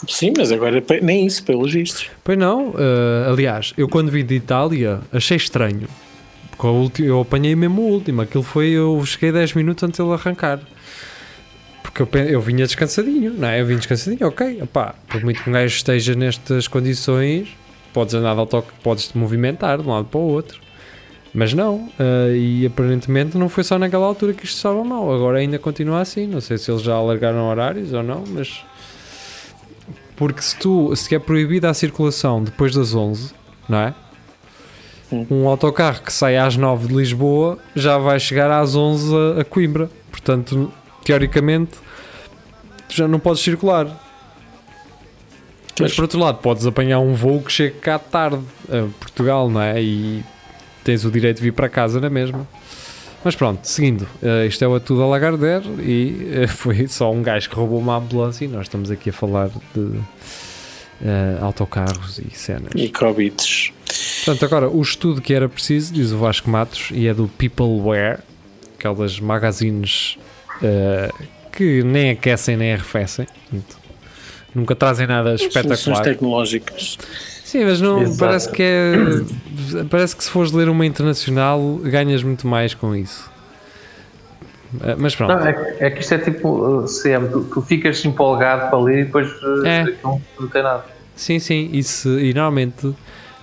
Sim, 0.07 0.33
mas 0.37 0.51
agora 0.51 0.83
nem 1.01 1.25
isso, 1.25 1.43
pelos 1.43 1.73
vistos. 1.73 2.09
Pois 2.23 2.37
não, 2.37 2.73
eh, 2.77 3.27
aliás, 3.29 3.73
eu 3.77 3.87
quando 3.87 4.11
vim 4.11 4.23
de 4.25 4.35
Itália 4.35 4.99
achei 5.11 5.37
estranho. 5.37 5.87
Porque 6.51 6.67
ulti- 6.67 7.03
eu 7.05 7.21
apanhei 7.21 7.55
mesmo 7.55 7.81
o 7.81 7.85
último. 7.91 8.21
Aquilo 8.21 8.43
foi, 8.43 8.69
eu 8.69 9.03
cheguei 9.05 9.31
10 9.31 9.53
minutos 9.53 9.83
antes 9.83 9.97
de 9.97 10.03
ele 10.05 10.13
arrancar. 10.13 10.59
Porque 11.81 12.01
eu, 12.01 12.23
eu 12.25 12.41
vinha 12.41 12.65
descansadinho, 12.65 13.33
não 13.33 13.47
é? 13.47 13.61
Eu 13.61 13.65
vim 13.65 13.77
descansadinho, 13.77 14.27
ok. 14.27 14.61
Opá, 14.61 14.93
por 15.07 15.23
muito 15.23 15.41
que 15.41 15.49
um 15.49 15.53
gajo 15.53 15.75
esteja 15.75 16.13
nestas 16.13 16.67
condições, 16.67 17.47
podes 17.93 18.13
andar 18.13 18.33
de 18.35 18.39
autoque, 18.41 18.69
podes 18.83 19.07
te 19.07 19.17
movimentar 19.17 19.81
de 19.81 19.87
um 19.87 19.91
lado 19.91 20.05
para 20.05 20.19
o 20.19 20.23
outro. 20.23 20.59
Mas 21.35 21.53
não, 21.53 21.89
eh, 21.99 22.33
e 22.33 22.65
aparentemente 22.65 23.37
não 23.37 23.49
foi 23.49 23.61
só 23.65 23.77
naquela 23.77 24.05
altura 24.05 24.33
que 24.33 24.45
isto 24.45 24.55
estava 24.55 24.81
mal. 24.85 25.13
Agora 25.13 25.39
ainda 25.39 25.59
continua 25.59 25.99
assim. 25.99 26.25
Não 26.25 26.39
sei 26.39 26.57
se 26.57 26.71
eles 26.71 26.81
já 26.81 26.93
alargaram 26.93 27.49
horários 27.49 27.91
ou 27.91 28.01
não, 28.01 28.23
mas 28.25 28.63
porque 30.15 30.41
se 30.41 30.57
tu 30.57 30.95
se 30.95 31.13
é 31.13 31.19
proibida 31.19 31.69
a 31.69 31.73
circulação 31.73 32.41
depois 32.41 32.73
das 32.73 32.95
11, 32.95 33.33
não 33.67 33.79
é? 33.79 33.93
Um 35.29 35.45
autocarro 35.49 36.01
que 36.01 36.13
sai 36.13 36.37
às 36.37 36.55
9 36.55 36.87
de 36.87 36.95
Lisboa 36.95 37.59
já 37.75 37.97
vai 37.97 38.17
chegar 38.17 38.49
às 38.49 38.73
11 38.73 39.13
a, 39.13 39.41
a 39.41 39.43
Coimbra. 39.43 39.89
Portanto, 40.09 40.71
teoricamente, 41.03 41.73
tu 42.87 42.95
já 42.95 43.09
não 43.09 43.19
podes 43.19 43.43
circular. 43.43 43.87
Mas 45.77 45.93
por 45.93 46.03
outro 46.03 46.17
lado, 46.17 46.37
podes 46.37 46.65
apanhar 46.65 46.99
um 46.99 47.13
voo 47.13 47.41
que 47.41 47.51
chega 47.51 47.75
cá 47.81 47.99
tarde 47.99 48.41
a 48.69 48.87
Portugal, 49.01 49.49
não 49.49 49.61
é? 49.61 49.83
E 49.83 50.23
tens 50.85 51.03
o 51.03 51.11
direito 51.11 51.37
de 51.37 51.43
vir 51.43 51.51
para 51.51 51.67
casa 51.67 51.99
na 51.99 52.09
mesma. 52.09 52.47
Mas 53.23 53.35
pronto, 53.35 53.67
seguindo, 53.67 54.03
uh, 54.21 54.45
isto 54.47 54.63
é 54.63 54.67
o 54.67 54.75
Atudo 54.75 55.01
a 55.01 55.07
Lagardère 55.07 55.65
e 55.79 56.43
uh, 56.43 56.47
foi 56.55 56.87
só 56.87 57.11
um 57.11 57.23
gajo 57.23 57.49
que 57.49 57.55
roubou 57.55 57.79
uma 57.79 57.97
ambulância 57.97 58.45
e 58.45 58.47
nós 58.47 58.61
estamos 58.61 58.91
aqui 58.91 59.09
a 59.09 59.13
falar 59.13 59.49
de 59.73 59.79
uh, 59.81 60.03
autocarros 61.41 62.19
e 62.19 62.29
cenas. 62.37 62.71
Cobites. 62.91 63.73
Portanto, 64.23 64.45
agora, 64.45 64.69
o 64.69 64.79
estudo 64.79 65.21
que 65.21 65.33
era 65.33 65.49
preciso, 65.49 65.91
diz 65.91 66.11
o 66.11 66.19
Vasco 66.19 66.49
Matos, 66.49 66.89
e 66.91 67.07
é 67.07 67.13
do 67.15 67.27
Peopleware, 67.27 68.19
aquelas 68.77 69.19
magazines 69.19 70.17
que 71.51 71.83
nem 71.83 72.11
aquecem 72.11 72.57
nem 72.57 72.73
arrefecem. 72.73 73.27
Nunca 74.53 74.75
trazem 74.75 75.05
nada 75.05 75.35
espetacular. 75.35 75.77
Soluções 75.77 75.99
tecnológicas. 75.99 76.97
Sim, 77.55 77.63
mas 77.63 77.79
não 77.79 78.01
Exato. 78.01 78.17
parece 78.17 78.51
que 78.51 78.61
é. 78.61 78.95
Parece 79.89 80.15
que 80.15 80.23
se 80.23 80.29
fores 80.29 80.51
ler 80.51 80.67
uma 80.67 80.85
internacional 80.85 81.79
ganhas 81.83 82.21
muito 82.21 82.45
mais 82.45 82.73
com 82.73 82.93
isso. 82.93 83.31
Eh, 84.83 84.95
mas 84.97 85.15
pronto. 85.15 85.33
Não, 85.33 85.45
é, 85.45 85.77
é, 85.79 85.89
que 85.89 86.01
isto 86.01 86.13
é 86.13 86.17
tipo 86.17 86.83
CM, 86.83 87.29
tu, 87.29 87.45
tu, 87.45 87.61
ficas 87.61 88.03
empolgado 88.03 88.69
para 88.69 88.77
ler 88.79 88.99
e 88.99 89.03
depois 89.05 89.29
eh, 89.63 89.69
é. 89.69 89.95
não, 90.03 90.21
não 90.37 90.47
tem 90.49 90.61
nada. 90.61 90.83
Sim, 91.15 91.39
sim, 91.39 91.69
isso, 91.71 92.19
e 92.19 92.33
normalmente 92.33 92.93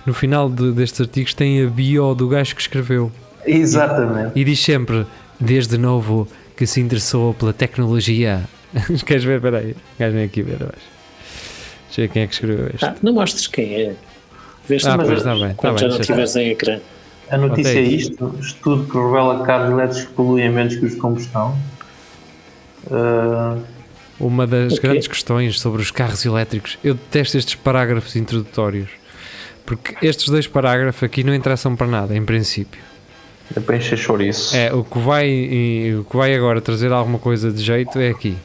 no 0.05 0.13
final 0.13 0.47
de, 0.47 0.71
destes 0.71 1.01
artigos 1.01 1.33
tem 1.33 1.65
a 1.65 1.67
bio 1.67 2.13
do 2.13 2.27
gajo 2.27 2.55
que 2.55 2.61
escreveu. 2.61 3.11
Exatamente. 3.45 4.33
E, 4.35 4.41
e 4.41 4.43
diz 4.43 4.59
sempre, 4.59 5.07
desde 5.39 5.75
novo 5.75 6.27
que 6.55 6.67
se 6.67 6.79
interessou 6.79 7.33
pela 7.33 7.51
tecnologia. 7.51 8.43
Queres 9.07 9.23
ver? 9.23 9.37
Espera 9.37 9.57
aí, 9.57 9.75
gajo 9.97 10.13
vem 10.15 10.25
aqui 10.25 10.43
ver 10.43 10.61
abaixo. 10.61 10.92
Deixa 11.95 12.11
quem 12.11 12.23
é 12.23 12.27
que 12.27 12.33
escreveu 12.33 12.67
este. 12.73 12.85
Ah, 12.85 12.95
não 13.03 13.13
mostres 13.13 13.47
quem 13.47 13.73
é. 13.75 13.95
Vês 14.67 14.85
ah, 14.85 14.97
pois, 14.97 15.19
está 15.19 15.35
bem, 15.35 15.53
tá 15.53 15.69
já 15.69 15.73
bem, 15.73 15.89
não 15.89 15.99
estiveres 15.99 16.35
em 16.35 16.49
ecrã. 16.49 16.79
A 17.29 17.37
notícia 17.37 17.77
é 17.77 17.81
isto: 17.81 18.35
estudo 18.39 18.85
que 18.89 18.97
revela 18.97 19.39
que 19.39 19.45
carros 19.45 19.71
elétricos 19.71 20.05
poluem 20.15 20.49
menos 20.49 20.75
que 20.75 20.85
os 20.85 20.93
de 20.93 20.97
combustão. 20.97 21.57
Uh... 22.87 23.61
Uma 24.19 24.47
das 24.47 24.73
okay. 24.73 24.89
grandes 24.89 25.07
questões 25.07 25.59
sobre 25.59 25.81
os 25.81 25.91
carros 25.91 26.23
elétricos, 26.23 26.77
eu 26.83 26.93
detesto 26.93 27.37
estes 27.37 27.55
parágrafos 27.55 28.15
introdutórios, 28.15 28.89
porque 29.65 29.95
estes 30.05 30.29
dois 30.29 30.47
parágrafos 30.47 31.03
aqui 31.03 31.23
não 31.23 31.33
interessam 31.33 31.75
para 31.75 31.87
nada, 31.87 32.15
em 32.15 32.23
princípio. 32.23 32.79
É 33.55 33.59
para 33.59 33.75
encher 33.75 33.97
chouriço. 33.97 34.55
É, 34.55 34.73
o 34.73 34.83
que, 34.83 34.99
vai, 34.99 35.27
o 35.99 36.03
que 36.05 36.15
vai 36.15 36.33
agora 36.33 36.61
trazer 36.61 36.91
alguma 36.91 37.19
coisa 37.19 37.51
de 37.51 37.61
jeito 37.61 37.99
é 37.99 38.09
aqui. 38.09 38.37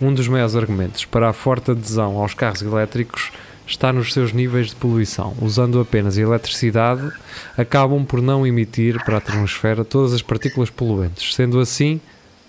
Um 0.00 0.12
dos 0.12 0.28
maiores 0.28 0.54
argumentos 0.54 1.04
para 1.04 1.28
a 1.28 1.32
forte 1.32 1.70
adesão 1.70 2.18
aos 2.18 2.34
carros 2.34 2.60
elétricos 2.60 3.32
está 3.66 3.92
nos 3.92 4.12
seus 4.12 4.32
níveis 4.32 4.68
de 4.68 4.76
poluição. 4.76 5.34
Usando 5.40 5.80
apenas 5.80 6.18
eletricidade, 6.18 7.10
acabam 7.56 8.04
por 8.04 8.20
não 8.20 8.46
emitir 8.46 9.02
para 9.04 9.14
a 9.14 9.18
atmosfera 9.18 9.84
todas 9.84 10.12
as 10.12 10.22
partículas 10.22 10.70
poluentes, 10.70 11.34
sendo 11.34 11.58
assim 11.58 12.00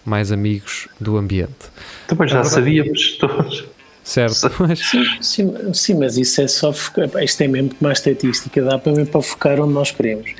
mais 0.05 0.31
amigos 0.31 0.87
do 0.99 1.17
ambiente. 1.17 1.71
Depois 2.07 2.29
já 2.31 2.43
sabíamos 2.43 3.17
todos. 3.17 3.65
Certo, 4.03 4.49
mas... 4.59 4.79
Sim, 4.79 5.05
sim, 5.21 5.73
sim, 5.73 5.93
mas 5.95 6.17
isso 6.17 6.41
é 6.41 6.47
só 6.47 6.73
isto 7.21 7.41
é 7.41 7.47
mesmo 7.47 7.71
uma 7.81 7.91
estatística, 7.91 8.61
dá 8.61 8.77
para, 8.77 9.05
para 9.05 9.21
focar 9.21 9.59
onde 9.59 9.73
nós 9.73 9.91
queremos. 9.91 10.33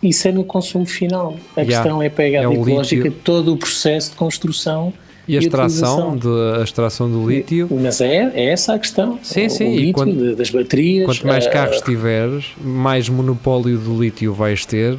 Isso 0.00 0.28
é 0.28 0.32
no 0.32 0.44
consumo 0.44 0.86
final. 0.86 1.36
A 1.56 1.60
yeah, 1.62 1.82
questão 1.82 2.00
é 2.00 2.08
pegar 2.08 2.44
é 2.44 2.52
ecológica 2.52 3.10
todo 3.24 3.52
o 3.52 3.56
processo 3.56 4.10
de 4.10 4.16
construção 4.16 4.92
e 5.28 5.36
a 5.36 5.40
extração, 5.40 6.16
de, 6.16 6.28
a 6.58 6.64
extração 6.64 7.10
do 7.10 7.28
lítio. 7.28 7.68
Mas 7.70 8.00
é, 8.00 8.32
é 8.34 8.50
essa 8.50 8.74
a 8.74 8.78
questão. 8.78 9.18
Sim, 9.22 9.48
sim. 9.48 9.68
O 9.68 9.76
lítio, 9.76 9.92
quanto, 9.92 10.36
das 10.36 10.50
baterias. 10.50 11.04
Quanto 11.04 11.26
mais 11.26 11.46
uh, 11.46 11.50
carros 11.50 11.80
tiveres, 11.82 12.46
mais 12.58 13.08
monopólio 13.08 13.76
do 13.76 14.00
lítio 14.02 14.32
vais 14.32 14.64
ter, 14.64 14.96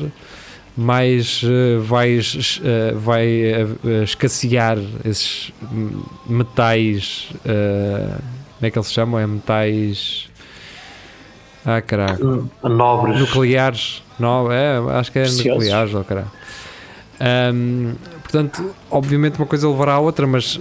mais 0.77 1.41
uh, 1.43 1.81
vais, 1.81 2.61
uh, 2.61 2.97
vai 2.97 3.41
uh, 3.83 4.03
escassear 4.03 4.77
esses 5.03 5.51
metais. 6.27 7.29
como 7.41 8.67
é 8.67 8.69
que 8.69 8.77
eles 8.77 8.87
se 8.87 8.93
chamam? 8.93 9.19
É 9.19 9.25
metais. 9.25 10.29
Ah, 11.65 11.81
caralho. 11.81 12.49
Nobres. 12.63 13.19
Nucleares. 13.19 14.03
No, 14.19 14.51
é, 14.51 14.77
acho 14.99 15.11
que 15.11 15.19
é 15.19 15.23
Preciosos. 15.23 15.63
nucleares, 15.63 15.93
oh, 15.95 16.03
caralho. 16.03 16.31
Um, 17.53 17.93
portanto, 18.29 18.75
obviamente 18.91 19.37
uma 19.39 19.47
coisa 19.47 19.67
levará 19.67 19.93
à 19.93 19.99
outra, 19.99 20.27
mas 20.27 20.59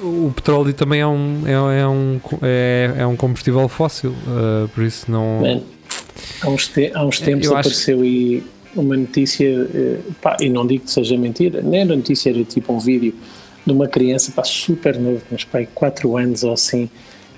o 0.00 0.30
petróleo 0.34 0.72
também 0.72 1.00
é 1.00 1.06
um, 1.06 1.42
é, 1.44 1.80
é 1.80 1.88
um, 1.88 2.20
é, 2.40 2.94
é, 2.98 3.06
um 3.06 3.16
combustível 3.16 3.68
fóssil, 3.68 4.10
uh, 4.10 4.68
por 4.68 4.84
isso 4.84 5.10
não. 5.10 5.40
Man, 5.40 5.60
há, 6.40 6.48
uns 6.48 6.68
te, 6.68 6.92
há 6.94 7.04
uns 7.04 7.18
tempos 7.18 7.48
apareceu 7.48 7.96
acho... 7.96 8.04
aí 8.04 8.42
uma 8.76 8.96
notícia, 8.96 9.60
uh, 9.60 10.12
pá, 10.22 10.36
e 10.40 10.48
não 10.48 10.64
digo 10.64 10.84
que 10.84 10.90
seja 10.90 11.18
mentira, 11.18 11.60
nem 11.62 11.80
era 11.80 11.96
notícia, 11.96 12.30
era 12.30 12.44
tipo 12.44 12.72
um 12.72 12.78
vídeo 12.78 13.12
de 13.66 13.72
uma 13.72 13.88
criança 13.88 14.30
pá, 14.30 14.44
super 14.44 14.96
novo, 14.96 15.22
mas 15.30 15.42
pá, 15.42 15.66
4 15.74 16.16
anos 16.16 16.44
ou 16.44 16.52
assim, 16.52 16.88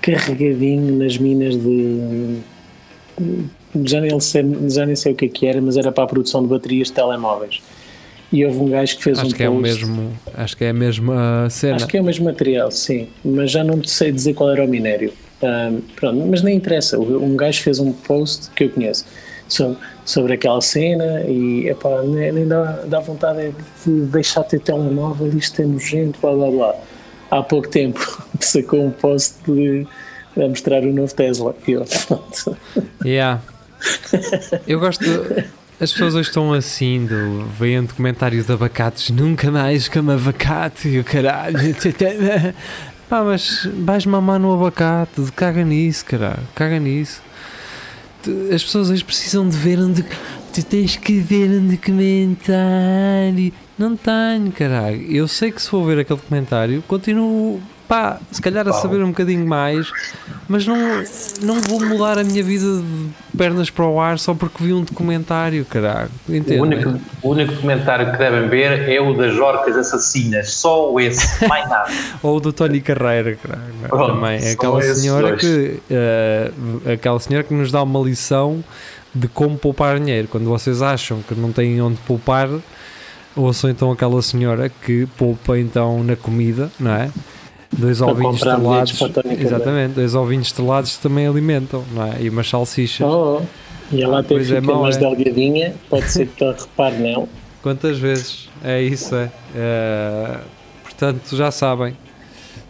carregadinho 0.01 0.95
nas 0.97 1.17
minas 1.17 1.55
de. 1.55 2.37
Já 3.83 3.99
nem, 4.01 4.19
sei, 4.19 4.43
já 4.69 4.85
nem 4.85 4.95
sei 4.95 5.13
o 5.13 5.15
que, 5.15 5.25
é 5.25 5.27
que 5.27 5.47
era, 5.47 5.59
mas 5.59 5.77
era 5.77 5.91
para 5.91 6.03
a 6.03 6.07
produção 6.07 6.43
de 6.43 6.47
baterias 6.47 6.89
de 6.89 6.93
telemóveis 6.93 7.61
e 8.31 8.45
houve 8.45 8.59
um 8.59 8.69
gajo 8.69 8.97
que 8.97 9.03
fez 9.03 9.19
acho 9.19 9.27
um 9.27 9.31
que 9.31 9.37
post. 9.37 9.45
É 9.45 9.49
o 9.49 9.55
mesmo, 9.55 10.11
acho 10.33 10.57
que 10.57 10.63
é 10.63 10.69
a 10.69 10.73
mesma 10.73 11.49
cena. 11.49 11.75
Acho 11.75 11.87
que 11.87 11.97
é 11.97 12.01
o 12.01 12.03
mesmo 12.03 12.25
material, 12.25 12.71
sim, 12.71 13.07
mas 13.23 13.51
já 13.51 13.63
não 13.63 13.83
sei 13.83 14.11
dizer 14.11 14.33
qual 14.33 14.51
era 14.51 14.63
o 14.63 14.67
minério. 14.67 15.13
Um, 15.41 15.81
pronto, 15.95 16.25
mas 16.27 16.41
nem 16.41 16.57
interessa. 16.57 16.99
Um 16.99 17.35
gajo 17.35 17.61
fez 17.61 17.79
um 17.79 17.91
post 17.93 18.49
que 18.51 18.65
eu 18.65 18.69
conheço 18.69 19.05
sobre, 19.47 19.77
sobre 20.05 20.33
aquela 20.33 20.61
cena 20.61 21.23
e 21.27 21.69
epá, 21.69 22.01
nem, 22.03 22.31
nem 22.31 22.47
dá, 22.47 22.83
dá 22.85 22.99
vontade 22.99 23.53
de 23.85 24.01
deixar 24.07 24.41
de 24.41 24.49
ter 24.49 24.59
telemóvel, 24.59 25.27
isto 25.37 25.61
é 25.61 25.65
nojento, 25.65 26.19
blá 26.19 26.33
blá 26.33 26.49
blá. 26.49 26.75
Há 27.29 27.43
pouco 27.43 27.67
tempo 27.69 27.99
sacou 28.39 28.85
um 28.85 28.91
post 28.91 29.35
de, 29.45 29.85
a 30.35 30.47
mostrar 30.47 30.83
o 30.83 30.91
novo 30.91 31.13
Tesla. 31.13 31.55
E 31.67 31.71
eu, 31.71 31.85
yeah. 33.05 33.41
Eu 34.65 34.79
gosto. 34.79 35.05
As 35.79 35.91
pessoas 35.91 36.15
hoje 36.15 36.29
estão 36.29 36.53
assim, 36.53 37.05
do, 37.05 37.45
vendo 37.59 37.93
comentários 37.93 38.47
de 38.47 38.51
abacates, 38.51 39.11
nunca 39.11 39.51
mais 39.51 39.87
como 39.87 40.09
abacate, 40.11 40.97
o 40.97 41.03
caralho. 41.03 41.59
Pá, 43.07 43.23
mas 43.23 43.69
vais 43.85 44.03
mamar 44.07 44.39
no 44.39 44.51
abacate, 44.51 45.21
caga 45.35 45.63
nisso, 45.63 46.03
caralho, 46.03 46.41
caga 46.55 46.79
nisso. 46.79 47.21
As 48.51 48.63
pessoas 48.63 48.89
hoje 48.89 49.03
precisam 49.03 49.47
de 49.47 49.55
ver 49.55 49.77
onde. 49.77 50.03
Tu 50.51 50.63
tens 50.65 50.95
que 50.95 51.19
ver 51.19 51.47
um 51.47 51.67
documentário. 51.67 53.53
Não 53.77 53.95
tenho, 53.95 54.51
caralho. 54.51 54.99
Eu 55.03 55.27
sei 55.27 55.51
que 55.51 55.61
se 55.61 55.69
for 55.69 55.85
ver 55.85 55.99
aquele 55.99 56.19
documentário, 56.19 56.83
continuo 56.87 57.61
pá, 57.87 58.19
se 58.31 58.41
calhar 58.41 58.67
a 58.67 58.73
saber 58.73 59.01
um 59.03 59.07
bocadinho 59.07 59.45
mais, 59.47 59.91
mas 60.47 60.67
não, 60.67 60.77
não 61.41 61.61
vou 61.61 61.79
mudar 61.79 62.19
a 62.19 62.23
minha 62.23 62.43
vida 62.43 62.65
de 62.81 63.37
pernas 63.37 63.69
para 63.69 63.85
o 63.85 63.99
ar 63.99 64.19
só 64.19 64.33
porque 64.33 64.63
vi 64.63 64.73
um 64.73 64.83
documentário, 64.83 65.63
caralho. 65.65 66.09
Entendo, 66.27 66.59
o, 66.59 66.63
único, 66.63 66.89
né? 66.89 67.01
o 67.21 67.29
único 67.29 67.53
documentário 67.53 68.11
que 68.11 68.17
devem 68.17 68.49
ver 68.49 68.89
é 68.89 68.99
o 68.99 69.13
das 69.13 69.37
orcas 69.37 69.77
assassinas, 69.77 70.51
só 70.53 70.93
esse, 70.99 71.47
mais 71.47 71.67
nada. 71.69 71.89
Ou 72.21 72.37
o 72.37 72.39
do 72.39 72.51
Tony 72.51 72.81
Carreira, 72.81 73.35
caralho. 73.35 73.63
Pronto, 73.87 74.13
também. 74.15 74.39
É 74.43 74.51
aquela 74.51 74.81
senhora 74.81 75.35
que 75.37 75.79
uh, 75.89 76.91
aquela 76.91 77.19
senhora 77.19 77.43
que 77.43 77.53
nos 77.53 77.71
dá 77.71 77.81
uma 77.83 77.99
lição 78.01 78.63
de 79.15 79.27
como 79.27 79.57
poupar 79.57 79.99
dinheiro. 79.99 80.27
Quando 80.27 80.45
vocês 80.45 80.81
acham 80.81 81.21
que 81.21 81.33
não 81.33 81.51
têm 81.51 81.81
onde 81.81 81.97
poupar, 82.01 82.49
ouçam 83.35 83.69
então 83.69 83.91
aquela 83.91 84.21
senhora 84.21 84.69
que 84.69 85.05
poupa 85.17 85.57
então 85.57 86.03
na 86.03 86.15
comida, 86.15 86.69
não 86.79 86.91
é? 86.91 87.09
Dois 87.71 88.01
ovinhos 88.01 88.37
estrelados. 88.37 89.01
Exatamente, 89.39 89.93
dois 89.93 90.15
ovinhos 90.15 90.47
estrelados 90.47 90.97
também 90.97 91.27
alimentam, 91.27 91.83
não 91.93 92.03
é? 92.03 92.21
E 92.21 92.29
uma 92.29 92.43
salsicha. 92.43 93.05
Oh, 93.05 93.41
oh. 93.41 93.67
E 93.91 94.03
ela 94.03 94.19
até 94.19 94.39
fica 94.39 94.57
é 94.57 94.61
mais 94.61 94.97
é. 94.97 94.99
delgadinha, 94.99 95.73
pode 95.89 96.09
ser 96.09 96.27
que 96.27 96.43
repare 96.43 96.95
nela. 96.97 97.27
Quantas 97.61 97.97
vezes? 97.97 98.49
É 98.63 98.81
isso, 98.81 99.15
é. 99.15 99.29
é. 99.55 100.39
Portanto, 100.83 101.35
já 101.35 101.51
sabem, 101.51 101.95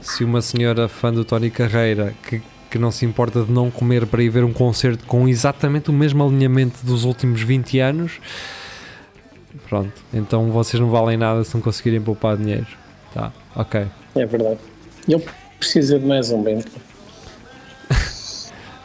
se 0.02 0.24
uma 0.24 0.42
senhora 0.42 0.88
fã 0.88 1.14
do 1.14 1.24
Tony 1.24 1.50
Carreira 1.50 2.14
que, 2.28 2.42
que 2.70 2.78
não 2.78 2.92
se 2.92 3.06
importa 3.06 3.44
de 3.44 3.52
não 3.52 3.72
comer 3.72 4.06
para 4.06 4.22
ir 4.22 4.30
ver 4.30 4.44
um 4.44 4.54
concerto 4.54 5.06
com 5.06 5.28
exatamente 5.28 5.90
o 5.90 5.94
mesmo 5.94 6.24
alinhamento 6.24 6.86
dos 6.86 7.04
últimos 7.04 7.42
20 7.42 7.80
anos, 7.80 8.14
pronto, 9.70 9.94
então 10.14 10.52
vocês 10.52 10.80
não 10.80 10.90
valem 10.90 11.18
nada 11.18 11.44
se 11.44 11.54
não 11.56 11.62
conseguirem 11.62 12.02
poupar 12.02 12.38
dinheiro. 12.38 12.68
Tá, 13.14 13.32
ok. 13.56 13.86
É 14.16 14.26
verdade. 14.26 14.60
Ele 15.08 15.24
precisa 15.58 15.98
de 15.98 16.06
mais 16.06 16.32
um 16.32 16.42
bem. 16.44 16.64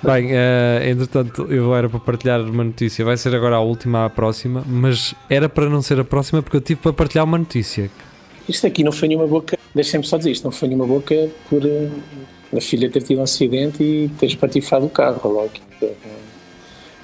Bem, 0.03 0.33
uh, 0.33 0.85
entretanto, 0.85 1.47
eu 1.49 1.75
era 1.75 1.89
para 1.89 2.01
partilhar 2.01 2.41
uma 2.41 2.64
notícia. 2.64 3.05
Vai 3.05 3.16
ser 3.16 3.35
agora 3.35 3.57
a 3.57 3.61
última, 3.61 4.07
a 4.07 4.11
próxima, 4.11 4.64
mas 4.66 5.14
era 5.31 5.49
para 5.49 5.68
não 5.68 5.81
ser 5.81 6.01
a 6.01 6.05
próxima 6.05 6.43
porque 6.43 6.57
eu 6.57 6.61
tive 6.61 6.81
para 6.81 6.93
partilhar 6.93 7.25
uma 7.25 7.39
notícia. 7.39 7.89
isto 8.49 8.66
aqui 8.66 8.83
não 8.83 8.91
foi 8.91 9.09
nenhuma 9.09 9.29
boca, 9.29 9.57
deixem-me 9.75 10.05
só 10.05 10.16
dizer, 10.16 10.33
isto 10.33 10.45
não 10.45 10.51
foi 10.51 10.68
nenhuma 10.68 10.87
boca 10.87 11.14
por 11.49 11.64
uh, 11.64 11.91
a 12.57 12.61
filha 12.61 12.91
ter 12.91 13.03
tido 13.03 13.20
um 13.20 13.23
acidente 13.23 13.83
e 13.83 14.11
ter 14.18 14.27
espatifado 14.27 14.87
o 14.87 14.91
carro 14.91 15.31
logo. 15.31 15.53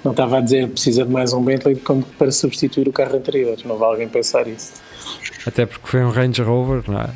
Não 0.05 0.12
estava 0.12 0.39
a 0.39 0.41
dizer 0.41 0.69
precisa 0.69 1.05
de 1.05 1.11
mais 1.11 1.33
um 1.33 1.43
Bentley 1.43 1.77
como 1.77 2.03
para 2.03 2.31
substituir 2.31 2.89
o 2.89 2.93
carro 2.93 3.16
anterior, 3.16 3.57
não 3.64 3.77
vai 3.77 3.91
alguém 3.91 4.09
pensar 4.09 4.47
isso. 4.47 4.73
Até 5.49 5.64
porque 5.64 5.86
foi 5.86 6.05
um 6.05 6.11
Range 6.11 6.42
Rover, 6.42 6.82
não 6.86 7.01
é? 7.01 7.05
Uh, 7.05 7.11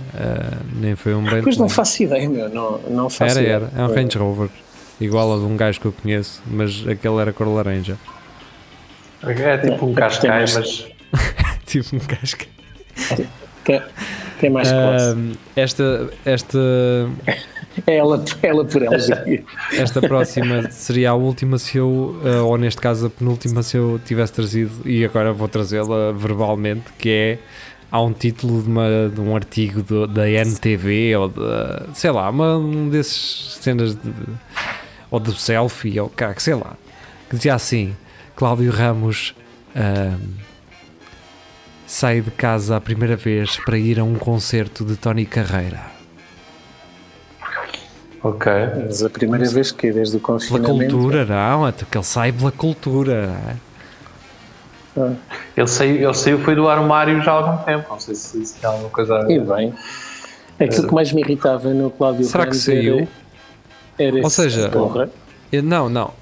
nem 0.80 0.96
foi 0.96 1.14
um 1.14 1.22
Bentley. 1.22 1.42
Pois 1.42 1.58
não 1.58 1.68
faço 1.68 2.02
ideia, 2.02 2.26
meu, 2.26 2.48
não, 2.48 2.78
não 2.88 3.10
faço 3.10 3.38
era, 3.38 3.40
ideia. 3.42 3.54
Era, 3.56 3.70
é 3.76 3.86
um 3.86 3.94
Range 3.94 4.16
Rover, 4.16 4.48
igual 4.98 5.34
a 5.34 5.38
de 5.38 5.44
um 5.44 5.54
gajo 5.54 5.78
que 5.78 5.86
eu 5.86 5.92
conheço, 5.92 6.42
mas 6.46 6.82
aquele 6.88 7.16
era 7.16 7.30
cor 7.30 7.46
laranja. 7.46 7.98
É 9.22 9.58
tipo 9.58 9.84
um 9.84 9.92
cascai, 9.92 10.44
mas. 10.54 10.86
tipo 11.66 11.96
um 11.96 11.98
cascai. 11.98 12.48
Tem, 13.64 13.82
tem 14.40 14.50
mais 14.50 14.72
classe. 14.72 15.14
Uh, 15.14 15.38
esta, 15.54 16.10
esta. 16.24 16.58
É 17.86 17.96
ela, 17.96 18.24
ela 18.42 18.64
por 18.64 18.82
ela. 18.82 18.96
Esta 19.72 20.00
próxima 20.02 20.70
seria 20.70 21.10
a 21.10 21.14
última 21.14 21.58
se 21.58 21.78
eu, 21.78 22.16
uh, 22.22 22.44
ou 22.44 22.58
neste 22.58 22.80
caso 22.80 23.06
a 23.06 23.10
penúltima 23.10 23.62
se 23.62 23.78
eu 23.78 23.98
tivesse 24.04 24.32
trazido, 24.32 24.72
e 24.84 25.02
agora 25.04 25.32
vou 25.32 25.48
trazê-la 25.48 26.12
verbalmente, 26.12 26.84
que 26.98 27.08
é 27.08 27.38
há 27.92 28.00
um 28.00 28.12
título 28.14 28.62
de, 28.62 28.68
uma, 28.68 29.10
de 29.14 29.20
um 29.20 29.36
artigo 29.36 29.82
do, 29.82 30.06
da 30.06 30.26
NTV 30.26 31.14
ou 31.16 31.28
de, 31.28 31.40
sei 31.94 32.10
lá, 32.10 32.30
uma, 32.30 32.56
um 32.56 32.88
desses 32.88 33.58
cenas 33.60 33.94
de, 33.94 34.10
ou 35.10 35.20
do 35.20 35.34
selfie 35.34 36.00
ou 36.00 36.08
cá, 36.08 36.34
sei 36.38 36.54
lá, 36.54 36.74
que 37.28 37.36
dizia 37.36 37.54
assim: 37.54 37.94
Cláudio 38.34 38.72
Ramos 38.72 39.34
uh, 39.76 40.18
sai 41.86 42.22
de 42.22 42.30
casa 42.30 42.76
a 42.76 42.80
primeira 42.80 43.14
vez 43.14 43.58
para 43.58 43.76
ir 43.76 44.00
a 44.00 44.04
um 44.04 44.14
concerto 44.14 44.86
de 44.86 44.96
Tony 44.96 45.26
Carreira. 45.26 45.92
Ok. 48.22 48.50
Mas 48.86 49.02
a 49.02 49.10
primeira 49.10 49.44
Mas, 49.44 49.52
vez 49.52 49.72
que 49.72 49.92
desde 49.92 50.16
o 50.16 50.20
confinamento. 50.20 50.78
Pela 50.78 50.90
cultura, 50.90 51.26
não, 51.26 51.66
é 51.66 51.72
que 51.72 51.98
ele 51.98 52.04
sai 52.04 52.32
pela 52.32 52.52
cultura, 52.52 53.26
não 53.26 53.50
é? 53.50 53.71
Ah. 54.96 55.12
Ele, 55.56 55.66
saiu, 55.66 55.96
ele 55.96 56.14
saiu, 56.14 56.38
foi 56.40 56.54
do 56.54 56.68
armário 56.68 57.22
já 57.22 57.32
há 57.32 57.34
algum 57.34 57.64
tempo, 57.64 57.86
não 57.90 58.00
sei 58.00 58.14
se, 58.14 58.44
se 58.44 58.66
alguma 58.66 58.90
coisa 58.90 59.16
a 59.16 59.24
ver. 59.24 59.36
E 59.36 59.40
bem. 59.40 59.74
Aquilo 60.60 60.88
que 60.88 60.94
mais 60.94 61.12
me 61.12 61.22
irritava 61.22 61.72
no 61.72 61.90
Cláudio 61.90 62.24
Será 62.24 62.46
que 62.46 62.56
saiu? 62.56 63.08
Era, 63.98 64.16
era 64.16 64.22
Ou 64.22 64.30
seja, 64.30 64.70
eu, 65.50 65.62
não, 65.62 65.88
não. 65.88 66.12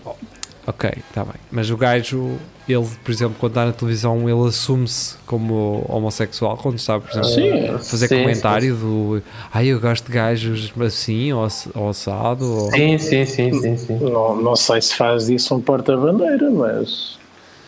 Ok, 0.66 0.90
está 1.08 1.24
bem. 1.24 1.34
Mas 1.50 1.70
o 1.70 1.76
gajo, 1.76 2.36
ele, 2.68 2.86
por 3.02 3.10
exemplo, 3.10 3.36
quando 3.38 3.52
está 3.52 3.66
na 3.66 3.72
televisão, 3.72 4.28
ele 4.28 4.48
assume-se 4.48 5.16
como 5.26 5.84
homossexual, 5.88 6.56
quando 6.56 6.78
está, 6.78 6.98
por 6.98 7.10
exemplo, 7.10 7.28
sim, 7.28 7.68
a 7.68 7.78
fazer 7.78 8.08
sim, 8.08 8.20
comentário 8.20 8.74
sim. 8.74 8.80
do 8.80 9.22
ai, 9.52 9.66
eu 9.66 9.80
gosto 9.80 10.06
de 10.06 10.12
gajos 10.12 10.72
assim, 10.80 11.32
ou, 11.32 11.48
ou 11.74 11.88
assado. 11.88 12.44
Ou... 12.44 12.70
Sim, 12.70 12.98
sim, 12.98 13.24
sim, 13.24 13.52
sim, 13.52 13.76
sim. 13.76 13.98
Não, 13.98 14.36
não 14.36 14.56
sei 14.56 14.80
se 14.80 14.94
faz 14.94 15.26
disso 15.26 15.54
um 15.54 15.60
porta-bandeira, 15.60 16.50
mas. 16.50 17.19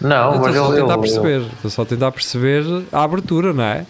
Não, 0.02 0.38
mas 0.38 0.56
só 0.56 0.72
ele, 0.72 0.80
tentar 0.80 0.94
ele, 0.94 1.02
perceber, 1.02 1.40
estou 1.54 1.70
só 1.70 1.82
a 1.82 1.86
tentar 1.86 2.12
perceber 2.12 2.64
a 2.92 3.02
abertura, 3.04 3.52
não 3.52 3.64
é? 3.64 3.86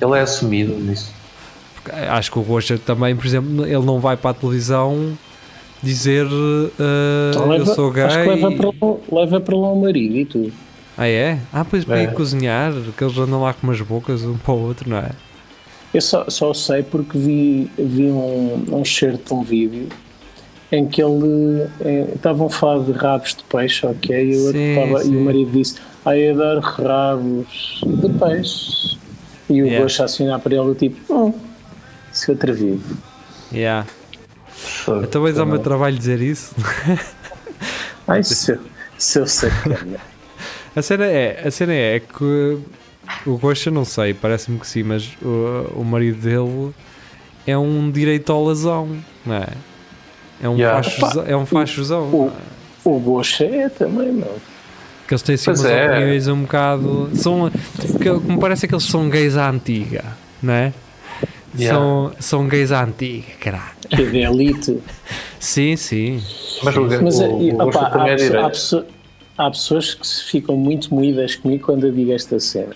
Ele 0.00 0.18
é 0.18 0.20
assumido 0.22 0.72
nisso. 0.74 1.12
Porque 1.74 1.90
acho 1.90 2.30
que 2.32 2.38
o 2.38 2.42
Rocha 2.42 2.78
também, 2.78 3.14
por 3.14 3.26
exemplo, 3.26 3.64
ele 3.64 3.84
não 3.84 4.00
vai 4.00 4.16
para 4.16 4.30
a 4.30 4.34
televisão 4.34 5.16
dizer 5.82 6.26
uh, 6.26 6.70
Então 7.30 7.48
leva, 7.48 7.70
eu 7.70 7.74
sou 7.74 7.90
gay. 7.92 8.04
Acho 8.04 8.22
que 8.22 8.28
leva 8.28 8.50
para, 8.52 8.66
lá, 8.66 8.96
leva 9.12 9.40
para 9.40 9.56
lá 9.56 9.68
o 9.72 9.80
marido 9.80 10.16
e 10.16 10.24
tudo. 10.24 10.52
Ah, 10.98 11.06
é? 11.06 11.38
Ah, 11.52 11.64
pois 11.64 11.84
para 11.84 12.00
É. 12.00 12.04
ir 12.04 12.12
cozinhar, 12.14 12.72
que 12.96 13.04
eles 13.04 13.18
andam 13.18 13.42
lá 13.42 13.52
com 13.52 13.66
umas 13.66 13.80
bocas 13.82 14.22
um 14.24 14.38
para 14.38 14.54
o 14.54 14.62
outro, 14.62 14.88
não 14.88 14.96
é? 14.96 15.10
Eu 15.92 16.00
só, 16.00 16.28
só 16.28 16.52
sei 16.54 16.82
porque 16.82 17.16
vi, 17.18 17.70
vi 17.78 18.04
um, 18.04 18.64
um 18.72 18.84
certo 18.84 19.28
de 19.28 19.34
um 19.34 19.42
vídeo 19.42 19.88
em 20.72 20.86
que 20.86 21.02
ele 21.02 21.68
eh, 21.80 22.12
estavam 22.16 22.46
a 22.48 22.50
falar 22.50 22.84
de 22.84 22.92
rabos 22.92 23.34
de 23.36 23.44
peixe, 23.44 23.86
ok? 23.86 24.30
E 24.30 24.34
Sim, 24.34 24.70
estava- 24.80 25.04
e 25.04 25.16
o 25.16 25.20
marido 25.24 25.50
disse: 25.52 25.76
Ai, 26.04 26.30
adoro 26.30 26.60
rabos 26.60 27.80
de 27.84 28.08
peixe. 28.18 28.96
E 29.48 29.62
o 29.62 29.66
Yeah. 29.66 30.02
a 30.02 30.04
assinar 30.04 30.40
para 30.40 30.56
ele, 30.56 30.74
tipo, 30.74 31.14
hum, 31.14 31.32
seu 32.12 32.34
atrevido. 32.34 32.82
Yeah. 33.52 33.86
Então 35.04 35.22
vais 35.22 35.38
ao 35.38 35.46
meu 35.46 35.60
trabalho 35.60 35.96
dizer 35.96 36.20
isso? 36.20 36.52
Ai, 38.08 38.22
seu, 38.24 38.58
seu 38.98 39.26
sacana. 39.26 40.00
A 40.74 40.82
cena 40.82 41.06
é, 41.06 41.46
a 41.46 41.50
cena 41.50 41.72
é 41.74 42.00
que 42.00 42.58
o 43.24 43.34
Rocha, 43.34 43.70
não 43.70 43.84
sei, 43.84 44.14
parece-me 44.14 44.58
que 44.58 44.66
sim, 44.66 44.82
mas 44.82 45.08
o, 45.22 45.80
o 45.80 45.84
marido 45.84 46.20
dele 46.20 46.74
é 47.46 47.56
um 47.56 47.88
direitolazão, 47.90 48.88
não 49.24 49.34
é? 49.36 49.48
É 50.42 50.48
um, 50.48 50.56
Yeah. 50.56 50.82
facho, 50.82 51.20
é 51.20 51.36
um 51.36 51.46
fachozão. 51.46 52.02
O, 52.04 52.32
o 52.84 53.00
Bocha 53.00 53.44
é 53.44 53.68
também, 53.68 54.12
não. 54.12 54.28
Que 55.06 55.14
eles 55.14 55.22
têm 55.22 55.34
assim 55.36 55.44
Pois 55.46 55.60
umas 55.60 55.70
é. 55.70 55.90
opiniões 55.90 56.28
um 56.28 56.42
bocado. 56.42 57.10
São, 57.14 57.50
que, 57.50 58.10
me 58.10 58.38
parece 58.38 58.66
que 58.66 58.74
eles 58.74 58.84
são 58.84 59.08
gays 59.08 59.36
à 59.36 59.48
antiga, 59.50 60.04
não 60.42 60.52
é? 60.52 60.72
Yeah. 61.58 61.78
São, 61.78 62.12
são 62.18 62.48
gays 62.48 62.72
à 62.72 62.84
antiga, 62.84 63.26
caralho. 63.40 63.76
Que 63.88 64.02
é 64.02 64.04
de 64.04 64.18
elite. 64.18 64.78
Sim, 65.38 65.76
sim. 65.76 66.22
Mas 66.62 66.76
o, 66.76 66.82
Mas 67.02 67.20
o, 67.20 67.40
e, 67.40 67.52
o 67.52 67.62
opá, 67.62 67.90
também 67.90 68.12
há, 68.12 68.16
é 68.16 68.36
há, 68.40 69.46
há 69.46 69.50
pessoas 69.50 69.94
que 69.94 70.06
se 70.06 70.24
ficam 70.24 70.56
muito 70.56 70.92
moídas 70.92 71.36
comigo 71.36 71.66
quando 71.66 71.86
eu 71.86 71.92
digo 71.92 72.12
esta 72.12 72.40
cena. 72.40 72.74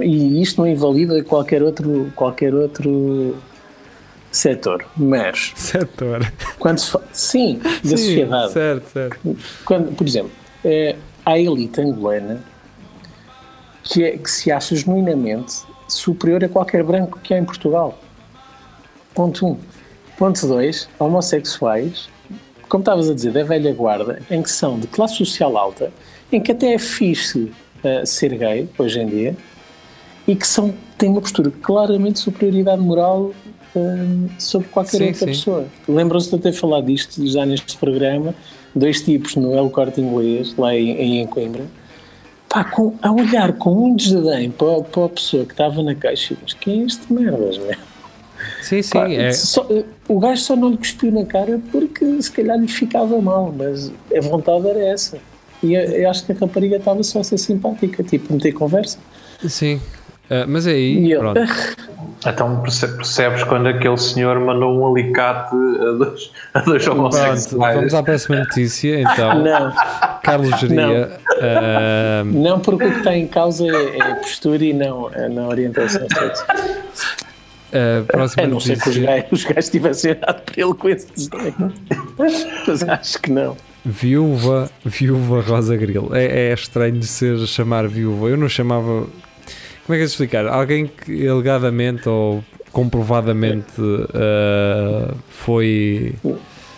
E 0.00 0.42
isto 0.42 0.60
não 0.60 0.68
invalida 0.68 1.22
qualquer 1.22 1.62
outro, 1.62 2.12
qualquer 2.14 2.52
outro 2.54 3.36
setor. 4.34 4.84
Mas, 4.96 5.52
Setor. 5.54 6.30
quando 6.58 6.78
se 6.78 6.90
fala, 6.90 7.04
sim, 7.12 7.58
da 7.58 7.70
Sim, 7.82 7.96
sociedade. 7.96 8.52
Certo, 8.52 8.92
certo. 8.92 9.36
Quando, 9.64 9.94
por 9.94 10.06
exemplo, 10.06 10.32
é, 10.64 10.96
há 11.24 11.32
a 11.32 11.38
elite 11.38 11.80
angolana 11.80 12.42
que, 13.82 14.02
é, 14.02 14.16
que 14.16 14.30
se 14.30 14.50
acha 14.50 14.74
genuinamente 14.74 15.62
superior 15.86 16.42
a 16.42 16.48
qualquer 16.48 16.82
branco 16.82 17.18
que 17.22 17.32
há 17.32 17.38
em 17.38 17.44
Portugal. 17.44 17.98
Ponto 19.14 19.46
1. 19.46 19.50
Um. 19.50 19.58
Ponto 20.18 20.46
2. 20.46 20.88
Homossexuais, 20.98 22.08
como 22.68 22.82
estavas 22.82 23.08
a 23.08 23.14
dizer, 23.14 23.32
da 23.32 23.44
velha 23.44 23.72
guarda, 23.72 24.20
em 24.30 24.42
que 24.42 24.50
são 24.50 24.78
de 24.78 24.86
classe 24.86 25.16
social 25.16 25.56
alta, 25.56 25.92
em 26.32 26.40
que 26.40 26.50
até 26.50 26.74
é 26.74 26.78
fixe 26.78 27.52
uh, 27.84 28.04
ser 28.04 28.36
gay, 28.36 28.68
hoje 28.78 29.00
em 29.00 29.06
dia, 29.06 29.36
e 30.26 30.34
que 30.34 30.46
são, 30.46 30.74
têm 30.96 31.10
uma 31.10 31.20
postura 31.20 31.50
claramente 31.62 32.14
de 32.14 32.20
superioridade 32.20 32.80
moral 32.80 33.32
uh, 33.76 34.28
sobre 34.38 34.68
qualquer 34.68 34.96
Sim, 34.98 35.04
outra 35.06 35.18
sim. 35.20 35.26
pessoa. 35.26 35.66
Lembram-se 35.88 36.28
de 36.28 36.34
eu 36.34 36.38
ter 36.38 36.52
falado 36.52 36.86
disto 36.86 37.26
já 37.26 37.44
neste 37.46 37.76
programa, 37.76 38.34
dois 38.74 39.00
tipos 39.02 39.36
no 39.36 39.54
El 39.54 39.70
Corte 39.70 40.00
Inglês, 40.00 40.54
lá 40.56 40.74
em, 40.74 41.20
em 41.20 41.26
Coimbra, 41.26 41.64
pá, 42.48 42.64
com, 42.64 42.94
a 43.02 43.12
olhar 43.12 43.52
com 43.54 43.70
um 43.90 43.96
desdém 43.96 44.50
para, 44.50 44.82
para 44.82 45.04
a 45.04 45.08
pessoa 45.08 45.44
que 45.44 45.52
estava 45.52 45.82
na 45.82 45.94
caixa, 45.94 46.36
mas 46.42 46.52
quem 46.54 46.82
é 46.82 46.86
este 46.86 47.12
merdas, 47.12 47.58
meu? 47.58 47.74
Sim, 48.62 48.82
sim. 48.82 48.92
Pá, 48.98 49.08
é, 49.10 49.32
só- 49.32 49.66
o 50.08 50.18
gajo 50.18 50.42
só 50.42 50.56
não 50.56 50.70
lhe 50.70 50.76
cuspiu 50.76 51.10
na 51.12 51.24
cara 51.24 51.60
porque 51.70 52.20
se 52.22 52.30
calhar 52.30 52.58
lhe 52.58 52.68
ficava 52.68 53.20
mal, 53.20 53.54
mas 53.56 53.90
a 54.14 54.20
vontade 54.20 54.68
era 54.68 54.80
essa. 54.86 55.18
E 55.62 55.72
eu, 55.74 55.80
eu 55.82 56.10
acho 56.10 56.26
que 56.26 56.32
a 56.32 56.34
rapariga 56.34 56.76
estava 56.76 57.02
só 57.02 57.20
a 57.20 57.24
ser 57.24 57.38
simpática, 57.38 58.02
tipo, 58.02 58.32
meter 58.34 58.52
conversa. 58.52 58.98
sim. 59.48 59.80
Ah, 60.28 60.46
mas 60.48 60.66
aí, 60.66 61.04
E 61.06 61.10
eu, 61.12 61.20
pronto. 61.20 61.40
Então 62.26 62.60
perce- 62.62 62.88
percebes 62.88 63.42
quando 63.44 63.66
aquele 63.68 63.96
senhor 63.96 64.38
mandou 64.40 64.78
um 64.78 64.86
alicate 64.90 65.54
a 65.54 65.92
dois, 65.92 66.30
a 66.54 66.60
dois 66.60 66.84
Pronto, 66.84 66.98
homossexuais. 67.00 67.74
vamos 67.76 67.94
à 67.94 68.02
próxima 68.02 68.36
notícia. 68.36 69.00
Então, 69.00 69.38
não, 69.44 69.72
Carlos 70.22 70.58
Geria. 70.60 71.10
ah, 71.42 72.22
não 72.24 72.60
porque 72.60 72.84
o 72.84 72.90
que 72.92 72.98
está 72.98 73.14
em 73.16 73.26
causa 73.26 73.66
é, 73.66 73.98
é 73.98 74.02
a 74.12 74.14
postura 74.16 74.64
e 74.64 74.72
não 74.72 75.08
a 75.08 75.28
não 75.28 75.48
orientação 75.48 76.06
sexual. 76.08 76.56
a 77.72 78.04
próxima 78.12 78.42
A 78.44 78.46
não 78.46 78.60
ser 78.60 78.78
que 78.80 78.88
os 78.88 78.96
gajos, 78.96 79.26
os 79.32 79.44
gajos 79.44 79.68
tivessem 79.70 80.10
olhado 80.12 80.42
para 80.42 80.54
ele 80.62 80.74
com 80.74 80.88
esse 80.88 81.06
desdém. 81.14 81.54
Mas 82.66 82.82
acho 82.88 83.18
que 83.20 83.30
não. 83.30 83.56
Viúva, 83.84 84.70
viúva 84.82 85.42
Rosa 85.42 85.76
Grilo. 85.76 86.14
É, 86.14 86.50
é 86.50 86.54
estranho 86.54 86.98
de 86.98 87.06
ser 87.06 87.36
chamar 87.46 87.86
viúva. 87.86 88.28
Eu 88.28 88.36
não 88.38 88.48
chamava. 88.48 89.06
Como 89.86 89.94
é 89.94 89.96
que 89.98 90.02
é 90.02 90.04
explicar? 90.06 90.46
Alguém 90.46 90.86
que 90.86 91.26
alegadamente 91.28 92.08
ou 92.08 92.42
comprovadamente 92.72 93.72
ah, 94.14 95.14
foi. 95.28 96.14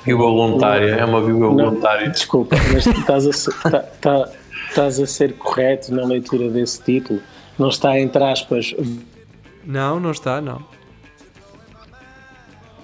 Viúva 0.05 0.25
voluntária, 0.25 0.95
é 0.95 1.05
uma 1.05 1.21
viúva 1.25 1.49
voluntária. 1.49 2.09
desculpa, 2.11 2.57
mas 2.73 2.87
estás 2.87 3.27
a, 3.27 3.33
ser, 3.33 3.53
tá- 3.63 3.81
tá- 4.01 4.29
estás 4.69 5.01
a 5.01 5.07
ser 5.07 5.33
correto 5.35 5.93
na 5.93 6.05
leitura 6.05 6.49
desse 6.49 6.81
título. 6.83 7.21
Não 7.59 7.69
está 7.71 7.99
entre 7.99 8.23
aspas 8.23 8.75
Não, 9.65 9.99
não 9.99 10.11
está, 10.13 10.41
não. 10.41 10.63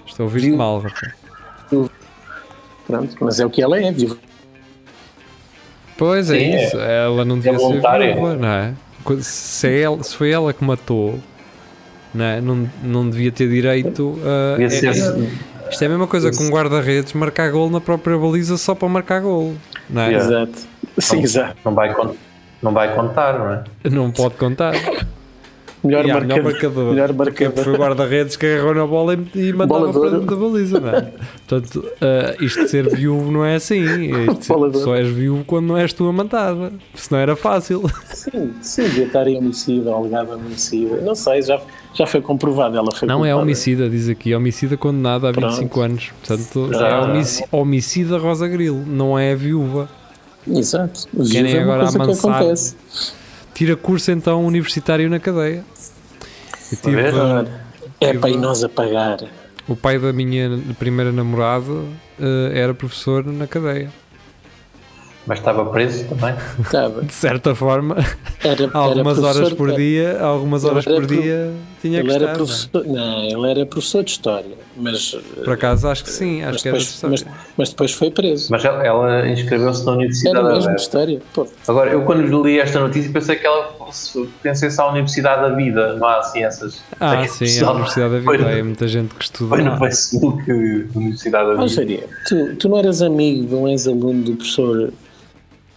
Estou 0.06 0.24
a 0.24 0.26
ouvir 0.26 0.40
Viú- 0.40 0.56
mal, 0.56 0.80
Rafael. 0.80 1.12
Pronto, 2.86 3.16
mas 3.20 3.38
é 3.40 3.46
o 3.46 3.50
que 3.50 3.62
ela 3.62 3.78
é, 3.80 3.90
vivo. 3.92 4.18
Pois 5.96 6.28
é 6.30 6.38
Sim, 6.38 6.44
é. 6.44 6.64
isso. 6.66 6.78
Ela 6.78 7.24
não 7.24 7.36
devia 7.36 7.52
ser 7.52 7.58
voluntária. 7.64 8.14
viúva, 8.14 8.34
não 8.34 8.48
é? 8.48 8.74
Se, 9.20 9.66
é 9.68 9.80
ela- 9.80 10.02
se 10.02 10.14
foi 10.16 10.30
ela 10.30 10.52
que 10.52 10.64
matou, 10.64 11.18
Não, 12.14 12.24
é? 12.24 12.40
não, 12.40 12.68
não 12.82 13.08
devia 13.10 13.32
ter 13.32 13.48
direito 13.48 14.18
a. 14.22 14.68
Ser. 14.70 14.86
é- 14.88 15.70
isto 15.70 15.82
é 15.82 15.86
a 15.86 15.88
mesma 15.90 16.06
coisa 16.06 16.30
que 16.30 16.42
um 16.42 16.50
guarda-redes 16.50 17.14
marcar 17.14 17.50
gol 17.50 17.70
na 17.70 17.80
própria 17.80 18.18
baliza 18.18 18.58
só 18.58 18.74
para 18.74 18.88
marcar 18.88 19.20
gol. 19.22 19.54
Não, 19.88 20.02
é? 20.02 20.08
Yeah. 20.10 20.26
Exato. 20.26 20.58
Sim, 20.98 21.22
exato. 21.22 21.56
Não 21.64 21.74
vai, 21.74 21.94
não 22.62 22.72
vai 22.72 22.94
contar, 22.94 23.38
não 23.38 23.52
é? 23.52 23.64
não 23.90 24.10
pode 24.10 24.34
contar. 24.34 24.74
Melhor, 25.84 26.04
Yeah, 26.04 26.20
marcador, 26.26 26.44
melhor 26.44 26.52
marcador. 26.52 26.92
Melhor 26.92 27.12
Porque 27.14 27.44
marcador. 27.44 27.64
foi 27.64 27.72
o 27.74 27.76
guarda-redes 27.76 28.36
que 28.36 28.46
agarrou 28.46 28.74
na 28.74 28.86
bola 28.86 29.14
e, 29.34 29.48
e 29.48 29.52
mandava 29.52 29.92
para 29.92 30.10
dentro 30.10 30.26
da 30.26 30.36
baliza. 30.36 30.80
Não 30.80 30.88
é? 30.90 31.12
Portanto, 31.48 31.84
ah, 32.00 32.36
isto 32.40 32.60
de 32.62 32.68
ser 32.68 32.88
viúvo 32.94 33.32
não 33.32 33.44
é 33.44 33.56
assim. 33.56 33.84
Ser- 34.40 34.74
só 34.80 34.94
és 34.96 35.08
viúvo 35.08 35.44
quando 35.44 35.66
não 35.66 35.76
és 35.76 35.92
tu 35.92 36.06
a 36.08 36.12
matada. 36.12 36.72
Se 36.94 37.10
não 37.10 37.18
era 37.18 37.34
fácil. 37.34 37.82
Sim, 38.12 38.52
sim, 38.62 38.82
devia 38.84 39.06
estar 39.06 39.26
em 39.26 39.36
homicídio, 39.38 39.92
alegado 39.92 40.32
homicídio. 40.34 41.02
Não 41.02 41.14
sei, 41.16 41.42
já, 41.42 41.60
já 41.94 42.06
foi 42.06 42.20
comprovado. 42.20 42.76
Ela 42.76 42.92
foi 42.92 43.08
Não 43.08 43.16
é 43.24 43.28
culpada. 43.30 43.42
homicida, 43.42 43.90
diz 43.90 44.08
aqui. 44.08 44.34
Homicida 44.34 44.76
condenado 44.76 45.26
há 45.26 45.32
Pronto. 45.32 45.48
25 45.50 45.80
anos. 45.80 46.10
Portanto, 46.24 46.70
Já. 46.74 46.88
é 46.88 47.00
homici- 47.00 47.44
homicida 47.50 48.18
Rosa 48.18 48.46
Grilo, 48.46 48.84
não 48.86 49.18
é 49.18 49.34
viúva. 49.34 49.88
Exato. 50.46 51.08
Querem 51.30 51.54
é 51.56 51.60
agora 51.62 51.82
coisa 51.82 51.98
que 51.98 52.04
amansar. 52.04 52.34
acontece. 52.40 52.76
Tira 53.54 53.76
curso 53.76 54.10
então 54.10 54.44
universitário 54.44 55.08
na 55.10 55.18
cadeia. 55.20 55.64
Eu 56.70 56.78
tive, 56.78 57.00
ah, 57.08 57.44
É 58.00 58.06
Tive- 58.08 58.18
para 58.18 58.30
ir 58.30 58.36
nós 58.38 58.64
a 58.64 58.68
pagar. 58.68 59.18
o 59.68 59.76
pai 59.76 59.98
da 59.98 60.12
minha 60.12 60.58
primeira 60.78 61.12
namorada 61.12 61.70
ah, 62.20 62.50
era 62.52 62.72
professor 62.74 63.24
na 63.26 63.46
cadeia. 63.46 63.90
Mas 65.26 65.38
estava 65.38 65.64
preso 65.66 66.04
também. 66.08 66.34
Estava. 66.58 67.02
De 67.02 67.12
certa 67.12 67.54
forma, 67.54 67.96
Era, 68.42 68.68
algumas 68.74 69.18
era 69.18 69.26
horas 69.28 69.52
por 69.52 69.72
dia, 69.72 70.20
algumas 70.20 70.64
horas 70.64 70.84
por 70.84 71.06
pro- 71.06 71.06
dia 71.06 71.52
tinha 71.82 72.00
Ele 72.00 72.10
era 72.12 72.24
não 72.26 72.30
é? 72.32 72.34
professor. 72.36 72.86
Não, 72.86 73.24
ele 73.24 73.50
era 73.50 73.66
professor 73.66 74.02
de 74.02 74.10
história. 74.12 74.62
Mas, 74.74 75.10
Por 75.44 75.52
acaso 75.52 75.86
acho 75.86 76.02
que 76.02 76.10
sim, 76.10 76.42
acho 76.42 76.52
mas, 76.52 76.62
que 76.62 76.68
era 76.68 76.78
de 76.78 76.84
depois, 76.84 76.94
história. 77.18 77.34
mas, 77.36 77.52
mas 77.58 77.68
depois 77.68 77.92
foi 77.92 78.10
preso. 78.10 78.48
Mas 78.50 78.64
ela, 78.64 78.82
ela 78.86 79.28
inscreveu-se 79.28 79.84
na 79.84 79.92
Universidade 79.92 80.38
Era 80.38 80.48
mesmo 80.54 80.74
de 80.74 80.80
história. 80.80 81.20
Pô, 81.34 81.46
Agora, 81.68 81.90
eu 81.90 82.02
quando 82.04 82.42
li 82.42 82.58
esta 82.58 82.80
notícia 82.80 83.12
pensei 83.12 83.36
que 83.36 83.46
ela 83.46 83.70
fosse, 83.76 84.18
pertencesse 84.42 84.80
à 84.80 84.86
Universidade 84.88 85.42
da 85.42 85.54
Vida, 85.54 85.92
não 85.96 86.08
há 86.08 86.22
ciências. 86.22 86.82
Ah, 86.98 87.18
que 87.18 87.28
sim, 87.28 87.60
é 87.60 87.64
a 87.64 87.70
Universidade 87.72 88.14
da 88.14 88.22
foi 88.22 88.38
Vida. 88.38 88.50
no- 88.50 88.56
É 88.56 88.62
muita 88.62 88.88
gente 88.88 89.14
que 89.14 89.24
estuda 89.24 89.48
Foi 89.56 89.62
no. 89.62 89.76
Facebook 89.76 90.50
Universidade 90.94 91.48
da 91.48 91.54
Vida. 91.54 91.68
Jaria, 91.68 92.08
tu, 92.26 92.56
tu 92.56 92.68
não 92.70 92.78
eras 92.78 93.02
amigo 93.02 93.46
de 93.46 93.54
um 93.54 93.68
ex-aluno 93.68 94.22
do 94.22 94.36
professor 94.36 94.90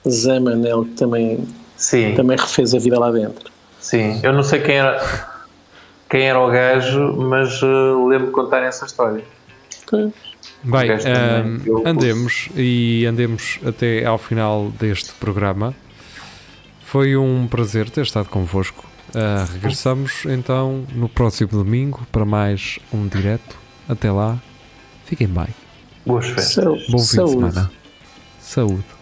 Zamanel 0.07 0.85
que 0.85 0.91
também, 0.91 1.39
Sim, 1.75 2.13
também 2.15 2.37
refez 2.37 2.73
a 2.73 2.79
vida 2.79 2.97
lá 2.97 3.11
dentro? 3.11 3.51
sim. 3.79 4.19
Eu 4.23 4.31
não 4.33 4.41
sei 4.41 4.61
quem 4.61 4.75
era, 4.77 4.99
quem 6.15 6.29
era 6.29 6.39
o 6.39 6.49
gajo, 6.49 7.13
mas 7.17 7.61
uh, 7.61 8.07
lembro 8.07 8.27
de 8.27 8.31
contar 8.31 8.63
essa 8.63 8.85
história. 8.85 9.21
Pois. 9.85 10.13
Bem, 10.63 10.89
ahm, 10.91 11.61
eu- 11.65 11.83
andemos 11.85 12.47
e 12.55 13.05
andemos 13.05 13.59
até 13.65 14.05
ao 14.05 14.17
final 14.17 14.71
deste 14.79 15.11
programa. 15.13 15.75
Foi 16.85 17.17
um 17.17 17.47
prazer 17.47 17.89
ter 17.89 18.03
estado 18.03 18.29
convosco. 18.29 18.85
Ah, 19.13 19.45
regressamos 19.51 20.25
então 20.25 20.85
no 20.93 21.07
próximo 21.09 21.49
domingo 21.51 22.05
para 22.11 22.25
mais 22.25 22.79
um 22.93 23.07
direto. 23.07 23.57
Até 23.87 24.11
lá, 24.11 24.37
fiquem 25.05 25.27
bem. 25.27 25.47
Boas 26.05 26.27
festas. 26.27 26.65
Bom 26.89 26.99
fim 26.99 27.03
saúde. 27.03 27.35
de 27.35 27.51
semana. 27.53 27.71
Saúde. 28.39 28.94